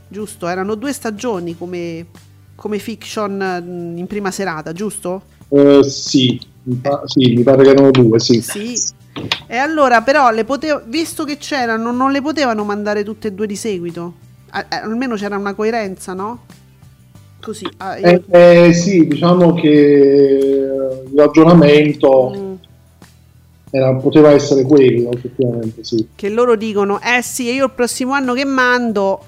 giusto? 0.07 0.47
Erano 0.47 0.75
due 0.75 0.93
stagioni 0.93 1.57
come, 1.57 2.07
come 2.55 2.79
fiction 2.79 3.95
in 3.97 4.07
prima 4.07 4.31
serata, 4.31 4.73
giusto? 4.73 5.23
Uh, 5.49 5.83
sì, 5.83 6.39
mi, 6.65 6.75
pa- 6.75 7.03
sì, 7.07 7.35
mi 7.35 7.43
pare 7.43 7.63
che 7.65 7.71
erano 7.71 7.91
due, 7.91 8.21
sì. 8.21 8.43
Sì. 8.43 8.79
E 9.47 9.57
allora, 9.57 10.03
però, 10.03 10.31
le 10.31 10.45
potev- 10.45 10.87
visto 10.89 11.25
che 11.25 11.39
c'erano, 11.39 11.91
non 11.91 12.13
le 12.13 12.21
potevano 12.21 12.65
mandare 12.65 13.03
tutte 13.03 13.29
e 13.29 13.33
due 13.33 13.47
di 13.47 13.57
seguito? 13.57 14.15
A- 14.51 14.67
almeno 14.69 15.15
c'era 15.17 15.39
una 15.39 15.55
coerenza, 15.55 16.13
no? 16.13 16.45
Così. 17.41 17.67
Ah, 17.79 17.97
io... 17.97 18.23
eh, 18.29 18.67
eh, 18.67 18.73
sì, 18.73 19.07
diciamo 19.07 19.55
che 19.55 19.69
il 19.69 21.19
ragionamento 21.19 22.33
mm. 22.37 22.55
era, 23.71 23.95
poteva 23.95 24.31
essere 24.31 24.63
quello, 24.63 25.11
effettivamente, 25.13 25.83
sì. 25.83 26.09
Che 26.15 26.29
loro 26.29 26.55
dicono, 26.55 27.01
eh 27.01 27.23
sì, 27.23 27.51
io 27.53 27.65
il 27.65 27.73
prossimo 27.73 28.13
anno 28.13 28.35
che 28.35 28.45
mando, 28.45 29.25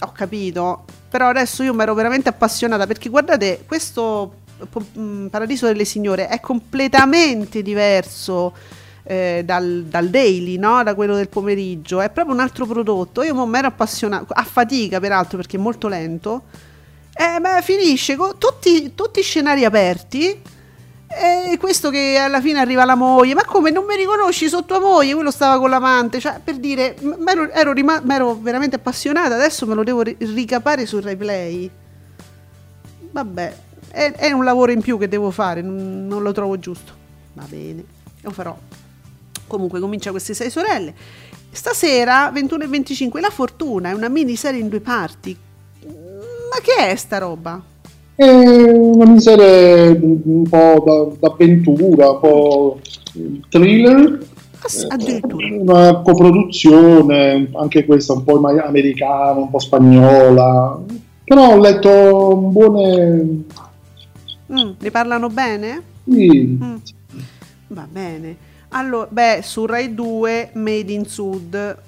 ho 0.00 0.12
capito, 0.12 0.84
però 1.08 1.28
adesso 1.28 1.62
io 1.62 1.74
mi 1.74 1.82
ero 1.82 1.94
veramente 1.94 2.30
appassionata 2.30 2.86
perché 2.86 3.08
guardate, 3.10 3.62
questo 3.66 4.36
mm, 4.98 5.26
Paradiso 5.26 5.66
delle 5.66 5.84
Signore 5.84 6.28
è 6.28 6.40
completamente 6.40 7.62
diverso. 7.62 8.82
Eh, 9.06 9.42
dal, 9.44 9.84
dal, 9.86 10.08
daily, 10.08 10.56
no? 10.56 10.82
da 10.82 10.94
quello 10.94 11.14
del 11.14 11.28
pomeriggio, 11.28 12.00
è 12.00 12.08
proprio 12.08 12.34
un 12.34 12.40
altro 12.40 12.64
prodotto. 12.64 13.22
Io 13.22 13.44
mi 13.44 13.58
ero 13.58 13.66
appassionata, 13.66 14.34
a 14.34 14.44
fatica 14.44 14.98
peraltro 14.98 15.36
perché 15.36 15.58
è 15.58 15.60
molto 15.60 15.88
lento, 15.88 16.44
eh, 17.16 17.40
beh, 17.40 17.62
finisce 17.62 18.16
con 18.16 18.38
tutti, 18.38 18.94
tutti 18.94 19.22
scenari 19.22 19.64
aperti 19.64 20.42
E 21.06 21.56
questo 21.60 21.90
che 21.90 22.16
alla 22.16 22.40
fine 22.40 22.58
arriva 22.58 22.84
la 22.84 22.96
moglie, 22.96 23.34
ma 23.34 23.44
come 23.44 23.70
non 23.70 23.84
mi 23.84 23.94
riconosci 23.94 24.48
sotto 24.48 24.78
tua 24.78 24.80
moglie? 24.80 25.14
Quello 25.14 25.30
stava 25.30 25.60
con 25.60 25.70
l'amante, 25.70 26.18
cioè 26.18 26.40
per 26.42 26.56
dire, 26.56 26.96
ero, 27.26 27.50
ero, 27.52 27.72
rima- 27.72 28.02
ero 28.08 28.34
veramente 28.34 28.76
appassionata, 28.76 29.36
adesso 29.36 29.64
me 29.64 29.74
lo 29.74 29.84
devo 29.84 30.02
ricapare 30.02 30.86
sul 30.86 31.02
replay. 31.02 31.70
Vabbè, 33.12 33.56
è, 33.90 34.12
è, 34.12 34.32
un 34.32 34.42
lavoro 34.42 34.72
in 34.72 34.80
più 34.80 34.98
che 34.98 35.06
devo 35.06 35.30
fare, 35.30 35.62
non, 35.62 36.08
non 36.08 36.24
lo 36.24 36.32
trovo 36.32 36.58
giusto. 36.58 36.92
Va 37.34 37.44
bene, 37.48 37.84
lo 38.22 38.30
farò. 38.30 38.58
Comunque 39.46 39.78
comincia 39.78 40.10
queste 40.10 40.34
sei 40.34 40.50
sorelle. 40.50 40.92
Stasera 41.52 42.28
21 42.32 42.64
e 42.64 42.66
25 42.66 43.20
La 43.20 43.30
Fortuna 43.30 43.90
è 43.90 43.92
una 43.92 44.08
miniserie 44.08 44.58
in 44.58 44.68
due 44.68 44.80
parti. 44.80 45.38
Ma 46.54 46.60
che 46.62 46.92
è 46.92 46.94
sta 46.94 47.18
roba? 47.18 47.60
È 48.14 48.24
una 48.24 49.06
miniserie 49.06 49.88
un 50.00 50.44
po' 50.48 51.16
d'avventura, 51.18 52.10
un 52.12 52.20
po' 52.20 52.78
thriller. 53.48 54.24
Addirittura. 54.88 55.46
Una 55.50 56.00
coproduzione, 56.02 57.50
anche 57.54 57.84
questa 57.84 58.12
un 58.12 58.22
po' 58.22 58.38
americana, 58.38 59.40
un 59.40 59.50
po' 59.50 59.58
spagnola. 59.58 60.80
Però 61.24 61.54
ho 61.54 61.58
letto 61.58 62.36
buone 62.36 63.42
Mm, 64.52 64.72
ne 64.78 64.90
parlano 64.90 65.28
bene? 65.28 65.82
Sì. 66.08 66.58
Mm. 66.62 66.76
Va 67.68 67.88
bene. 67.90 68.36
Allora, 68.68 69.08
beh, 69.10 69.40
su 69.42 69.66
Rai 69.66 69.94
2, 69.94 70.50
Made 70.52 70.92
in 70.92 71.06
Sud, 71.06 71.78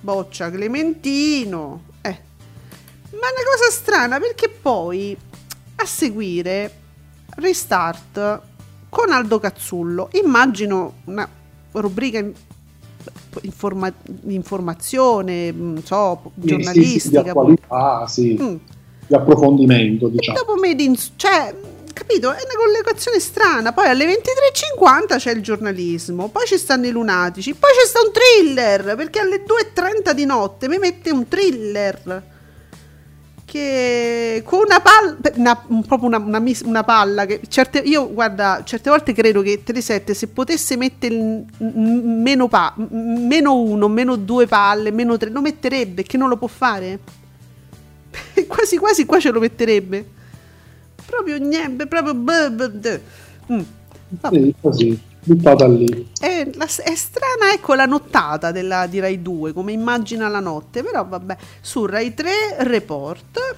Boccia 0.00 0.50
Clementino. 0.50 1.90
Ma 3.12 3.28
è 3.28 3.32
una 3.32 3.56
cosa 3.56 3.70
strana 3.70 4.18
perché 4.18 4.48
poi 4.48 5.16
a 5.76 5.84
seguire 5.84 6.80
Restart 7.36 8.40
con 8.88 9.10
Aldo 9.10 9.38
Cazzullo. 9.38 10.08
Immagino 10.12 10.94
una 11.04 11.28
rubrica 11.72 12.18
in, 12.18 12.32
informa, 13.42 13.92
informazione, 14.26 15.50
non 15.50 15.82
so, 15.84 16.32
giornalistica. 16.34 16.90
Sì, 16.90 17.00
sì, 17.00 17.10
di 17.10 17.16
attualità, 17.16 18.06
sì. 18.06 18.38
Mm. 18.40 18.56
Di 19.06 19.14
approfondimento, 19.14 20.08
diciamo. 20.08 20.36
E 20.36 20.40
dopo 20.40 20.60
Made 20.60 20.82
in 20.82 20.96
cioè 21.16 21.54
capito? 21.92 22.30
È 22.30 22.42
una 22.42 22.54
collegazione 22.56 23.20
strana. 23.20 23.72
Poi 23.72 23.86
alle 23.86 24.06
23.50 24.06 25.16
c'è 25.18 25.32
il 25.32 25.42
giornalismo, 25.42 26.28
poi 26.28 26.46
ci 26.46 26.58
stanno 26.58 26.86
i 26.86 26.90
lunatici, 26.90 27.54
poi 27.54 27.70
c'è 27.70 27.86
sta 27.86 28.00
un 28.00 28.12
thriller, 28.12 28.96
perché 28.96 29.20
alle 29.20 29.44
2.30 29.44 30.12
di 30.12 30.24
notte 30.24 30.68
mi 30.68 30.78
mette 30.78 31.10
un 31.10 31.28
thriller. 31.28 32.30
Che 33.52 34.42
con 34.46 34.60
una 34.60 34.80
palla, 34.80 35.16
una, 35.34 35.56
proprio 35.86 36.08
una, 36.08 36.16
una, 36.18 36.42
una, 36.64 36.84
palla. 36.84 37.26
Che 37.26 37.40
certe, 37.48 37.80
io 37.80 38.10
guarda, 38.10 38.62
certe 38.64 38.88
volte 38.88 39.12
credo 39.12 39.42
che 39.42 39.62
Telesette 39.62 40.14
se 40.14 40.28
potesse 40.28 40.76
mettere 40.78 41.44
meno, 41.58 42.48
pa, 42.48 42.74
meno 42.76 43.60
uno, 43.60 43.88
meno 43.88 44.16
due 44.16 44.46
palle, 44.46 44.90
meno 44.90 45.18
tre, 45.18 45.28
lo 45.28 45.42
metterebbe, 45.42 46.02
che 46.02 46.16
non 46.16 46.30
lo 46.30 46.38
può 46.38 46.48
fare. 46.48 46.98
quasi 48.48 48.78
quasi 48.78 49.04
qua 49.04 49.18
ce 49.18 49.30
lo 49.30 49.40
metterebbe 49.40 50.20
proprio 51.12 51.38
niente, 51.38 51.86
proprio... 51.86 52.14
Mm. 52.14 53.60
Sì, 54.30 54.54
così, 54.60 55.00
buttata 55.24 55.66
lì. 55.66 56.10
È, 56.18 56.48
è, 56.48 56.94
strana, 56.94 57.52
ecco, 57.52 57.74
la 57.74 57.86
nottata 57.86 58.50
della, 58.50 58.86
di 58.86 59.00
Rai 59.00 59.22
2, 59.22 59.52
come 59.52 59.72
immagina 59.72 60.28
la 60.28 60.40
notte, 60.40 60.82
però 60.82 61.04
vabbè, 61.04 61.36
su 61.60 61.86
Rai 61.86 62.14
3 62.14 62.30
Report. 62.58 63.56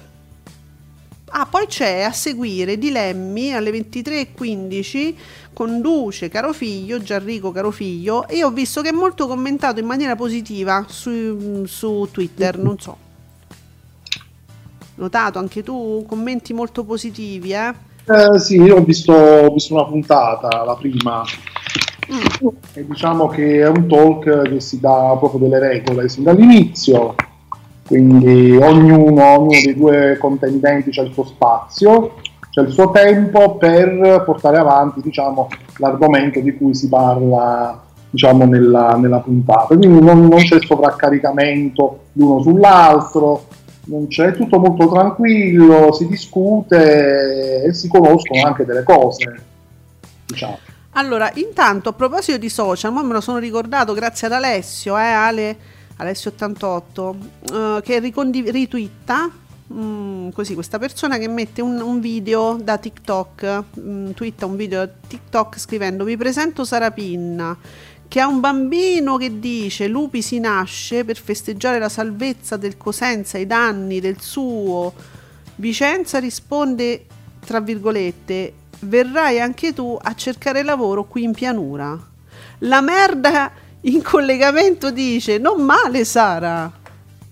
Ah, 1.29 1.47
poi 1.47 1.65
c'è 1.67 2.01
a 2.01 2.11
seguire 2.11 2.77
Dilemmi 2.77 3.53
alle 3.53 3.71
23.15, 3.71 5.15
conduce 5.53 6.29
Caro 6.29 6.53
Figlio, 6.53 7.01
Gianrico 7.01 7.51
Caro 7.51 7.71
Figlio, 7.71 8.27
e 8.27 8.43
ho 8.43 8.51
visto 8.51 8.81
che 8.81 8.89
è 8.89 8.93
molto 8.93 9.27
commentato 9.27 9.79
in 9.79 9.85
maniera 9.85 10.15
positiva 10.15 10.85
su, 10.87 11.65
su 11.65 12.07
Twitter, 12.11 12.57
non 12.57 12.79
so 12.79 13.03
notato 14.95 15.39
anche 15.39 15.63
tu 15.63 16.05
commenti 16.07 16.53
molto 16.53 16.83
positivi, 16.83 17.51
eh? 17.51 17.73
eh 18.05 18.39
sì, 18.39 18.61
io 18.61 18.77
ho 18.77 18.83
visto, 18.83 19.13
ho 19.13 19.51
visto, 19.51 19.73
una 19.73 19.85
puntata, 19.85 20.63
la 20.63 20.75
prima. 20.75 21.23
E 22.73 22.85
diciamo 22.85 23.27
che 23.27 23.61
è 23.61 23.67
un 23.67 23.87
talk 23.87 24.49
che 24.49 24.59
si 24.59 24.79
dà 24.79 25.15
proprio 25.17 25.47
delle 25.47 25.59
regole 25.59 26.07
sin 26.09 26.23
dall'inizio, 26.23 27.15
quindi 27.87 28.55
ognuno, 28.57 29.23
ognuno 29.23 29.47
dei 29.49 29.75
due 29.75 30.17
contendenti 30.19 30.97
ha 30.99 31.03
il 31.03 31.13
suo 31.13 31.25
spazio, 31.25 32.15
c'è 32.49 32.61
il 32.61 32.71
suo 32.71 32.91
tempo 32.91 33.57
per 33.57 34.23
portare 34.25 34.57
avanti 34.57 35.01
diciamo, 35.01 35.47
l'argomento 35.77 36.39
di 36.39 36.55
cui 36.55 36.73
si 36.73 36.87
parla 36.87 37.83
diciamo, 38.09 38.45
nella, 38.45 38.95
nella 38.97 39.19
puntata. 39.19 39.75
Quindi 39.75 39.99
non, 39.99 40.27
non 40.27 40.39
c'è 40.39 40.57
sovraccaricamento 40.61 41.99
l'uno 42.13 42.41
sull'altro, 42.41 43.43
non 43.85 44.07
c'è 44.07 44.33
tutto 44.33 44.57
molto 44.57 44.87
tranquillo, 44.87 45.91
si 45.91 46.07
discute 46.07 47.63
e 47.63 47.73
si 47.73 47.87
conoscono 47.87 48.45
anche 48.45 48.65
delle 48.65 48.83
cose. 48.83 49.43
Diciamo. 50.25 50.57
Allora, 50.97 51.29
intanto 51.35 51.89
a 51.89 51.93
proposito 51.93 52.37
di 52.37 52.47
social, 52.47 52.93
ma 52.93 53.03
me 53.03 53.11
lo 53.11 53.19
sono 53.19 53.37
ricordato 53.37 53.93
grazie 53.93 54.27
ad 54.27 54.33
Alessio, 54.33 54.97
eh, 54.97 55.01
Ale, 55.01 55.57
Alessio88, 55.99 57.15
uh, 57.51 57.81
che 57.81 57.99
ricondiv- 57.99 58.49
ritwitta 58.49 59.29
mm, 59.73 60.29
così 60.29 60.53
questa 60.53 60.79
persona 60.79 61.17
che 61.17 61.27
mette 61.27 61.61
un, 61.61 61.81
un 61.81 61.99
video 61.99 62.57
da 62.61 62.77
TikTok, 62.77 63.63
mm, 63.77 64.11
twitta 64.11 64.45
un 64.45 64.55
video 64.55 64.85
da 64.85 64.91
TikTok 65.07 65.59
scrivendo 65.59 66.05
vi 66.05 66.15
presento 66.15 66.63
Sara 66.63 66.91
Pinna 66.91 67.57
che 68.07 68.21
ha 68.21 68.27
un 68.27 68.39
bambino 68.39 69.17
che 69.17 69.39
dice 69.39 69.87
Lupi 69.87 70.21
si 70.21 70.39
nasce 70.39 71.03
per 71.03 71.17
festeggiare 71.17 71.77
la 71.77 71.89
salvezza 71.89 72.55
del 72.55 72.77
Cosenza, 72.77 73.37
i 73.37 73.45
danni 73.45 73.99
del 73.99 74.21
suo. 74.21 74.93
Vicenza 75.55 76.19
risponde, 76.19 77.05
tra 77.45 77.59
virgolette, 77.59 78.53
verrai 78.79 79.39
anche 79.39 79.73
tu 79.73 79.97
a 80.01 80.13
cercare 80.13 80.63
lavoro 80.63 81.05
qui 81.05 81.23
in 81.23 81.33
pianura. 81.33 81.97
La 82.59 82.81
merda 82.81 83.51
in 83.81 84.01
collegamento 84.01 84.91
dice, 84.91 85.37
non 85.37 85.61
male 85.61 86.05
Sara, 86.05 86.71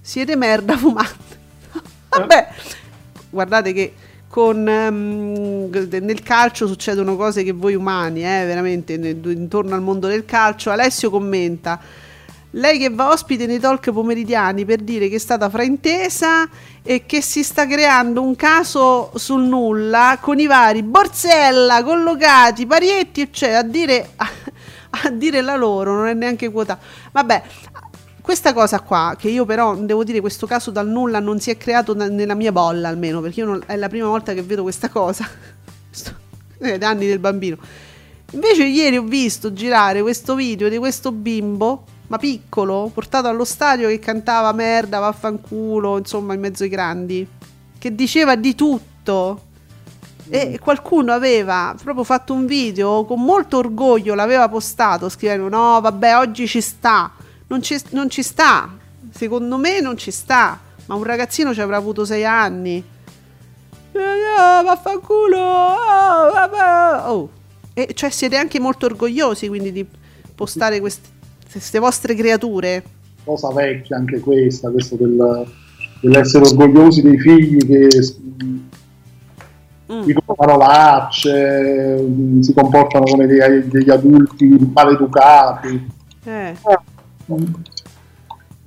siete 0.01 0.35
merda 0.35 0.77
fumante. 0.77 1.39
Vabbè, 2.09 2.47
guardate 3.29 3.73
che 3.73 3.93
con, 4.27 4.65
um, 4.65 5.69
nel 5.69 6.23
calcio 6.23 6.65
succedono 6.65 7.15
cose 7.15 7.43
che 7.43 7.51
voi 7.51 7.75
umani, 7.75 8.21
eh, 8.21 8.45
veramente, 8.45 8.93
intorno 8.93 9.75
al 9.75 9.81
mondo 9.81 10.07
del 10.07 10.25
calcio. 10.25 10.71
Alessio 10.71 11.11
commenta. 11.11 11.79
Lei 12.55 12.77
che 12.77 12.91
va 12.91 13.09
ospite 13.09 13.47
nei 13.47 13.59
talk 13.59 13.91
pomeridiani 13.91 14.63
per 14.63 14.81
dire 14.81 15.09
che 15.09 15.15
è 15.15 15.19
stata 15.19 15.49
fraintesa 15.49 16.47
e 16.83 17.03
che 17.07 17.19
si 17.19 17.43
sta 17.43 17.65
creando 17.65 18.21
un 18.21 18.35
caso 18.35 19.11
sul 19.15 19.41
nulla 19.41 20.19
con 20.21 20.37
i 20.39 20.45
vari 20.45 20.83
Borsella, 20.83 21.83
collocati, 21.83 22.67
Parietti, 22.67 23.21
eccetera, 23.21 23.57
a 23.57 23.63
dire, 23.63 24.11
a, 24.17 24.29
a 25.03 25.09
dire 25.09 25.41
la 25.41 25.55
loro, 25.55 25.95
non 25.95 26.05
è 26.05 26.13
neanche 26.13 26.51
quota. 26.51 26.77
Vabbè, 27.11 27.41
questa 28.21 28.53
cosa 28.53 28.81
qua, 28.81 29.15
che 29.17 29.29
io 29.29 29.45
però 29.45 29.75
devo 29.75 30.03
dire 30.03 30.19
questo 30.19 30.45
caso 30.45 30.69
dal 30.69 30.87
nulla 30.87 31.19
non 31.19 31.39
si 31.39 31.49
è 31.49 31.57
creato 31.57 31.93
da, 31.93 32.07
nella 32.07 32.35
mia 32.35 32.51
bolla 32.51 32.87
almeno, 32.87 33.19
perché 33.19 33.43
non, 33.43 33.63
è 33.65 33.75
la 33.77 33.89
prima 33.89 34.07
volta 34.07 34.33
che 34.35 34.43
vedo 34.43 34.61
questa 34.61 34.89
cosa. 34.89 35.27
eh, 36.59 36.77
danni 36.77 37.07
del 37.07 37.17
bambino. 37.19 37.57
Invece 38.33 38.65
ieri 38.65 38.97
ho 38.97 39.03
visto 39.03 39.53
girare 39.53 40.03
questo 40.03 40.35
video 40.35 40.69
di 40.69 40.77
questo 40.77 41.11
bimbo, 41.11 41.85
ma 42.13 42.19
piccolo, 42.19 42.91
portato 42.93 43.27
allo 43.27 43.43
stadio 43.43 43.87
che 43.87 43.97
cantava 43.97 44.51
merda, 44.51 44.99
vaffanculo, 44.99 45.97
insomma 45.97 46.35
in 46.35 46.41
mezzo 46.41 46.61
ai 46.61 46.69
grandi, 46.69 47.27
che 47.79 47.95
diceva 47.95 48.35
di 48.35 48.53
tutto. 48.53 49.51
E 50.29 50.59
qualcuno 50.59 51.11
aveva 51.11 51.75
proprio 51.81 52.03
fatto 52.03 52.33
un 52.33 52.45
video 52.45 53.03
con 53.05 53.21
molto 53.21 53.57
orgoglio, 53.57 54.13
l'aveva 54.13 54.47
postato 54.47 55.09
scrivendo 55.09 55.49
no 55.49 55.81
vabbè 55.81 56.15
oggi 56.15 56.47
ci 56.47 56.61
sta 56.61 57.11
non 57.47 57.61
ci, 57.61 57.77
non 57.89 58.09
ci 58.09 58.23
sta, 58.23 58.69
secondo 59.11 59.57
me 59.57 59.81
non 59.81 59.97
ci 59.97 60.11
sta, 60.11 60.57
ma 60.85 60.95
un 60.95 61.03
ragazzino 61.03 61.53
ci 61.53 61.59
avrà 61.61 61.75
avuto 61.75 62.05
sei 62.05 62.23
anni. 62.23 62.83
Oh, 63.91 64.63
vaffanculo! 64.63 65.37
Oh, 65.37 66.31
vabbè. 66.31 67.09
Oh. 67.09 67.29
E 67.73 67.93
cioè 67.93 68.09
siete 68.09 68.37
anche 68.37 68.59
molto 68.59 68.85
orgogliosi 68.85 69.47
quindi 69.49 69.71
di 69.71 69.85
postare 70.33 70.79
queste, 70.79 71.09
queste 71.53 71.79
vostre 71.79 72.15
creature. 72.15 72.83
Cosa 73.23 73.53
vecchia 73.53 73.97
anche 73.97 74.19
questa, 74.19 74.69
questo 74.69 74.95
del, 74.95 75.45
dell'essere 76.01 76.45
orgogliosi 76.45 77.01
dei 77.01 77.19
figli 77.19 77.59
che 77.59 77.87
mm. 79.91 80.01
dicono 80.01 80.33
parolacce, 80.35 82.05
si 82.41 82.53
comportano 82.53 83.05
come 83.05 83.27
dei, 83.27 83.67
degli 83.67 83.89
adulti 83.89 84.71
maleducati. 84.73 85.89
Eh. 86.25 86.55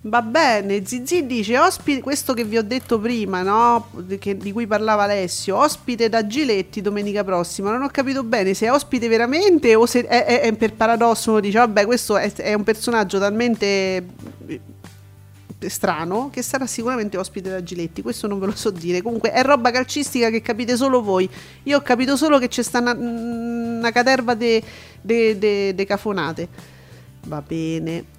Va 0.07 0.23
bene, 0.23 0.87
Zizi 0.87 1.27
dice 1.27 1.59
ospite, 1.59 2.01
questo 2.01 2.33
che 2.33 2.45
vi 2.45 2.57
ho 2.57 2.63
detto 2.63 3.01
prima, 3.01 3.43
no? 3.43 3.89
Che, 4.21 4.37
di 4.37 4.53
cui 4.53 4.65
parlava 4.69 5.03
Alessio, 5.03 5.57
ospite 5.57 6.09
da 6.09 6.29
Giletti 6.29 6.81
domenica 6.81 7.25
prossima. 7.25 7.73
Non 7.73 7.83
ho 7.83 7.89
capito 7.89 8.23
bene 8.23 8.55
se 8.55 8.67
è 8.67 8.71
ospite 8.71 9.09
veramente 9.09 9.75
o 9.75 9.85
se 9.85 10.07
è, 10.07 10.25
è, 10.25 10.41
è 10.43 10.53
per 10.55 10.75
paradosso 10.75 11.33
uno 11.33 11.41
dice 11.41 11.59
vabbè 11.59 11.85
questo 11.87 12.17
è, 12.17 12.33
è 12.35 12.55
un 12.55 12.63
personaggio 12.63 13.19
talmente 13.19 14.07
eh, 14.47 14.61
strano 15.67 16.31
che 16.31 16.41
sarà 16.43 16.69
sicuramente 16.69 17.17
ospite 17.17 17.51
da 17.51 17.61
Giletti, 17.65 18.01
questo 18.01 18.29
non 18.29 18.39
ve 18.39 18.47
lo 18.47 18.55
so 18.55 18.71
dire. 18.71 19.03
Comunque 19.03 19.33
è 19.33 19.43
roba 19.43 19.73
calcistica 19.73 20.31
che 20.31 20.41
capite 20.41 20.77
solo 20.77 21.03
voi. 21.03 21.29
Io 21.65 21.79
ho 21.79 21.83
capito 21.83 22.17
solo 22.17 22.39
che 22.39 22.47
c'è 22.47 22.63
sta 22.63 22.79
una, 22.79 22.93
una 22.93 23.91
caterva 23.91 24.35
de, 24.35 24.63
de 25.03 25.85
cafonate. 25.85 26.49
Va 27.27 27.43
bene. 27.43 28.15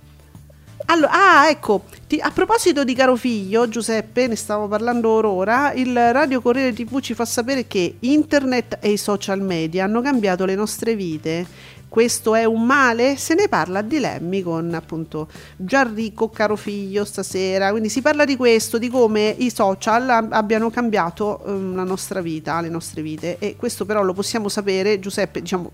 Allora, 0.89 1.11
ah, 1.11 1.49
ecco, 1.49 1.83
ti, 2.07 2.17
a 2.17 2.31
proposito 2.31 2.85
di 2.85 2.95
caro 2.95 3.17
figlio, 3.17 3.67
Giuseppe, 3.67 4.27
ne 4.27 4.37
stavo 4.37 4.69
parlando 4.69 5.09
ora, 5.09 5.73
il 5.73 5.93
Radio 5.93 6.39
Corriere 6.41 6.71
TV 6.71 7.01
ci 7.01 7.13
fa 7.13 7.25
sapere 7.25 7.67
che 7.67 7.97
internet 7.99 8.77
e 8.79 8.91
i 8.91 8.97
social 8.97 9.41
media 9.41 9.83
hanno 9.83 10.01
cambiato 10.01 10.45
le 10.45 10.55
nostre 10.55 10.95
vite. 10.95 11.45
Questo 11.89 12.35
è 12.35 12.45
un 12.45 12.65
male? 12.65 13.17
Se 13.17 13.33
ne 13.33 13.49
parla 13.49 13.79
a 13.79 13.81
dilemmi 13.81 14.41
con 14.41 14.73
appunto 14.73 15.27
Gianrico 15.57 16.29
caro 16.29 16.55
figlio 16.55 17.03
stasera. 17.03 17.71
Quindi 17.71 17.89
si 17.89 18.01
parla 18.01 18.23
di 18.23 18.37
questo, 18.37 18.77
di 18.77 18.87
come 18.87 19.35
i 19.39 19.49
social 19.49 20.29
abbiano 20.31 20.69
cambiato 20.69 21.41
um, 21.43 21.75
la 21.75 21.83
nostra 21.83 22.21
vita, 22.21 22.61
le 22.61 22.69
nostre 22.69 23.01
vite. 23.01 23.37
E 23.39 23.57
questo 23.57 23.85
però 23.85 24.03
lo 24.03 24.13
possiamo 24.13 24.47
sapere, 24.47 25.01
Giuseppe, 25.01 25.41
diciamo, 25.41 25.71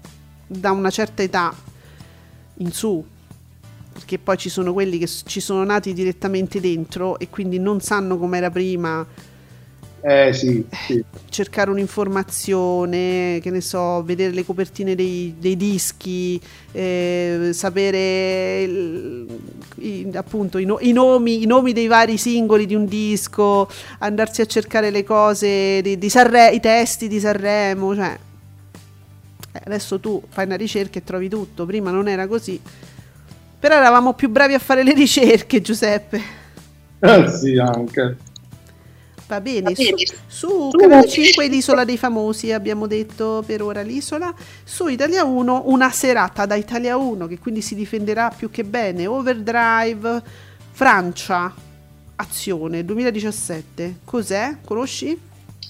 da 0.47 0.71
una 0.71 0.89
certa 0.89 1.21
età 1.21 1.53
in 2.57 2.71
su, 2.71 3.03
perché 3.93 4.17
poi 4.17 4.37
ci 4.37 4.49
sono 4.49 4.73
quelli 4.73 4.97
che 4.97 5.07
ci 5.07 5.39
sono 5.39 5.63
nati 5.63 5.93
direttamente 5.93 6.59
dentro 6.59 7.19
e 7.19 7.29
quindi 7.29 7.59
non 7.59 7.79
sanno 7.79 8.17
com'era 8.17 8.49
prima. 8.49 9.05
Eh 10.05 10.33
sì, 10.33 10.65
sì. 10.85 11.01
Cercare 11.29 11.69
un'informazione, 11.69 13.39
che 13.41 13.49
ne 13.49 13.61
so, 13.61 14.03
vedere 14.03 14.33
le 14.33 14.43
copertine 14.43 14.95
dei, 14.95 15.33
dei 15.39 15.55
dischi, 15.55 16.37
eh, 16.73 17.51
sapere 17.53 18.63
il, 18.63 19.39
i, 19.75 20.09
appunto 20.13 20.57
i, 20.57 20.65
no, 20.65 20.77
i, 20.81 20.91
nomi, 20.91 21.43
i, 21.43 21.45
nomi, 21.45 21.71
dei 21.71 21.87
vari 21.87 22.17
singoli 22.17 22.65
di 22.65 22.75
un 22.75 22.85
disco, 22.85 23.69
andarsi 23.99 24.41
a 24.41 24.45
cercare 24.45 24.89
le 24.91 25.05
cose, 25.05 25.81
di, 25.81 25.97
di 25.97 26.09
Sanre- 26.09 26.51
i 26.51 26.59
testi 26.59 27.07
di 27.07 27.21
Sanremo, 27.21 27.95
cioè 27.95 28.17
eh, 29.53 29.61
adesso 29.63 30.01
tu 30.01 30.21
fai 30.27 30.45
una 30.45 30.57
ricerca 30.57 30.99
e 30.99 31.03
trovi 31.05 31.29
tutto, 31.29 31.65
prima 31.65 31.91
non 31.91 32.09
era 32.09 32.27
così. 32.27 32.59
Però 33.63 33.75
eravamo 33.75 34.13
più 34.13 34.27
bravi 34.27 34.55
a 34.55 34.59
fare 34.59 34.83
le 34.83 34.91
ricerche, 34.93 35.61
Giuseppe. 35.61 36.41
Eh 36.99 37.29
sì, 37.29 37.57
anche. 37.57 38.17
Va 39.27 39.41
bene, 39.41 39.73
su, 39.75 39.83
su 40.27 40.69
Canale 40.71 41.07
5 41.07 41.47
l'isola 41.47 41.83
dei 41.83 41.97
famosi 41.97 42.53
abbiamo 42.53 42.87
detto 42.87 43.43
per 43.45 43.61
ora 43.61 43.81
l'isola, 43.81 44.33
su 44.63 44.87
Italia 44.87 45.25
1 45.25 45.63
una 45.65 45.91
serata 45.91 46.45
da 46.45 46.55
Italia 46.55 46.95
1 46.95 47.27
che 47.27 47.39
quindi 47.39 47.61
si 47.61 47.75
difenderà 47.75 48.33
più 48.35 48.49
che 48.49 48.63
bene, 48.63 49.05
Overdrive, 49.05 50.21
Francia, 50.71 51.53
Azione 52.15 52.85
2017, 52.85 53.99
cos'è? 54.05 54.57
Conosci? 54.63 55.17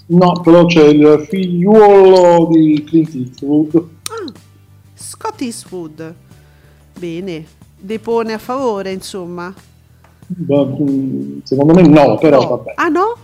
No, 0.08 0.41
però 0.41 0.66
c'è 0.66 0.86
il 0.86 1.26
figliuolo 1.28 2.48
di 2.52 2.84
Clint 2.84 3.14
Eastwood. 3.16 3.76
Ah, 3.76 4.32
Scott 4.94 5.41
Eastwood, 5.41 6.14
bene, 7.00 7.62
depone 7.84 8.34
a 8.34 8.38
favore, 8.38 8.91
insomma? 8.91 9.53
Mm, 10.41 11.39
secondo 11.43 11.73
me 11.73 11.81
no, 11.81 12.17
però 12.17 12.41
no. 12.41 12.47
vabbè. 12.47 12.73
Ah 12.75 12.88
no? 12.88 13.15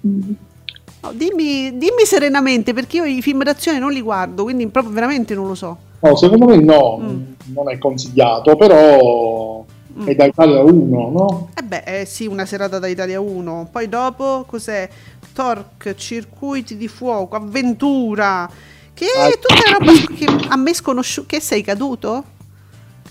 no 0.00 1.12
dimmi, 1.12 1.76
dimmi, 1.76 2.04
serenamente, 2.04 2.72
perché 2.72 2.96
io 2.96 3.04
i 3.04 3.20
film 3.20 3.42
d'azione 3.42 3.78
non 3.78 3.92
li 3.92 4.00
guardo, 4.00 4.44
quindi 4.44 4.66
proprio 4.68 4.94
veramente 4.94 5.34
non 5.34 5.46
lo 5.46 5.54
so. 5.54 5.76
No, 6.00 6.16
secondo 6.16 6.46
me 6.46 6.56
no, 6.56 6.98
mm. 6.98 7.22
non 7.54 7.70
è 7.70 7.78
consigliato, 7.78 8.56
però 8.56 9.64
mm. 9.98 10.06
è 10.06 10.14
da 10.14 10.24
Italia 10.24 10.62
1, 10.62 11.10
no? 11.10 11.48
Eh 11.54 11.62
beh, 11.62 11.82
eh 11.84 12.04
sì, 12.06 12.26
una 12.26 12.46
serata 12.46 12.78
da 12.78 12.86
Italia 12.86 13.20
1. 13.20 13.68
Poi 13.70 13.88
dopo 13.88 14.44
cos'è? 14.46 14.88
Torque, 15.34 15.96
circuiti 15.96 16.76
di 16.76 16.88
fuoco, 16.88 17.36
avventura. 17.36 18.48
Che 18.94 19.06
ah. 19.16 19.28
è 19.28 19.38
tutta 19.38 19.78
roba 19.78 19.92
che 20.14 20.48
a 20.48 20.56
me 20.56 20.74
sconosciuta. 20.74 21.26
Che 21.26 21.40
sei 21.40 21.62
caduto? 21.62 22.24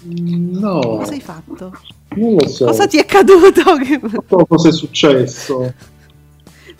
No. 0.04 0.80
Cosa 0.80 1.12
hai 1.12 1.22
fatto? 1.22 1.78
Non 2.16 2.36
lo 2.36 2.48
so. 2.48 2.66
Cosa 2.66 2.88
ti 2.88 2.98
è 2.98 3.02
accaduto? 3.02 3.62
Non 3.64 4.24
so 4.28 4.46
cosa 4.46 4.70
è 4.70 4.72
successo. 4.72 5.74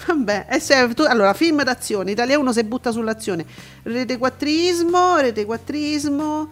Vabbè, 0.08 0.48
eh, 0.50 0.94
tu, 0.94 1.04
allora, 1.04 1.34
film 1.34 1.64
d'azione, 1.64 2.12
Italia 2.12 2.40
1 2.40 2.54
si 2.54 2.64
butta 2.64 2.92
sull'azione. 2.92 3.46
Rete 3.84 4.18
quattrismo, 4.18 5.18
rete 5.18 5.46
quattrismo. 5.46 6.50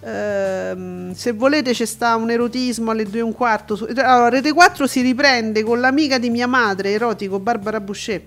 Ehm, 0.00 1.12
se 1.12 1.32
volete 1.32 1.72
c'è 1.72 1.84
sta 1.84 2.16
un 2.16 2.30
erotismo 2.30 2.92
alle 2.92 3.04
2 3.04 3.18
e 3.18 3.22
un 3.22 3.32
quarto. 3.32 3.78
Allora, 3.96 4.28
Rete 4.28 4.52
4 4.52 4.86
si 4.86 5.02
riprende 5.02 5.62
con 5.62 5.80
l'amica 5.80 6.18
di 6.18 6.30
mia 6.30 6.46
madre, 6.46 6.92
erotico, 6.92 7.38
Barbara 7.38 7.80
Boucher 7.80 8.22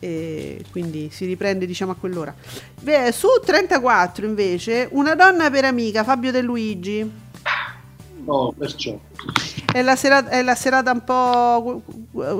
e 0.00 0.64
quindi 0.70 1.10
si 1.12 1.26
riprende 1.26 1.66
diciamo 1.66 1.92
a 1.92 1.94
quell'ora. 1.94 2.34
Beh, 2.80 3.12
su 3.12 3.28
34 3.44 4.26
invece 4.26 4.88
una 4.92 5.14
donna 5.14 5.50
per 5.50 5.66
amica 5.66 6.02
Fabio 6.02 6.32
De 6.32 6.40
Luigi. 6.40 7.10
No, 8.24 8.54
perciò. 8.56 8.98
È 9.72 9.82
la, 9.82 9.96
serata, 9.96 10.30
è 10.30 10.42
la 10.42 10.54
serata 10.54 10.90
un 10.90 11.04
po' 11.04 11.82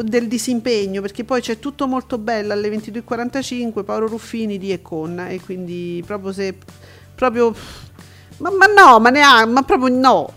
del 0.03 0.27
disimpegno 0.27 1.01
perché 1.01 1.25
poi 1.25 1.41
c'è 1.41 1.59
tutto 1.59 1.87
molto 1.87 2.19
bello 2.19 2.53
alle 2.53 2.69
22.45 2.71 3.85
Paolo 3.85 4.07
Ruffini 4.09 4.59
di 4.59 4.73
e 4.73 4.83
con 4.83 5.19
e 5.21 5.41
quindi 5.41 6.03
proprio 6.05 6.33
se 6.33 6.57
proprio 7.15 7.55
ma, 8.39 8.51
ma 8.51 8.67
no 8.67 8.99
ma 8.99 9.11
neanche 9.11 9.51
ma 9.51 9.63
proprio 9.63 9.95
no 9.97 10.33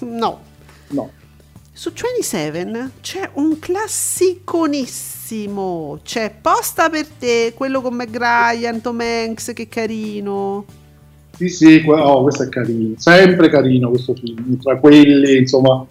no 0.00 0.40
no 0.88 1.10
su 1.72 1.92
27 1.92 2.90
c'è 3.00 3.30
un 3.34 3.58
classiconissimo 3.58 5.19
bellissimo. 5.30 5.98
C'è 6.02 6.32
Posta 6.40 6.90
per 6.90 7.06
te, 7.06 7.52
quello 7.54 7.80
con 7.80 7.94
McGryan, 7.94 8.80
Tom 8.80 9.00
Hanks, 9.00 9.52
che 9.54 9.68
carino. 9.68 10.64
Sì, 11.36 11.48
sì, 11.48 11.84
oh, 11.86 12.22
questo 12.22 12.42
è 12.42 12.48
carino. 12.48 12.94
Sempre 12.98 13.48
carino 13.48 13.88
questo 13.90 14.14
film, 14.14 14.58
tra 14.60 14.76
quelli, 14.78 15.38
insomma, 15.38 15.86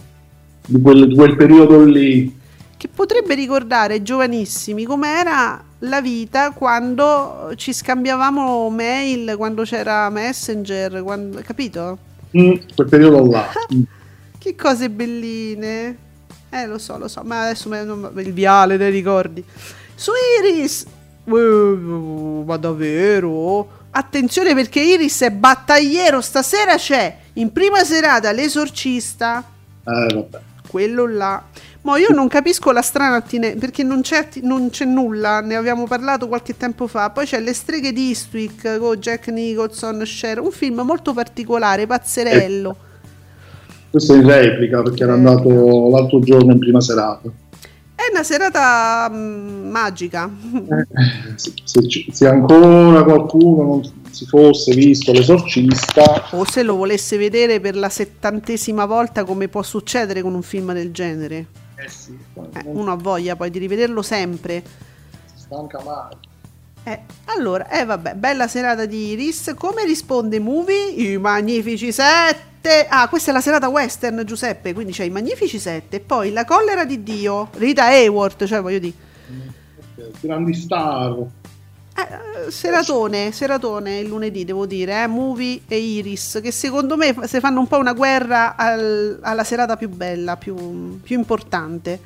di 0.67 0.81
quel, 0.81 1.07
di 1.07 1.15
quel 1.15 1.35
periodo 1.35 1.83
lì. 1.83 2.37
Che 2.77 2.87
potrebbe 2.87 3.35
ricordare 3.35 4.01
giovanissimi 4.01 4.85
com'era 4.85 5.61
la 5.79 6.01
vita 6.01 6.51
quando 6.51 7.51
ci 7.55 7.73
scambiavamo 7.73 8.69
mail, 8.69 9.35
quando 9.37 9.63
c'era 9.63 10.09
Messenger, 10.09 11.01
quando, 11.01 11.41
capito? 11.43 11.97
Mm, 12.37 12.53
quel 12.75 12.87
periodo 12.87 13.29
là. 13.29 13.49
che 14.37 14.55
cose 14.55 14.89
belline. 14.89 16.07
Eh, 16.51 16.65
lo 16.65 16.79
so, 16.79 16.97
lo 16.97 17.07
so, 17.07 17.21
ma 17.23 17.43
adesso 17.43 17.69
me, 17.69 17.83
non, 17.83 18.11
il 18.17 18.33
viale 18.33 18.77
dei 18.77 18.89
ricordi. 18.89 19.43
Su 19.93 20.11
Iris, 20.41 20.85
uh, 21.25 22.43
ma 22.45 22.57
davvero? 22.57 23.77
Attenzione 23.91 24.55
perché 24.55 24.79
Iris 24.79 25.21
è 25.21 25.31
battagliero, 25.31 26.21
stasera 26.21 26.75
c'è 26.75 27.17
in 27.33 27.51
prima 27.51 27.83
serata 27.83 28.31
l'esorcista. 28.31 29.43
Eh, 29.85 30.13
vabbè. 30.13 30.39
Quello 30.67 31.07
là. 31.07 31.43
Ma 31.81 31.97
io 31.97 32.09
non 32.09 32.27
capisco 32.27 32.71
la 32.71 32.81
strana 32.81 33.17
attinenza, 33.17 33.57
perché 33.57 33.83
non 33.83 34.01
c'è, 34.01 34.27
non 34.41 34.69
c'è, 34.69 34.85
nulla, 34.85 35.41
ne 35.41 35.55
abbiamo 35.55 35.85
parlato 35.85 36.27
qualche 36.27 36.57
tempo 36.57 36.87
fa. 36.87 37.09
Poi 37.11 37.25
c'è 37.25 37.39
Le 37.39 37.53
streghe 37.53 37.93
di 37.93 38.09
Eastwick 38.09 38.77
con 38.79 38.95
Jack 38.97 39.27
Nicholson, 39.27 40.01
Cher, 40.03 40.39
un 40.39 40.51
film 40.51 40.81
molto 40.81 41.13
particolare, 41.13 41.85
pazzerello. 41.87 42.77
Eh 42.83 42.88
questo 43.89 44.13
è 44.13 44.17
in 44.17 44.25
replica 44.25 44.81
perché 44.81 45.03
era 45.03 45.13
andato 45.13 45.89
l'altro 45.89 46.19
giorno 46.19 46.51
in 46.51 46.59
prima 46.59 46.81
serata. 46.81 47.29
È 47.95 48.11
una 48.11 48.23
serata 48.23 49.09
mh, 49.09 49.17
mm, 49.17 49.69
magica. 49.69 50.29
Eh, 50.53 50.87
se, 51.35 51.53
se, 51.63 52.05
se, 52.11 52.27
ancora 52.27 53.03
qualcuno 53.03 53.63
non 53.63 53.81
si 54.09 54.25
fosse 54.25 54.73
visto 54.73 55.11
l'esorcista 55.11 56.29
o 56.31 56.45
se 56.45 56.63
lo 56.63 56.75
volesse 56.75 57.17
vedere 57.17 57.59
per 57.59 57.75
la 57.75 57.89
settantesima 57.89 58.85
volta 58.85 59.25
come 59.25 59.47
può 59.49 59.61
succedere 59.63 60.21
con 60.21 60.33
un 60.33 60.41
film 60.41 60.71
del 60.73 60.91
genere. 60.91 61.45
Eh 61.75 61.89
sì, 61.89 62.17
eh, 62.35 62.61
uno 62.65 62.91
ha 62.91 62.95
voglia 62.95 63.35
poi 63.35 63.49
di 63.49 63.59
rivederlo 63.59 64.01
sempre. 64.01 64.63
Si 65.25 65.43
stanca 65.43 65.81
mai. 65.83 66.28
Eh, 66.89 67.01
allora, 67.25 67.69
eh 67.69 67.85
vabbè, 67.85 68.15
bella 68.15 68.47
serata 68.47 68.87
di 68.87 69.11
Iris. 69.11 69.53
Come 69.55 69.85
risponde 69.85 70.39
Movie? 70.39 70.89
I 70.89 71.17
Magnifici 71.19 71.91
7. 71.91 72.87
Ah, 72.89 73.07
questa 73.07 73.29
è 73.29 73.33
la 73.33 73.41
serata 73.41 73.67
western, 73.67 74.23
Giuseppe, 74.25 74.73
quindi 74.73 74.91
c'è 74.91 75.03
i 75.03 75.11
Magnifici 75.11 75.59
7. 75.59 75.99
Poi 75.99 76.31
La 76.31 76.45
collera 76.45 76.85
di 76.85 77.03
Dio, 77.03 77.49
Rita 77.53 77.85
Hayworth, 77.85 78.45
cioè 78.45 78.59
voglio 78.59 78.79
dire. 78.79 78.95
Grandi 80.19 80.55
star. 80.55 81.15
Eh, 81.93 82.49
seratone, 82.49 83.31
seratone 83.33 83.99
il 83.99 84.07
lunedì 84.07 84.43
devo 84.43 84.65
dire, 84.65 85.03
eh, 85.03 85.07
Movie 85.07 85.61
e 85.67 85.77
Iris, 85.77 86.39
che 86.41 86.51
secondo 86.51 86.97
me 86.97 87.15
si 87.25 87.39
fanno 87.39 87.59
un 87.59 87.67
po' 87.67 87.77
una 87.77 87.93
guerra 87.93 88.55
al, 88.55 89.19
alla 89.21 89.43
serata 89.43 89.77
più 89.77 89.89
bella, 89.89 90.37
più, 90.37 90.99
più 91.01 91.19
importante. 91.19 91.99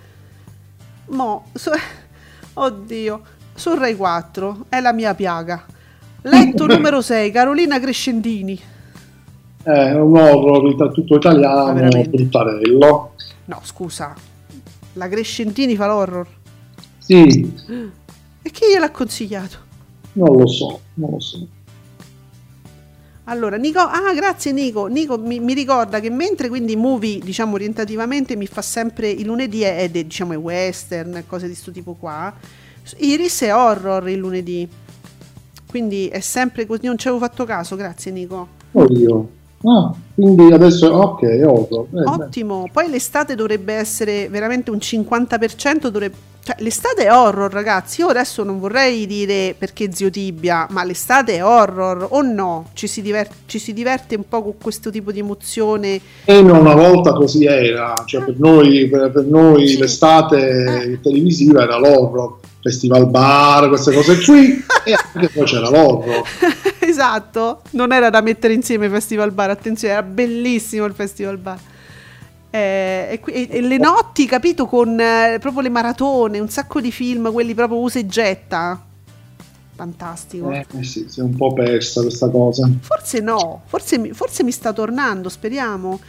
Mo, 1.05 1.45
so, 1.53 1.71
oddio, 2.55 3.21
su 3.53 3.73
Rai 3.75 3.95
4 3.95 4.65
è 4.69 4.79
la 4.79 4.93
mia 4.93 5.13
piaga. 5.13 5.65
Letto 6.21 6.65
numero 6.67 7.01
6, 7.01 7.31
Carolina 7.31 7.79
Crescendini. 7.79 8.59
È 9.63 9.91
un 9.93 10.17
horror 10.17 10.91
tutto 10.91 11.15
italiano, 11.15 11.87
bruttarello. 12.09 13.15
No, 13.45 13.59
scusa, 13.63 14.13
la 14.93 15.07
Crescentini 15.07 15.75
fa 15.75 15.87
l'horror? 15.87 16.27
Sì. 16.97 17.53
E 18.41 18.49
chi 18.49 18.65
gliel'ha 18.71 18.91
consigliato? 18.91 19.57
Non 20.13 20.35
lo 20.35 20.47
so, 20.47 20.79
non 20.95 21.11
lo 21.11 21.19
so. 21.19 21.47
Allora, 23.25 23.55
Nico, 23.55 23.79
ah, 23.79 24.13
grazie 24.13 24.51
Nico. 24.51 24.87
Nico 24.87 25.17
mi, 25.17 25.39
mi, 25.39 25.53
ricorda 25.53 26.01
che 26.01 26.09
mentre 26.09 26.49
quindi 26.49 26.75
movie, 26.75 27.19
diciamo 27.19 27.53
orientativamente, 27.53 28.35
mi 28.35 28.47
fa 28.47 28.61
sempre 28.61 29.09
il 29.09 29.25
lunedì 29.25 29.61
è, 29.61 29.77
è 29.77 29.89
diciamo 29.89 30.33
è 30.33 30.37
western, 30.37 31.23
cose 31.25 31.47
di 31.47 31.53
questo 31.53 31.71
tipo 31.71 31.93
qua. 31.93 32.33
Iris 32.97 33.41
è 33.41 33.53
horror 33.53 34.07
il 34.09 34.17
lunedì. 34.17 34.67
Quindi 35.67 36.07
è 36.07 36.19
sempre 36.19 36.65
così, 36.65 36.85
non 36.85 36.97
ci 36.97 37.07
avevo 37.07 37.23
fatto 37.23 37.45
caso, 37.45 37.75
grazie 37.75 38.11
Nico. 38.11 38.47
Oddio. 38.71 39.29
Ah, 39.65 39.93
quindi 40.13 40.51
adesso 40.51 40.87
ok, 40.87 41.21
horror. 41.45 41.87
Eh, 41.93 42.03
Ottimo. 42.05 42.63
Beh. 42.63 42.69
Poi 42.71 42.89
l'estate 42.89 43.35
dovrebbe 43.35 43.73
essere 43.73 44.27
veramente 44.29 44.71
un 44.71 44.77
50% 44.77 45.87
dovrebbe 45.87 46.31
cioè, 46.43 46.57
l'estate 46.59 47.05
è 47.05 47.13
horror, 47.13 47.49
ragazzi. 47.49 48.01
Io 48.01 48.07
adesso 48.07 48.43
non 48.43 48.59
vorrei 48.59 49.07
dire 49.07 49.55
perché 49.57 49.93
zio 49.93 50.09
Tibia, 50.09 50.67
ma 50.71 50.83
l'estate 50.83 51.35
è 51.35 51.43
horror 51.43 52.07
o 52.09 52.21
no? 52.21 52.69
Ci 52.73 52.87
si, 52.87 53.01
diverte, 53.01 53.35
ci 53.45 53.59
si 53.59 53.71
diverte 53.71 54.15
un 54.15 54.25
po' 54.27 54.43
con 54.43 54.55
questo 54.61 54.89
tipo 54.89 55.13
di 55.13 55.19
emozione. 55.19 56.01
E 56.25 56.37
una 56.39 56.75
volta 56.75 57.13
così 57.13 57.45
era, 57.45 57.93
cioè 58.05 58.25
per 58.25 58.35
noi, 58.39 58.89
per, 58.89 59.11
per 59.11 59.23
noi 59.23 59.69
sì. 59.69 59.77
l'estate 59.77 60.83
eh. 60.83 60.99
televisiva 61.01 61.63
era 61.63 61.77
l'horror, 61.77 62.39
festival 62.63 63.07
bar, 63.09 63.67
queste 63.67 63.93
cose 63.93 64.23
qui, 64.23 64.63
e 64.85 64.93
anche 64.93 65.29
poi 65.29 65.45
c'era 65.45 65.69
l'horror. 65.69 66.23
esatto, 66.79 67.61
non 67.71 67.91
era 67.91 68.09
da 68.09 68.21
mettere 68.21 68.53
insieme 68.53 68.89
festival 68.89 69.31
bar, 69.31 69.49
attenzione, 69.49 69.93
era 69.93 70.03
bellissimo 70.03 70.85
il 70.85 70.93
festival 70.93 71.37
bar. 71.37 71.59
Eh, 72.49 73.19
e, 73.25 73.47
e, 73.49 73.61
le 73.61 73.77
notti, 73.77 74.25
capito, 74.25 74.65
con 74.65 74.97
eh, 74.97 75.37
proprio 75.39 75.61
le 75.61 75.69
maratone, 75.69 76.39
un 76.39 76.49
sacco 76.49 76.79
di 76.79 76.91
film, 76.91 77.31
quelli 77.31 77.53
proprio 77.53 77.79
usa 77.79 77.99
e 77.99 78.05
getta. 78.05 78.81
Fantastico. 79.75 80.51
Eh, 80.51 80.65
eh 80.77 80.83
sì, 80.83 81.07
si 81.09 81.19
è 81.19 81.23
un 81.23 81.35
po' 81.35 81.51
persa 81.51 82.01
questa 82.01 82.29
cosa. 82.29 82.69
Forse 82.79 83.19
no, 83.19 83.63
forse, 83.65 84.13
forse 84.13 84.43
mi 84.43 84.51
sta 84.51 84.71
tornando, 84.71 85.29
speriamo. 85.29 85.99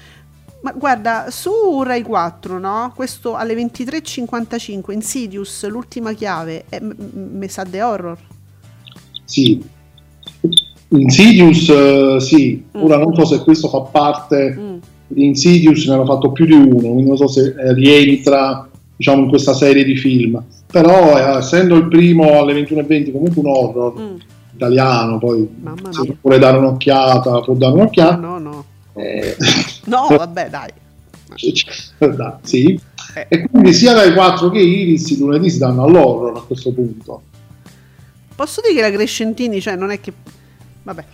Ma 0.65 0.73
guarda, 0.73 1.27
su 1.31 1.83
Rai 1.83 2.03
4, 2.03 2.59
no? 2.59 2.93
Questo 2.97 3.37
alle 3.37 3.55
23.55, 3.55 4.93
Insidious, 4.93 5.69
l'ultima 5.69 6.12
chiave, 6.12 6.65
è, 6.69 6.81
mi 6.81 7.49
sa 7.49 7.65
de 7.65 7.83
horror. 7.83 8.19
Sì. 9.25 9.62
Insidious, 10.89 11.69
uh, 11.69 12.19
sì. 12.19 12.65
Mm. 12.77 12.83
Ora 12.83 12.97
non 12.97 13.15
so 13.15 13.25
se 13.25 13.43
questo 13.43 13.69
fa 13.69 13.81
parte... 13.81 14.57
Mm 14.59 14.77
di 15.07 15.27
Insidious 15.27 15.87
ne 15.87 15.95
hanno 15.95 16.05
fatto 16.05 16.33
più 16.33 16.47
di 16.47 16.55
uno, 16.55 16.93
quindi 16.93 17.07
non 17.07 17.17
so 17.17 17.29
se 17.29 17.55
eh, 17.57 17.75
rientra 17.75 18.69
diciamo, 18.97 19.23
in 19.23 19.29
questa 19.29 19.55
serie 19.55 19.85
di 19.85 19.97
film. 19.97 20.43
Però 20.67 21.17
eh, 21.17 21.39
essendo 21.39 21.77
il 21.77 21.89
primo 21.89 22.39
alle 22.41 22.55
21.20 22.55 23.12
comunque 23.12 23.43
un 23.43 23.47
horror 23.47 24.01
mm. 24.01 24.17
italiano, 24.55 25.19
poi 25.19 25.49
se 25.91 26.17
vuole 26.21 26.39
dare 26.39 26.59
un'occhiata 26.59 27.41
può 27.41 27.55
dare 27.55 27.75
un'occhiata. 27.75 28.17
No, 28.17 28.39
no, 28.39 28.51
no. 28.51 28.65
Eh. 28.95 29.37
no, 29.87 30.07
vabbè 30.16 30.51
dai. 30.51 30.70
sì. 32.43 32.80
Eh. 33.14 33.26
E 33.28 33.49
quindi 33.49 33.72
sia 33.72 33.95
dai 33.95 34.12
4 34.12 34.51
che 34.51 34.59
Iris 34.59 35.16
lunedì 35.18 35.49
si 35.51 35.59
danno 35.59 35.85
all'horror 35.85 36.37
a 36.37 36.43
questo 36.43 36.72
punto. 36.72 37.22
Posso 38.35 38.61
dire 38.61 38.74
che 38.74 38.80
la 38.80 38.91
Crescentini, 38.91 39.61
cioè 39.61 39.76
non 39.76 39.91
è 39.91 40.01
che... 40.01 40.12
Vabbè 40.82 41.05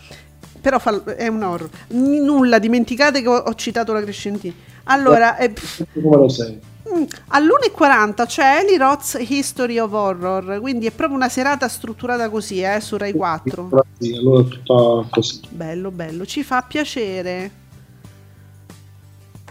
però 0.60 0.78
fa, 0.78 1.02
è 1.16 1.26
un 1.26 1.42
horror. 1.42 1.68
Nulla, 1.88 2.58
dimenticate 2.58 3.22
che 3.22 3.28
ho, 3.28 3.36
ho 3.36 3.54
citato 3.54 3.92
la 3.92 4.02
Crescentina. 4.02 4.54
Allora, 4.84 5.36
eh, 5.36 5.52
numero 5.94 6.28
6. 6.28 6.60
Mm, 6.92 7.04
all'1.40 7.28 8.26
c'è 8.26 8.60
Eli 8.62 8.76
Roth's 8.76 9.16
History 9.20 9.78
of 9.78 9.92
Horror, 9.92 10.60
quindi 10.60 10.86
è 10.86 10.90
proprio 10.90 11.16
una 11.16 11.28
serata 11.28 11.68
strutturata 11.68 12.28
così, 12.28 12.60
eh, 12.60 12.80
su 12.80 12.96
Rai 12.96 13.12
4. 13.12 13.84
Sì, 13.98 14.14
allora 14.14 14.42
è 14.42 14.48
tutta 14.48 15.06
così. 15.10 15.40
Bello, 15.48 15.90
bello, 15.90 16.26
ci 16.26 16.42
fa 16.42 16.62
piacere. 16.62 17.58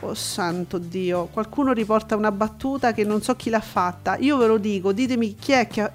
Oh 0.01 0.13
santo 0.13 0.77
Dio, 0.77 1.25
qualcuno 1.25 1.73
riporta 1.73 2.15
una 2.15 2.31
battuta 2.31 2.93
che 2.93 3.03
non 3.03 3.21
so 3.21 3.35
chi 3.35 3.49
l'ha 3.49 3.59
fatta. 3.59 4.17
Io 4.17 4.37
ve 4.37 4.47
lo 4.47 4.57
dico, 4.57 4.93
ditemi 4.93 5.35
chi 5.35 5.51
è 5.51 5.67
che 5.67 5.81
ha, 5.81 5.91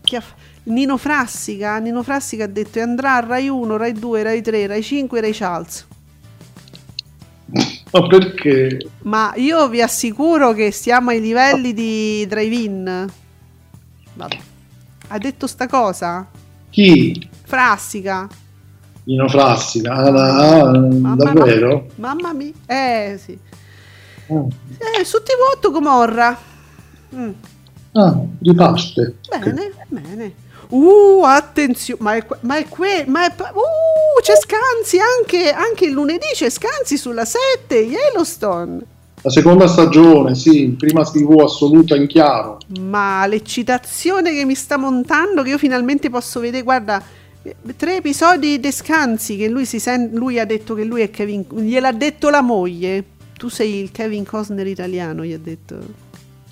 che 0.00 0.16
ha 0.16 0.22
Nino 0.64 0.96
Frassica, 0.96 1.78
Nino 1.78 2.04
Frassica 2.04 2.44
ha 2.44 2.48
detto 2.48 2.78
e 2.78 2.82
andrà 2.82 3.16
a 3.16 3.20
Rai 3.20 3.48
1, 3.48 3.76
Rai 3.76 3.92
2, 3.92 4.22
Rai 4.22 4.42
3, 4.42 4.66
Rai 4.68 4.82
5, 4.82 5.20
Rai 5.20 5.32
Charles. 5.32 5.86
Ma 7.90 8.06
perché? 8.06 8.88
Ma 9.02 9.32
io 9.36 9.68
vi 9.68 9.82
assicuro 9.82 10.52
che 10.52 10.70
siamo 10.70 11.10
ai 11.10 11.20
livelli 11.20 11.74
di 11.74 12.24
drive-in. 12.26 13.10
Vabbè. 14.14 14.38
Ha 15.08 15.18
detto 15.18 15.46
sta 15.46 15.66
cosa? 15.66 16.26
Chi? 16.70 17.28
Frassica. 17.42 18.28
Nino 19.04 19.28
Frassica, 19.28 19.94
ah, 19.94 20.70
mamma 20.70 21.14
davvero? 21.16 21.68
Mia. 21.68 21.84
Mamma 21.96 22.32
mia, 22.32 22.52
eh 22.66 23.18
sì. 23.18 23.36
Oh. 24.28 24.48
Eh, 24.78 25.04
su 25.04 25.18
TV8 25.18 25.72
Gomorra. 25.72 26.38
Mm. 27.14 27.30
Ah, 27.92 28.20
riparte. 28.40 29.16
Bene, 29.28 29.72
bene. 29.88 30.34
Uh, 30.68 31.22
attenzione, 31.24 32.00
ma 32.02 32.14
è, 32.14 32.26
ma 32.40 32.56
è, 32.56 32.66
que, 32.68 33.04
ma 33.08 33.26
è 33.26 33.34
uh, 33.36 34.20
c'è 34.22 34.34
Scanzi 34.36 34.98
anche, 34.98 35.50
anche 35.50 35.84
il 35.86 35.90
lunedì, 35.90 36.28
c'è 36.32 36.48
Scanzi 36.48 36.96
sulla 36.96 37.24
7, 37.24 37.74
Yellowstone. 37.74 38.80
La 39.24 39.30
seconda 39.30 39.66
stagione, 39.66 40.34
sì, 40.34 40.74
prima 40.78 41.04
TV 41.04 41.40
assoluta 41.40 41.94
in 41.94 42.06
chiaro. 42.06 42.58
Ma 42.80 43.26
l'eccitazione 43.26 44.32
che 44.32 44.44
mi 44.44 44.54
sta 44.54 44.76
montando, 44.78 45.42
che 45.42 45.50
io 45.50 45.58
finalmente 45.58 46.08
posso 46.08 46.40
vedere, 46.40 46.62
guarda, 46.62 47.02
tre 47.76 47.96
episodi 47.96 48.60
di 48.60 48.70
Scanzi, 48.70 49.36
che 49.36 49.48
lui, 49.48 49.66
si 49.66 49.78
sen- 49.78 50.10
lui 50.12 50.38
ha 50.38 50.44
detto 50.44 50.74
che 50.74 50.84
lui 50.84 51.02
è 51.02 51.10
Kevin, 51.10 51.44
gliel'ha 51.50 51.92
detto 51.92 52.30
la 52.30 52.40
moglie. 52.40 53.04
Tu 53.36 53.48
sei 53.48 53.80
il 53.80 53.90
Kevin 53.90 54.24
Cosner 54.24 54.66
italiano, 54.66 55.24
gli 55.24 55.32
ha 55.32 55.38
detto. 55.38 55.76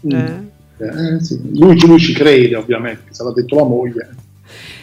Mm. 0.06 0.12
Eh? 0.12 0.50
Eh, 0.78 1.22
sì. 1.22 1.58
lui, 1.58 1.78
lui, 1.86 1.98
ci 1.98 2.12
crede 2.12 2.56
ovviamente, 2.56 3.12
se 3.12 3.22
l'ha 3.22 3.32
detto 3.32 3.56
la 3.56 3.64
moglie. 3.64 4.08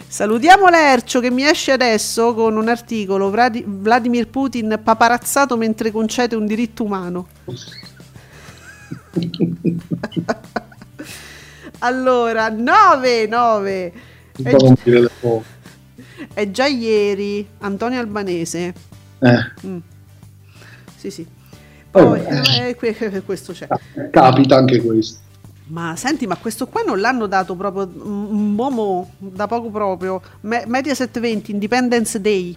Salutiamo 0.08 0.70
Lercio 0.70 1.20
che 1.20 1.30
mi 1.30 1.44
esce 1.44 1.74
adesso 1.74 2.34
con 2.34 2.56
un 2.56 2.70
articolo 2.70 3.30
Vladimir 3.30 4.30
Putin 4.30 4.80
paparazzato 4.82 5.58
mentre 5.58 5.92
concede 5.92 6.36
un 6.36 6.46
diritto 6.46 6.84
umano. 6.84 7.28
allora, 11.80 12.50
9, 12.50 13.28
9. 13.28 13.94
È, 14.44 14.56
è, 16.34 16.52
già 16.52 16.66
ieri 16.66 17.48
Antonio 17.60 18.00
Albanese. 18.00 18.74
Eh. 19.20 19.52
Mm. 19.66 19.78
Sì, 20.96 21.12
sì. 21.12 21.26
Poi 21.90 22.22
eh, 22.22 22.78
eh, 22.80 23.22
questo 23.24 23.54
c'è. 23.54 23.68
Capita 24.12 24.56
anche 24.56 24.82
questo. 24.82 25.26
Ma 25.68 25.96
senti, 25.98 26.26
ma 26.28 26.38
questo 26.38 26.68
qua 26.68 26.82
non 26.82 27.00
l'hanno 27.00 27.28
dato 27.28 27.56
proprio 27.56 27.90
un 28.04 28.56
uomo 28.58 29.12
da 29.18 29.48
poco 29.48 29.70
proprio. 29.70 30.22
Me- 30.42 30.64
Mediaset 30.66 31.20
20, 31.20 31.52
Independence 31.52 32.22
Day. 32.22 32.56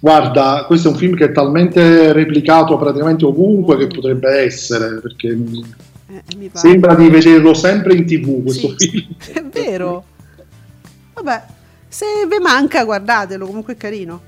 Guarda, 0.00 0.64
questo 0.66 0.88
è 0.88 0.92
un 0.92 0.96
film 0.96 1.14
che 1.14 1.26
è 1.26 1.32
talmente 1.32 2.12
replicato 2.12 2.76
praticamente 2.78 3.24
ovunque 3.24 3.76
che 3.76 3.86
potrebbe 3.86 4.30
essere, 4.44 5.00
perché 5.00 5.38
eh, 6.08 6.50
sembra 6.52 6.94
di 6.94 7.08
vederlo 7.08 7.54
sempre 7.54 7.94
in 7.94 8.06
tv 8.06 8.42
questo 8.42 8.74
sì, 8.76 8.88
film. 8.88 9.06
È 9.32 9.42
vero. 9.44 10.04
Vabbè, 11.14 11.42
se 11.96 12.26
vi 12.28 12.38
manca 12.42 12.84
guardatelo, 12.84 13.46
comunque 13.46 13.72
è 13.72 13.76
carino. 13.78 14.20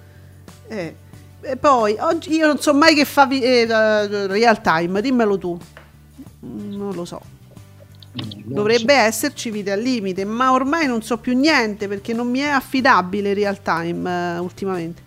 Eh. 0.68 0.94
E 1.42 1.56
poi, 1.56 1.96
oggi 2.00 2.32
io 2.32 2.46
non 2.46 2.58
so 2.58 2.72
mai 2.72 2.94
che 2.94 3.04
fa 3.04 3.26
vi- 3.26 3.42
eh, 3.42 3.66
real 4.26 4.62
time, 4.62 5.02
dimmelo 5.02 5.36
tu. 5.36 5.58
Non 6.40 6.94
lo 6.94 7.04
so. 7.04 7.20
Dovrebbe 8.12 8.94
so. 8.94 9.00
esserci 9.00 9.50
video 9.50 9.74
al 9.74 9.80
limite, 9.80 10.24
ma 10.24 10.50
ormai 10.52 10.86
non 10.86 11.02
so 11.02 11.18
più 11.18 11.36
niente 11.36 11.88
perché 11.88 12.14
non 12.14 12.28
mi 12.28 12.38
è 12.38 12.48
affidabile 12.48 13.34
real 13.34 13.60
time 13.60 14.38
uh, 14.38 14.42
ultimamente. 14.42 15.02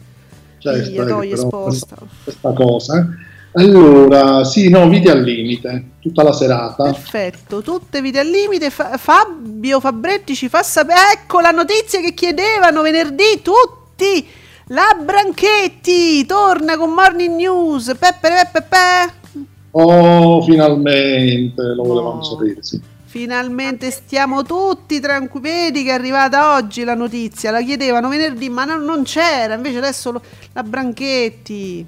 Certo, 0.60 0.90
Via, 0.92 1.06
toglie, 1.06 1.38
sposta. 1.38 1.98
Questa 2.24 2.54
cosa. 2.54 3.10
Allora, 3.54 4.46
sì, 4.46 4.70
no, 4.70 4.88
vite 4.88 5.12
al 5.12 5.22
limite, 5.22 5.84
tutta 6.00 6.24
la 6.24 6.32
serata. 6.32 6.84
Perfetto, 6.84 7.62
tutte 7.62 8.02
vite 8.02 8.20
al 8.20 8.28
limite. 8.28 8.70
Fa- 8.70 8.98
Fabio 8.98 9.82
Fabretti 9.82 10.36
ci 10.36 10.48
fa 10.48 10.64
sapere, 10.64 11.00
ecco 11.16 11.42
la 11.42 11.52
notizia 11.52 12.00
che 12.00 12.14
chiedevano 12.14 12.82
venerdì 12.82 13.42
tutti. 13.42 14.26
La 14.68 14.98
Branchetti 15.04 16.26
torna 16.26 16.78
con 16.78 16.92
Morning 16.92 17.36
News. 17.36 17.88
Peppe, 18.00 18.30
peppe, 18.30 18.62
peppe. 18.62 19.46
Oh, 19.72 20.42
finalmente, 20.44 21.62
lo 21.62 21.84
volevamo 21.84 22.16
no. 22.16 22.24
sapere, 22.24 22.64
sì. 22.64 22.80
Finalmente 23.04 23.92
stiamo 23.92 24.44
tutti 24.44 25.02
tranquilli. 25.02 25.84
Che 25.84 25.90
è 25.90 25.94
arrivata 25.94 26.56
oggi 26.56 26.86
la 26.86 26.96
notizia. 26.96 27.52
La 27.52 27.62
chiedevano 27.62 28.08
venerdì, 28.08 28.48
ma 28.48 28.64
no, 28.64 28.78
non 28.78 29.04
c'era. 29.04 29.56
Invece 29.56 29.80
adesso 29.80 30.12
lo, 30.12 30.22
la 30.54 30.64
Branchetti. 30.64 31.86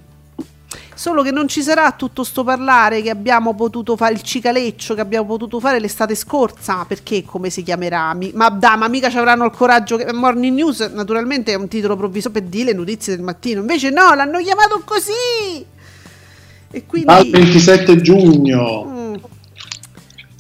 Solo 0.96 1.24
che 1.24 1.32
non 1.32 1.48
ci 1.48 1.62
sarà 1.62 1.92
tutto 1.92 2.24
sto 2.24 2.44
parlare 2.44 3.02
che 3.02 3.10
abbiamo 3.10 3.56
potuto 3.56 3.96
fare 3.96 4.14
il 4.14 4.22
cicaleccio 4.22 4.94
che 4.94 5.02
abbiamo 5.02 5.26
potuto 5.26 5.60
fare 5.60 5.80
l'estate 5.80 6.16
scorsa. 6.16 6.86
Perché 6.86 7.24
come 7.24 7.50
si 7.50 7.64
chiamerà? 7.64 8.16
Ma 8.34 8.50
da, 8.50 8.76
ma 8.76 8.88
mica 8.88 9.10
ci 9.10 9.18
avranno 9.18 9.46
il 9.46 9.52
coraggio 9.52 9.98
che 9.98 10.12
Morning 10.14 10.56
News 10.56 10.80
naturalmente 10.94 11.52
è 11.52 11.56
un 11.56 11.68
titolo 11.68 11.96
provviso 11.96 12.32
per 12.32 12.44
dire 12.44 12.72
le 12.72 12.74
notizie 12.74 13.16
del 13.16 13.24
mattino. 13.24 13.62
Invece 13.62 13.90
no, 13.90 14.14
l'hanno 14.14 14.40
chiamato 14.40 14.82
così. 14.86 15.66
E 16.72 16.86
quindi... 16.86 17.12
Al 17.12 17.30
27 17.30 18.02
giugno. 18.02 18.86
Mm. 18.86 19.16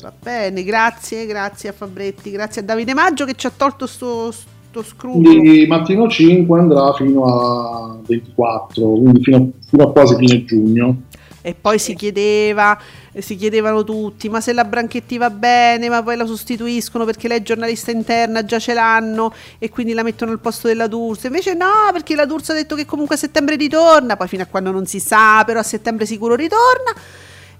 Va 0.01 0.13
bene, 0.19 0.63
grazie, 0.63 1.25
grazie 1.25 1.69
a 1.69 1.73
Fabretti, 1.73 2.29
grazie 2.31 2.61
a 2.61 2.63
Davide 2.65 2.93
Maggio 2.93 3.23
che 3.23 3.35
ci 3.35 3.47
ha 3.47 3.51
tolto 3.55 3.87
sto, 3.87 4.31
sto 4.31 4.52
scrupolo. 4.81 5.21
Quindi 5.21 5.67
mattino 5.67 6.07
5 6.07 6.59
andrà 6.59 6.93
fino 6.93 7.25
a 7.25 7.97
24, 8.07 8.87
quindi 8.87 9.21
fino, 9.21 9.51
fino 9.67 9.83
a 9.83 9.91
quasi 9.91 10.15
fine 10.15 10.43
giugno. 10.45 11.01
E 11.45 11.53
poi 11.59 11.77
si 11.77 11.93
chiedeva, 11.93 12.79
si 13.17 13.35
chiedevano 13.35 13.83
tutti, 13.83 14.29
ma 14.29 14.39
se 14.39 14.53
la 14.53 14.63
Branchetti 14.63 15.17
va 15.17 15.29
bene, 15.29 15.89
ma 15.89 16.01
poi 16.01 16.15
la 16.15 16.25
sostituiscono 16.25 17.03
perché 17.03 17.27
lei 17.27 17.39
è 17.39 17.41
giornalista 17.41 17.91
interna, 17.91 18.45
già 18.45 18.59
ce 18.59 18.73
l'hanno 18.73 19.33
e 19.59 19.69
quindi 19.69 19.91
la 19.91 20.03
mettono 20.03 20.31
al 20.31 20.39
posto 20.39 20.69
della 20.69 20.87
D'Urso. 20.87 21.27
Invece 21.27 21.53
no, 21.53 21.91
perché 21.91 22.15
la 22.15 22.25
D'Urso 22.25 22.53
ha 22.53 22.55
detto 22.55 22.77
che 22.77 22.85
comunque 22.85 23.15
a 23.15 23.17
settembre 23.17 23.57
ritorna, 23.57 24.15
poi 24.15 24.29
fino 24.29 24.43
a 24.43 24.45
quando 24.45 24.71
non 24.71 24.85
si 24.85 25.01
sa, 25.01 25.43
però 25.45 25.59
a 25.59 25.63
settembre 25.63 26.05
sicuro 26.05 26.35
ritorna 26.35 26.93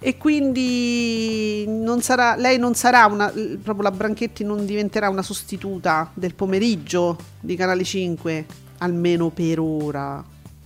e 0.05 0.17
quindi 0.17 1.63
non 1.65 2.01
sarà, 2.01 2.35
lei 2.35 2.59
non 2.59 2.75
sarà 2.75 3.05
una, 3.05 3.31
proprio 3.63 3.83
la 3.83 3.91
Branchetti 3.91 4.43
non 4.43 4.65
diventerà 4.65 5.07
una 5.07 5.21
sostituta 5.21 6.11
del 6.13 6.33
pomeriggio 6.33 7.17
di 7.39 7.55
Canale 7.55 7.85
5, 7.85 8.45
almeno 8.79 9.29
per 9.29 9.61
ora. 9.61 10.21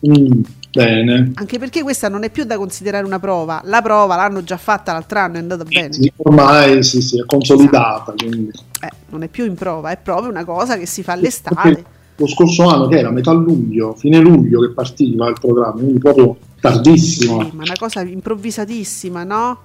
Mm, 0.07 0.41
bene. 0.71 1.31
Anche 1.35 1.59
perché 1.59 1.83
questa 1.83 2.09
non 2.09 2.23
è 2.23 2.31
più 2.31 2.45
da 2.45 2.57
considerare 2.57 3.05
una 3.05 3.19
prova, 3.19 3.61
la 3.65 3.83
prova 3.83 4.15
l'hanno 4.15 4.43
già 4.43 4.57
fatta 4.57 4.91
l'altro 4.91 5.19
anno, 5.19 5.35
è 5.35 5.39
andata 5.39 5.63
bene. 5.65 5.93
Sì, 5.93 6.11
ormai 6.15 6.83
sì, 6.83 6.99
sì, 7.03 7.19
è 7.19 7.25
consolidata. 7.25 8.15
Eh, 8.15 8.89
non 9.09 9.21
è 9.21 9.27
più 9.27 9.45
in 9.45 9.53
prova, 9.53 9.91
è 9.91 9.97
proprio 9.97 10.31
una 10.31 10.45
cosa 10.45 10.77
che 10.77 10.87
si 10.87 11.03
fa 11.03 11.13
all'estate. 11.13 11.85
lo 12.15 12.27
scorso 12.27 12.67
anno, 12.67 12.87
che 12.87 12.97
era 12.97 13.11
metà 13.11 13.33
luglio, 13.33 13.93
fine 13.93 14.17
luglio 14.17 14.61
che 14.61 14.73
partiva 14.73 15.29
il 15.29 15.37
programma, 15.39 15.79
quindi 15.79 15.99
proprio 15.99 16.37
tardissimo. 16.71 17.43
Sì, 17.43 17.49
ma 17.53 17.63
una 17.63 17.75
cosa 17.77 18.01
improvvisatissima, 18.01 19.23
no? 19.23 19.59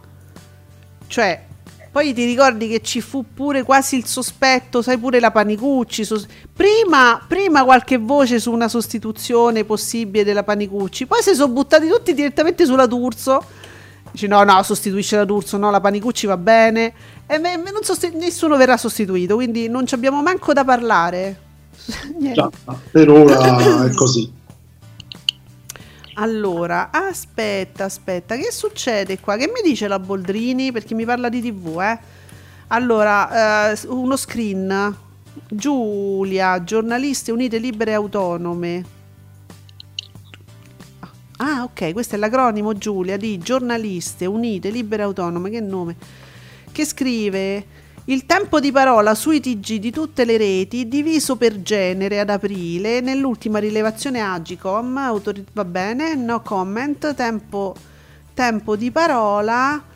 Cioè, 1.07 1.45
poi 1.93 2.15
ti 2.15 2.25
ricordi 2.25 2.69
che 2.69 2.81
ci 2.81 3.03
fu 3.03 3.23
pure 3.35 3.63
quasi 3.65 3.97
il 3.97 4.07
sospetto, 4.07 4.81
sai 4.81 4.97
pure 4.97 5.21
la 5.21 5.31
Panicucci. 5.31 6.05
So- 6.05 6.25
prima, 6.51 7.23
prima, 7.29 7.65
qualche 7.65 7.99
voce 7.99 8.41
su 8.41 8.51
una 8.51 8.69
sostituzione 8.69 9.65
possibile 9.65 10.25
della 10.25 10.43
Panicucci, 10.43 11.05
poi 11.05 11.23
si 11.23 11.35
sono 11.35 11.53
buttati 11.53 11.89
tutti 11.89 12.15
direttamente 12.15 12.65
sulla 12.65 12.87
D'Urso. 12.87 13.45
Dice 14.11 14.27
no, 14.27 14.43
no, 14.43 14.63
sostituisce 14.63 15.17
la 15.17 15.25
D'Urso, 15.25 15.59
no, 15.59 15.71
la 15.71 15.81
Panicucci 15.81 16.27
va 16.27 16.39
bene. 16.39 16.95
E 17.27 17.39
me, 17.39 17.59
me 17.59 17.71
sostitu- 17.83 18.19
nessuno 18.19 18.57
verrà 18.57 18.79
sostituito, 18.79 19.35
quindi 19.35 19.69
non 19.69 19.87
ci 19.87 19.95
abbiamo 19.95 20.23
manco 20.23 20.55
da 20.55 20.65
parlare. 20.65 21.41
Già, 22.33 22.51
per 22.91 23.11
ora 23.11 23.85
è 23.85 23.93
così. 23.97 24.33
Allora, 26.15 26.91
aspetta, 26.91 27.85
aspetta, 27.85 28.37
che 28.37 28.53
succede 28.53 29.19
qua? 29.19 29.37
Che 29.37 29.47
mi 29.47 29.63
dice 29.63 29.89
la 29.89 29.99
Boldrini? 29.99 30.71
Perché 30.71 30.95
mi 30.95 31.05
parla 31.05 31.29
di 31.29 31.41
TV, 31.41 31.81
eh? 31.81 31.99
Allora, 32.69 33.73
eh, 33.73 33.79
uno 33.87 34.17
screen. 34.17 34.97
Giulia, 35.49 36.63
giornaliste 36.65 37.33
unite 37.33 37.59
libere 37.59 37.93
e 37.93 37.95
autonome. 37.95 38.85
Ah, 41.39 41.63
ok, 41.63 41.93
questo 41.93 42.15
è 42.15 42.19
l'acronimo 42.19 42.75
Giulia 42.75 43.17
di 43.17 43.39
giornaliste 43.39 44.27
unite 44.27 44.71
libere 44.71 45.03
e 45.03 45.07
autonome. 45.07 45.51
Che 45.51 45.61
nome? 45.61 45.97
Che 46.71 46.85
scrive 46.85 47.67
il 48.07 48.27
tempo 48.27 48.59
di 48.59 48.73
parola 48.73 49.15
sui 49.15 49.39
TG 49.39 49.77
di 49.77 49.93
tutte 49.93 50.25
le 50.25 50.37
reti 50.37 50.89
diviso 50.89 51.37
per 51.37 51.63
genere 51.63 52.19
ad 52.19 52.31
aprile 52.31 53.01
nell'ultima 53.01 53.61
rilevazione 53.61 54.21
Agicom, 54.21 54.97
autori- 54.97 55.45
va 55.53 55.65
bene, 55.65 56.17
no 56.17 56.41
comment, 56.43 57.15
tempo, 57.15 57.77
tempo 58.35 58.75
di 58.75 58.91
parola 58.91 59.91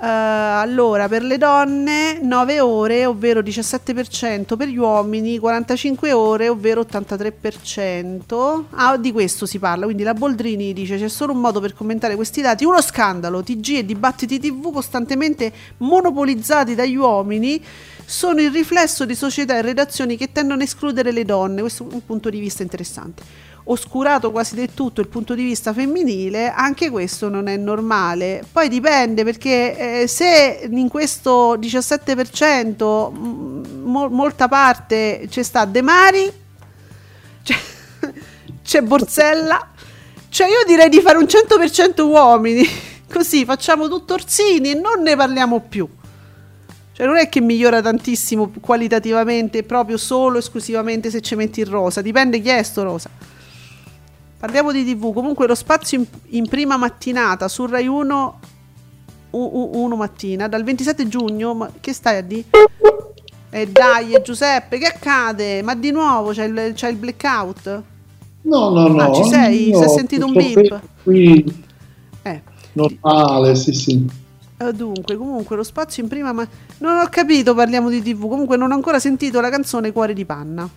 Uh, 0.00 0.04
allora, 0.04 1.08
per 1.08 1.24
le 1.24 1.38
donne 1.38 2.20
9 2.22 2.60
ore, 2.60 3.04
ovvero 3.04 3.40
17%, 3.40 4.56
per 4.56 4.68
gli 4.68 4.76
uomini 4.76 5.38
45 5.38 6.12
ore, 6.12 6.48
ovvero 6.48 6.82
83%. 6.82 8.64
Ah, 8.70 8.96
di 8.96 9.10
questo 9.10 9.44
si 9.44 9.58
parla, 9.58 9.86
quindi 9.86 10.04
la 10.04 10.14
Boldrini 10.14 10.72
dice 10.72 10.98
c'è 10.98 11.08
solo 11.08 11.32
un 11.32 11.40
modo 11.40 11.58
per 11.58 11.74
commentare 11.74 12.14
questi 12.14 12.40
dati, 12.40 12.64
uno 12.64 12.80
scandalo, 12.80 13.42
TG 13.42 13.78
e 13.78 13.84
dibattiti 13.84 14.38
TV 14.38 14.72
costantemente 14.72 15.52
monopolizzati 15.78 16.76
dagli 16.76 16.94
uomini 16.94 17.60
sono 18.04 18.40
il 18.40 18.52
riflesso 18.52 19.04
di 19.04 19.16
società 19.16 19.58
e 19.58 19.62
redazioni 19.62 20.16
che 20.16 20.30
tendono 20.30 20.60
a 20.60 20.64
escludere 20.64 21.10
le 21.10 21.24
donne, 21.24 21.60
questo 21.60 21.88
è 21.90 21.92
un 21.92 22.06
punto 22.06 22.30
di 22.30 22.38
vista 22.38 22.62
interessante 22.62 23.47
oscurato 23.70 24.30
quasi 24.30 24.54
del 24.54 24.72
tutto 24.72 25.00
il 25.00 25.08
punto 25.08 25.34
di 25.34 25.42
vista 25.42 25.72
femminile, 25.72 26.50
anche 26.50 26.90
questo 26.90 27.28
non 27.28 27.48
è 27.48 27.56
normale. 27.56 28.44
Poi 28.50 28.68
dipende 28.68 29.24
perché 29.24 30.02
eh, 30.02 30.06
se 30.06 30.66
in 30.70 30.88
questo 30.88 31.56
17% 31.56 32.78
mo- 33.82 34.08
molta 34.08 34.48
parte 34.48 35.26
c'è 35.28 35.42
sta 35.42 35.64
De 35.64 35.82
Mari, 35.82 36.32
c'è, 37.42 37.56
c'è 38.64 38.80
Borsella, 38.82 39.68
cioè 40.30 40.48
io 40.48 40.64
direi 40.66 40.88
di 40.88 41.00
fare 41.00 41.18
un 41.18 41.26
100% 41.26 42.00
uomini, 42.02 42.66
così 43.12 43.44
facciamo 43.44 43.88
tutto 43.88 44.14
Orsini 44.14 44.70
e 44.70 44.74
non 44.74 45.02
ne 45.02 45.14
parliamo 45.14 45.60
più. 45.60 45.88
Cioè 46.92 47.06
non 47.06 47.16
è 47.16 47.28
che 47.28 47.40
migliora 47.40 47.80
tantissimo 47.80 48.50
qualitativamente 48.60 49.62
proprio 49.62 49.96
solo 49.96 50.38
esclusivamente 50.38 51.10
se 51.10 51.20
ci 51.20 51.36
metti 51.36 51.60
il 51.60 51.66
rosa, 51.66 52.00
dipende 52.02 52.40
chi 52.40 52.48
è 52.48 52.62
sto 52.62 52.82
rosa. 52.82 53.08
Parliamo 54.38 54.70
di 54.70 54.84
TV, 54.84 55.12
comunque 55.12 55.46
lo 55.46 55.54
spazio 55.54 55.98
in, 55.98 56.06
in 56.36 56.48
prima 56.48 56.76
mattinata 56.76 57.48
su 57.48 57.66
Rai 57.66 57.86
1 57.86 58.40
1 59.30 59.96
mattina 59.96 60.48
dal 60.48 60.64
27 60.64 61.08
giugno, 61.08 61.54
ma 61.54 61.70
che 61.80 61.92
stai 61.92 62.16
a 62.18 62.22
dire? 62.22 62.44
E 63.50 63.60
eh 63.60 63.68
dai, 63.68 64.20
Giuseppe, 64.22 64.78
che 64.78 64.86
accade? 64.86 65.62
Ma 65.62 65.74
di 65.74 65.90
nuovo 65.90 66.30
c'è 66.30 66.44
il, 66.44 66.72
c'è 66.74 66.88
il 66.88 66.96
blackout? 66.96 67.82
No, 68.42 68.70
no, 68.70 68.88
no. 68.88 69.02
Ah, 69.02 69.12
ci 69.12 69.24
sei? 69.24 69.70
No, 69.70 69.78
si 69.78 69.84
è 69.84 69.88
sentito 69.88 70.26
un 70.26 70.32
beep? 70.32 70.80
Qui 71.02 71.64
eh. 72.22 72.42
normale, 72.72 73.54
sì, 73.54 73.72
sì. 73.72 74.06
Uh, 74.58 74.72
dunque, 74.72 75.16
comunque 75.16 75.56
lo 75.56 75.62
spazio 75.62 76.02
in 76.02 76.08
prima 76.08 76.32
ma 76.32 76.46
non 76.78 76.98
ho 76.98 77.06
capito, 77.10 77.54
parliamo 77.54 77.88
di 77.88 78.02
TV. 78.02 78.28
Comunque 78.28 78.56
non 78.56 78.70
ho 78.70 78.74
ancora 78.74 78.98
sentito 78.98 79.40
la 79.40 79.50
canzone 79.50 79.92
Cuore 79.92 80.14
di 80.14 80.24
panna. 80.24 80.68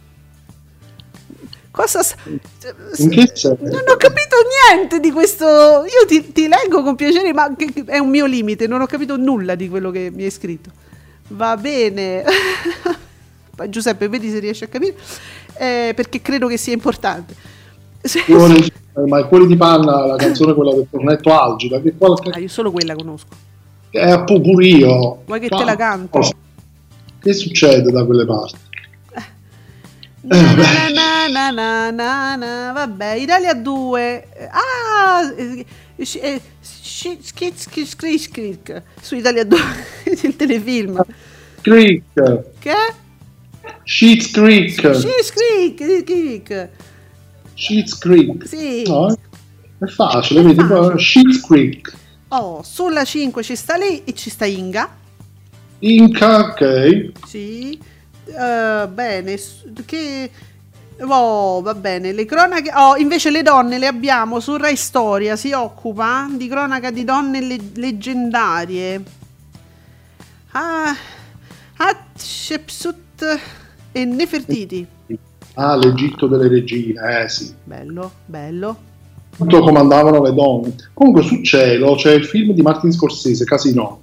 Cosa. 1.72 2.02
Non 2.98 3.84
ho 3.88 3.96
capito 3.98 4.36
niente 4.70 5.00
di 5.00 5.10
questo. 5.12 5.46
Io 5.46 6.06
ti, 6.06 6.32
ti 6.34 6.48
leggo 6.48 6.84
con 6.84 6.96
piacere, 6.96 7.34
ma 7.34 7.50
è 7.86 7.98
un 7.98 8.10
mio 8.10 8.26
limite. 8.26 8.68
Non 8.68 8.82
ho 8.82 8.86
capito 8.86 9.16
nulla 9.16 9.56
di 9.56 9.70
quello 9.70 9.90
che 9.90 10.12
mi 10.14 10.24
hai 10.24 10.32
scritto. 10.32 10.70
Va 11.30 11.56
bene. 11.56 12.24
Giuseppe, 13.70 14.10
vedi 14.10 14.30
se 14.30 14.40
riesci 14.40 14.66
a 14.66 14.68
capire. 14.68 14.96
Eh, 15.54 15.94
perché 15.96 16.22
credo 16.22 16.48
che 16.48 16.58
sia 16.58 16.74
importante. 16.74 17.36
Cuore, 18.26 18.66
ma 19.08 19.20
il 19.20 19.26
cuore 19.28 19.46
di 19.46 19.56
panna, 19.56 20.06
la 20.06 20.16
canzone 20.16 20.54
quella 20.54 20.74
del 20.74 20.88
tornetto 20.90 21.40
Algida. 21.40 21.80
Che 21.80 21.94
qualche... 21.96 22.32
ah, 22.32 22.40
io 22.40 22.48
solo 22.50 22.72
quella 22.72 22.96
conosco. 22.96 23.30
È 23.90 24.24
pure 24.24 24.66
io. 24.66 25.22
Vuoi 25.26 25.40
che 25.40 25.48
Ma... 25.50 25.58
te 25.58 25.64
la 25.64 25.76
canto? 25.76 26.20
Che 27.22 27.34
succede 27.34 27.92
da 27.92 28.04
quelle 28.04 28.26
parti? 28.26 28.58
Na, 30.24 31.92
na, 31.92 32.38
na, 32.38 32.72
Vabbè, 32.74 33.16
Italia 33.16 33.54
2. 33.54 34.28
Ah, 34.52 35.34
Skrik 38.18 38.84
su 39.02 39.16
Italia 39.16 39.44
2 39.44 39.58
il 40.24 40.36
telefilm. 40.36 41.04
Creek. 41.62 42.04
Che? 42.60 42.94
Sheets 43.84 44.32
Creek. 44.32 44.80
Sheets 44.80 45.32
Creek. 45.32 46.70
Sheets 47.56 47.98
Creek. 47.98 48.48
Sì. 48.48 48.84
No. 48.88 49.16
È 49.80 49.86
facile, 49.88 50.42
vedi, 50.44 50.62
Sheets 50.98 51.42
Creek. 51.42 51.94
Oh, 52.30 52.62
sulla 52.64 53.04
5 53.04 53.44
ci 53.44 53.56
sta 53.56 53.76
lei 53.78 54.04
e 54.06 54.14
ci 54.14 54.30
sta 54.30 54.46
Inga. 54.46 54.90
Inca, 55.80 56.40
ok. 56.40 57.12
Sì. 57.26 57.80
Uh, 58.26 58.88
bene, 58.88 59.40
che... 59.86 60.32
Oh, 61.00 61.62
va 61.62 61.74
bene, 61.74 62.12
le 62.12 62.26
cronache... 62.26 62.72
Oh, 62.76 62.96
invece 62.96 63.32
le 63.32 63.42
donne 63.42 63.78
le 63.80 63.88
abbiamo 63.88 64.40
su 64.40 64.56
Rai 64.56 64.76
Storia, 64.76 65.36
si 65.36 65.52
occupa 65.52 66.28
di 66.32 66.48
cronaca 66.48 66.92
di 66.92 67.04
donne 67.04 67.42
le- 67.42 67.72
leggendarie. 67.76 69.04
Ah, 70.52 70.96
Hatshepsut 71.78 73.40
e 73.92 74.06
Nefertiti. 74.06 74.86
Ah, 75.56 75.76
l'Egitto 75.76 76.28
delle 76.28 76.48
regine, 76.48 77.24
eh 77.24 77.30
sì. 77.30 77.54
Bello, 77.64 78.12
bello. 78.26 78.90
Tutto 79.36 79.62
comandavano 79.62 80.22
le 80.22 80.34
donne. 80.34 80.76
Comunque 80.94 81.24
su 81.24 81.42
cielo 81.42 81.96
c'è 81.96 82.14
il 82.14 82.26
film 82.26 82.54
di 82.54 82.62
Martin 82.62 82.92
Scorsese, 82.92 83.44
Casino. 83.44 84.02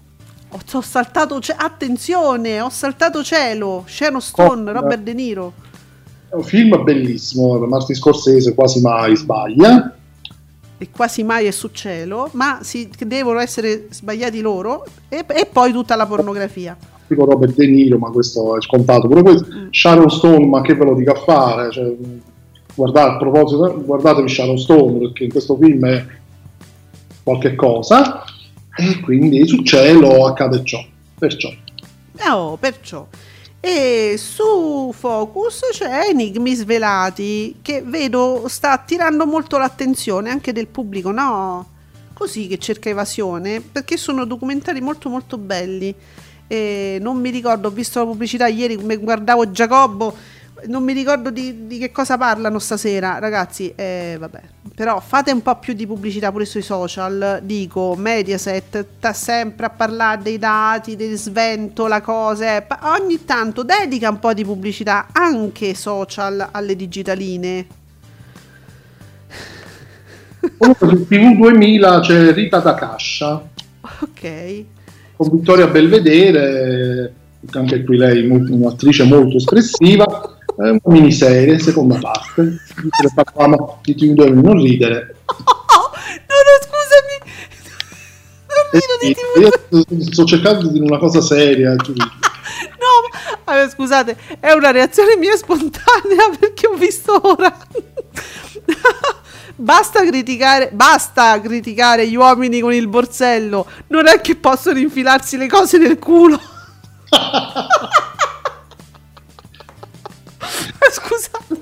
Ho, 0.51 0.59
ho 0.73 0.81
saltato, 0.81 1.41
ce- 1.41 1.55
attenzione, 1.57 2.61
ho 2.61 2.71
saltato 2.71 3.23
cielo, 3.23 3.85
Sharon 3.87 4.21
Stone, 4.21 4.71
oh, 4.71 4.73
Robert 4.73 5.03
De 5.03 5.13
Niro. 5.13 5.53
È 6.31 6.35
un 6.35 6.43
film 6.43 6.83
bellissimo, 6.83 7.59
Martin 7.67 7.95
Scorsese 7.95 8.55
quasi 8.55 8.81
mai 8.81 9.15
sbaglia. 9.17 9.95
E 10.79 10.91
quasi 10.91 11.23
mai 11.23 11.47
è 11.47 11.51
su 11.51 11.69
cielo, 11.73 12.31
ma 12.33 12.61
si, 12.63 12.89
devono 13.07 13.41
essere 13.41 13.89
sbagliati 13.91 14.41
loro 14.41 14.85
e, 15.09 15.25
e 15.27 15.49
poi 15.51 15.73
tutta 15.73 15.97
la 15.97 16.07
pornografia 16.07 16.77
tipo 17.09 17.25
Robert 17.25 17.55
De 17.55 17.67
Niro, 17.67 17.99
ma 17.99 18.11
questo 18.11 18.57
è 18.57 18.61
scontato. 18.61 19.09
Pure 19.09 19.23
questo, 19.23 19.47
mm. 19.51 19.69
Sharon 19.71 20.11
Stone, 20.11 20.47
ma 20.47 20.61
che 20.61 20.75
ve 20.75 20.85
lo 20.85 20.95
dica 20.95 21.13
a 21.13 21.15
fare? 21.15 21.71
Cioè, 21.71 21.97
guardate, 22.75 23.15
a 23.15 23.17
proposito, 23.17 23.83
guardatevi 23.83 24.29
Sharon 24.29 24.59
Stone 24.59 24.99
perché 24.99 25.25
in 25.25 25.31
questo 25.31 25.57
film 25.57 25.87
è 25.87 26.07
qualche 27.23 27.55
cosa 27.55 28.25
e 28.79 29.01
quindi 29.01 29.47
sul 29.47 29.65
cielo 29.65 30.25
accade 30.27 30.65
ciò. 30.65 30.79
Perciò. 31.19 31.53
Oh, 32.29 32.57
perciò. 32.57 33.07
E 33.59 34.15
su 34.17 34.95
Focus 34.97 35.63
c'è 35.73 36.09
Enigmi 36.11 36.55
Svelati 36.55 37.57
che 37.61 37.83
vedo 37.85 38.45
sta 38.47 38.71
attirando 38.71 39.27
molto 39.27 39.59
l'attenzione 39.59 40.31
anche 40.31 40.53
del 40.53 40.69
pubblico, 40.69 41.11
no? 41.11 41.67
Così 42.15 42.47
che 42.47 42.59
cerca 42.59 42.89
evasione 42.89 43.61
perché 43.61 43.97
sono 43.97 44.25
documentari 44.25 44.81
molto 44.81 45.09
molto 45.09 45.39
belli 45.39 45.93
e 46.47 46.99
non 47.01 47.19
mi 47.19 47.31
ricordo, 47.31 47.69
ho 47.69 47.73
visto 47.73 47.99
la 47.99 48.07
pubblicità 48.07 48.47
ieri, 48.47 48.77
guardavo 48.77 49.51
Giacobbo, 49.51 50.17
non 50.67 50.83
mi 50.83 50.93
ricordo 50.93 51.31
di, 51.31 51.67
di 51.67 51.79
che 51.79 51.91
cosa 51.91 52.17
parlano 52.19 52.59
stasera, 52.59 53.19
ragazzi, 53.19 53.73
eh, 53.75 54.17
vabbè, 54.19 54.41
però 54.75 55.01
fate 55.01 55.31
un 55.33 55.43
po' 55.43 55.59
più 55.59 55.75
di 55.75 55.87
pubblicità 55.87 56.31
pure 56.31 56.45
sui 56.45 56.63
social, 56.63 57.41
dico, 57.43 57.95
Mediaset 57.97 58.87
sta 58.99 59.13
sempre 59.13 59.67
a 59.67 59.71
parlare 59.71 60.23
dei 60.23 60.39
dati, 60.39 60.97
del 60.97 61.17
svento, 61.17 61.87
la 61.87 62.01
cosa, 62.01 62.57
eh, 62.57 62.67
ogni 62.83 63.25
tanto 63.25 63.63
dedica 63.63 64.11
un 64.11 64.19
po' 64.19 64.33
di 64.33 64.45
pubblicità 64.45 65.09
anche 65.13 65.75
social 65.75 66.49
alle 66.51 66.77
digitaline. 66.77 67.67
Comunque 70.57 70.89
su 70.89 71.07
TV 71.07 71.37
2000 71.37 72.01
c'è 72.01 72.33
Rita 72.33 72.59
da 72.59 72.75
Cascia. 72.75 73.49
Ok 74.01 74.65
con 75.19 75.37
Vittoria 75.37 75.67
Belvedere, 75.67 77.13
anche 77.51 77.83
qui 77.83 77.97
lei 77.97 78.25
un'attrice 78.29 79.03
molto 79.03 79.39
espressiva, 79.39 80.38
una 80.59 80.79
miniserie, 80.87 81.59
seconda 81.59 81.99
parte, 81.99 82.59
parlavamo 83.15 83.79
di 83.83 83.95
TV 83.95 84.13
dove 84.15 84.31
non 84.31 84.61
ridere. 84.61 85.17
Oh, 85.27 85.35
no, 86.27 86.37
no, 86.47 86.55
scusami! 86.67 87.17
Non 88.49 88.65
rido 88.73 88.97
di 89.01 89.95
TV. 89.95 90.11
Sto 90.11 90.25
cercando 90.25 90.67
di 90.67 90.73
dire 90.73 90.85
una 90.85 90.99
cosa 90.99 91.21
seria. 91.21 91.75
No, 92.79 93.43
allora, 93.45 93.69
scusate, 93.69 94.17
è 94.41 94.53
una 94.53 94.71
reazione 94.71 95.17
mia 95.17 95.37
spontanea 95.37 96.31
perché 96.39 96.67
ho 96.67 96.75
visto 96.75 97.21
ora 97.23 97.55
Basta 99.55 100.05
criticare, 100.05 100.71
basta 100.73 101.41
criticare 101.41 102.09
gli 102.09 102.15
uomini 102.15 102.61
con 102.61 102.73
il 102.73 102.87
borsello. 102.87 103.67
Non 103.89 104.07
è 104.07 104.21
che 104.21 104.37
possono 104.37 104.79
infilarsi 104.79 105.37
le 105.37 105.49
cose 105.49 105.79
nel 105.79 105.99
culo. 105.99 106.41
Scusate, 110.91 111.59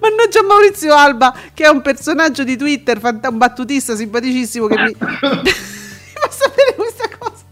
mannaggia 0.00 0.42
Maurizio 0.42 0.94
Alba, 0.94 1.34
che 1.54 1.64
è 1.64 1.68
un 1.68 1.80
personaggio 1.80 2.44
di 2.44 2.56
Twitter, 2.56 3.00
un 3.02 3.38
battutista 3.38 3.96
simpaticissimo 3.96 4.66
che 4.66 4.78
mi, 4.78 4.94
fa 4.98 6.30
sapere 6.30 6.74
questa 6.76 7.08
cosa. 7.18 7.44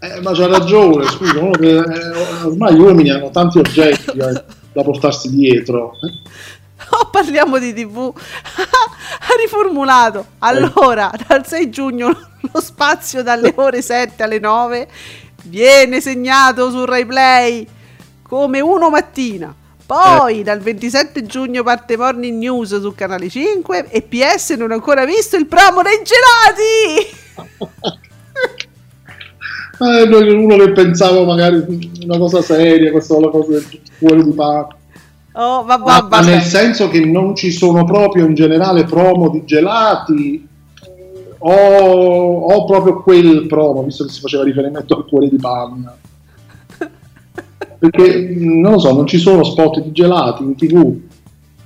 Eh, 0.00 0.20
ma 0.20 0.32
c'ha 0.32 0.46
ragione, 0.46 1.04
scusa, 1.06 1.38
eh, 1.60 2.44
ormai 2.44 2.74
gli 2.74 2.80
uomini 2.80 3.10
hanno 3.10 3.30
tanti 3.30 3.58
oggetti 3.58 4.18
eh, 4.18 4.44
da 4.72 4.82
portarsi 4.82 5.34
dietro. 5.34 5.92
Oh, 6.90 7.10
parliamo 7.10 7.58
di 7.58 7.74
TV. 7.74 8.12
ha 8.14 9.34
riformulato. 9.42 10.24
Allora, 10.38 11.10
dal 11.26 11.46
6 11.46 11.70
giugno 11.70 12.16
lo 12.52 12.60
spazio 12.60 13.22
dalle 13.22 13.52
ore 13.56 13.82
7 13.82 14.22
alle 14.22 14.38
9 14.38 14.88
viene 15.44 16.00
segnato 16.00 16.70
su 16.70 16.84
Rai 16.84 17.04
Play 17.04 17.66
come 18.28 18.60
uno 18.60 18.90
mattina. 18.90 19.52
Poi 19.84 20.40
eh. 20.40 20.42
dal 20.42 20.60
27 20.60 21.24
giugno 21.24 21.62
parte 21.62 21.96
Morning 21.96 22.38
News 22.38 22.78
su 22.78 22.94
Canale 22.94 23.30
5 23.30 23.86
e 23.88 24.02
PS 24.02 24.50
non 24.50 24.70
ho 24.70 24.74
ancora 24.74 25.06
visto 25.06 25.36
il 25.36 25.46
promo 25.46 25.80
dei 25.82 26.02
gelati. 26.04 27.16
eh, 29.80 30.34
uno 30.34 30.56
che 30.56 30.72
pensava 30.72 31.24
magari 31.24 31.90
una 32.04 32.18
cosa 32.18 32.42
seria, 32.42 32.90
questa 32.90 33.16
è 33.16 33.20
la 33.20 33.30
cosa 33.30 33.52
del 33.52 33.66
cuore 33.98 34.22
di 34.22 34.32
pane. 34.32 34.66
Oh, 35.32 35.64
va, 35.64 35.78
va, 35.78 36.06
ma 36.10 36.20
nel 36.20 36.42
senso 36.42 36.88
che 36.88 37.02
non 37.04 37.34
ci 37.34 37.50
sono 37.50 37.84
proprio 37.84 38.26
in 38.26 38.34
generale 38.34 38.84
promo 38.84 39.30
di 39.30 39.44
gelati 39.44 40.46
o, 41.38 41.52
o 41.52 42.64
proprio 42.66 43.02
quel 43.02 43.46
promo, 43.46 43.84
visto 43.84 44.04
che 44.04 44.10
si 44.10 44.20
faceva 44.20 44.42
riferimento 44.42 44.96
al 44.96 45.06
cuore 45.06 45.28
di 45.28 45.36
panna. 45.36 45.96
Perché 47.78 48.34
non 48.36 48.72
lo 48.72 48.78
so, 48.78 48.92
non 48.92 49.06
ci 49.06 49.18
sono 49.18 49.44
spot 49.44 49.80
di 49.80 49.92
gelati 49.92 50.42
in 50.42 50.56
tv. 50.56 50.96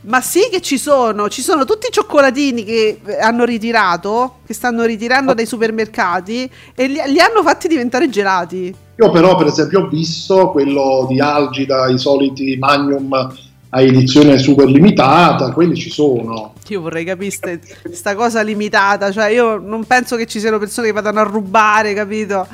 Ma 0.05 0.21
sì 0.21 0.49
che 0.51 0.61
ci 0.61 0.79
sono, 0.79 1.29
ci 1.29 1.43
sono 1.43 1.65
tutti 1.65 1.87
i 1.87 1.93
cioccolatini 1.93 2.65
che 2.65 3.01
hanno 3.21 3.45
ritirato, 3.45 4.39
che 4.45 4.53
stanno 4.53 4.85
ritirando 4.85 5.33
dai 5.33 5.47
supermercati 5.47 6.51
e 6.75 6.87
li, 6.89 7.01
li 7.07 7.21
hanno 7.21 7.43
fatti 7.43 7.69
diventare 7.69 8.09
gelati. 8.09 8.75
Io 8.97 9.11
però 9.11 9.37
per 9.37 9.47
esempio 9.47 9.83
ho 9.83 9.89
visto 9.89 10.51
quello 10.51 11.07
di 11.09 11.21
Algida, 11.21 11.89
i 11.89 11.99
soliti 11.99 12.57
Magnum 12.59 13.13
a 13.75 13.81
edizione 13.81 14.39
super 14.39 14.67
limitata, 14.67 15.51
quelli 15.53 15.77
ci 15.77 15.89
sono. 15.89 16.55
Io 16.69 16.81
vorrei 16.81 17.05
capire 17.05 17.61
questa 17.81 18.15
cosa 18.15 18.43
limitata, 18.43 19.11
cioè 19.11 19.29
io 19.29 19.57
non 19.57 19.85
penso 19.85 20.17
che 20.17 20.27
ci 20.27 20.41
siano 20.41 20.59
persone 20.59 20.89
che 20.89 20.93
vadano 20.93 21.21
a 21.21 21.25
rubare, 21.25 21.95
capito? 21.95 22.47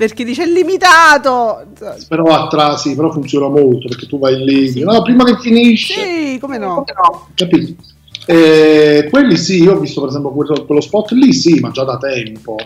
Perché 0.00 0.24
dice 0.24 0.46
limitato. 0.46 1.66
Però 2.08 2.24
a 2.24 2.76
sì, 2.78 2.94
però 2.94 3.12
funziona 3.12 3.48
molto 3.48 3.86
perché 3.86 4.06
tu 4.06 4.18
vai 4.18 4.42
lì, 4.42 4.70
sì. 4.70 4.80
no, 4.80 5.02
prima 5.02 5.24
che 5.24 5.36
finisce. 5.38 5.92
Sì, 5.92 6.38
come 6.38 6.56
no? 6.56 6.86
Capito? 7.34 7.82
Eh, 8.24 9.08
quelli 9.10 9.36
sì, 9.36 9.62
io 9.62 9.74
ho 9.74 9.78
visto 9.78 10.00
per 10.00 10.08
esempio 10.08 10.30
quello, 10.30 10.64
quello 10.64 10.80
spot 10.80 11.10
lì, 11.10 11.34
sì, 11.34 11.60
ma 11.60 11.70
già 11.70 11.84
da 11.84 11.98
tempo. 11.98 12.56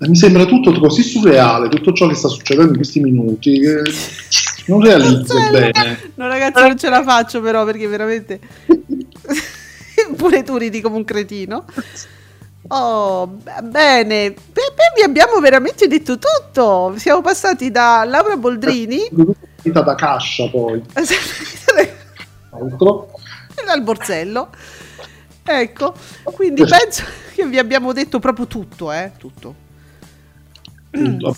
Mi 0.00 0.14
sembra 0.14 0.44
tutto 0.44 0.78
così 0.78 1.02
surreale, 1.02 1.70
tutto 1.70 1.94
ciò 1.94 2.06
che 2.06 2.14
sta 2.14 2.28
succedendo 2.28 2.72
in 2.72 2.76
questi 2.76 3.00
minuti. 3.00 3.58
Che 3.58 3.82
non 4.66 4.82
realizzo 4.82 5.38
bene. 5.50 6.10
No, 6.16 6.28
ragazzi, 6.28 6.60
non 6.60 6.76
ce 6.76 6.90
la 6.90 7.02
faccio, 7.02 7.40
però, 7.40 7.64
perché 7.64 7.86
veramente. 7.86 8.40
Pure 10.16 10.42
tu 10.42 10.56
ridi 10.56 10.80
come 10.80 10.96
un 10.96 11.04
cretino. 11.04 11.64
Oh, 12.68 13.26
bene. 13.62 14.32
Per 14.32 14.74
vi 14.96 15.02
abbiamo 15.02 15.40
veramente 15.40 15.86
detto 15.86 16.18
tutto. 16.18 16.94
Siamo 16.96 17.20
passati 17.20 17.70
da 17.70 18.04
Laura 18.04 18.36
Boldrini. 18.36 19.08
Da 19.62 19.94
cascia, 19.94 20.48
poi. 20.48 20.82
Altro. 22.50 23.10
E 23.54 23.64
dal 23.64 23.82
borsello. 23.82 24.48
Ecco, 25.48 25.94
quindi 26.24 26.64
penso 26.64 27.04
che 27.34 27.46
vi 27.46 27.58
abbiamo 27.58 27.92
detto 27.92 28.18
proprio 28.18 28.46
tutto, 28.46 28.90
eh? 28.90 29.12
Tutto. 29.16 29.64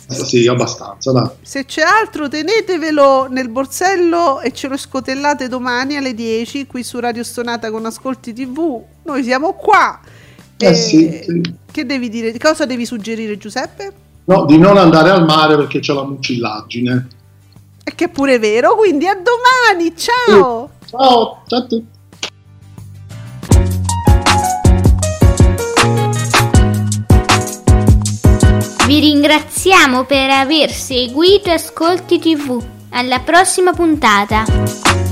Sì, 0.07 0.47
abbastanza. 0.47 1.11
Dai. 1.11 1.29
Se 1.43 1.65
c'è 1.65 1.83
altro, 1.83 2.29
tenetevelo 2.29 3.27
nel 3.29 3.49
borsello 3.49 4.41
e 4.41 4.53
ce 4.53 4.69
lo 4.69 4.77
scotellate 4.77 5.49
domani 5.49 5.97
alle 5.97 6.15
10 6.15 6.67
qui 6.67 6.85
su 6.85 7.01
Radio 7.01 7.25
Stonata 7.25 7.71
con 7.71 7.85
Ascolti 7.85 8.33
TV. 8.33 8.83
Noi 9.03 9.23
siamo 9.25 9.55
qua. 9.55 10.01
Eh, 10.61 10.67
eh, 10.67 10.75
sì, 10.75 11.21
sì. 11.25 11.55
Che 11.71 11.87
devi 11.87 12.09
dire? 12.09 12.37
Cosa 12.37 12.67
devi 12.67 12.85
suggerire 12.85 13.39
Giuseppe? 13.39 13.93
No, 14.25 14.45
di 14.45 14.59
non 14.59 14.77
andare 14.77 15.11
al 15.11 15.25
mare 15.25 15.57
perché 15.57 15.79
c'è 15.79 15.95
la 15.95 16.05
mucillagine. 16.05 17.09
E 17.85 17.95
che 17.95 18.09
pure 18.09 18.35
è 18.35 18.41
vero, 18.41 18.75
quindi 18.75 19.07
a 19.07 19.15
domani, 19.15 19.95
ciao! 19.97 20.71
Sì. 20.81 20.91
Ciao, 20.91 21.43
ciao 21.47 21.59
a 21.59 21.63
tutti! 21.63 21.87
Vi 28.87 29.01
ringraziamo 29.01 30.05
per 30.05 30.31
aver 30.31 30.71
seguito 30.71 31.51
Ascolti 31.51 32.19
TV. 32.19 32.63
Alla 32.91 33.21
prossima 33.21 33.73
puntata! 33.73 35.08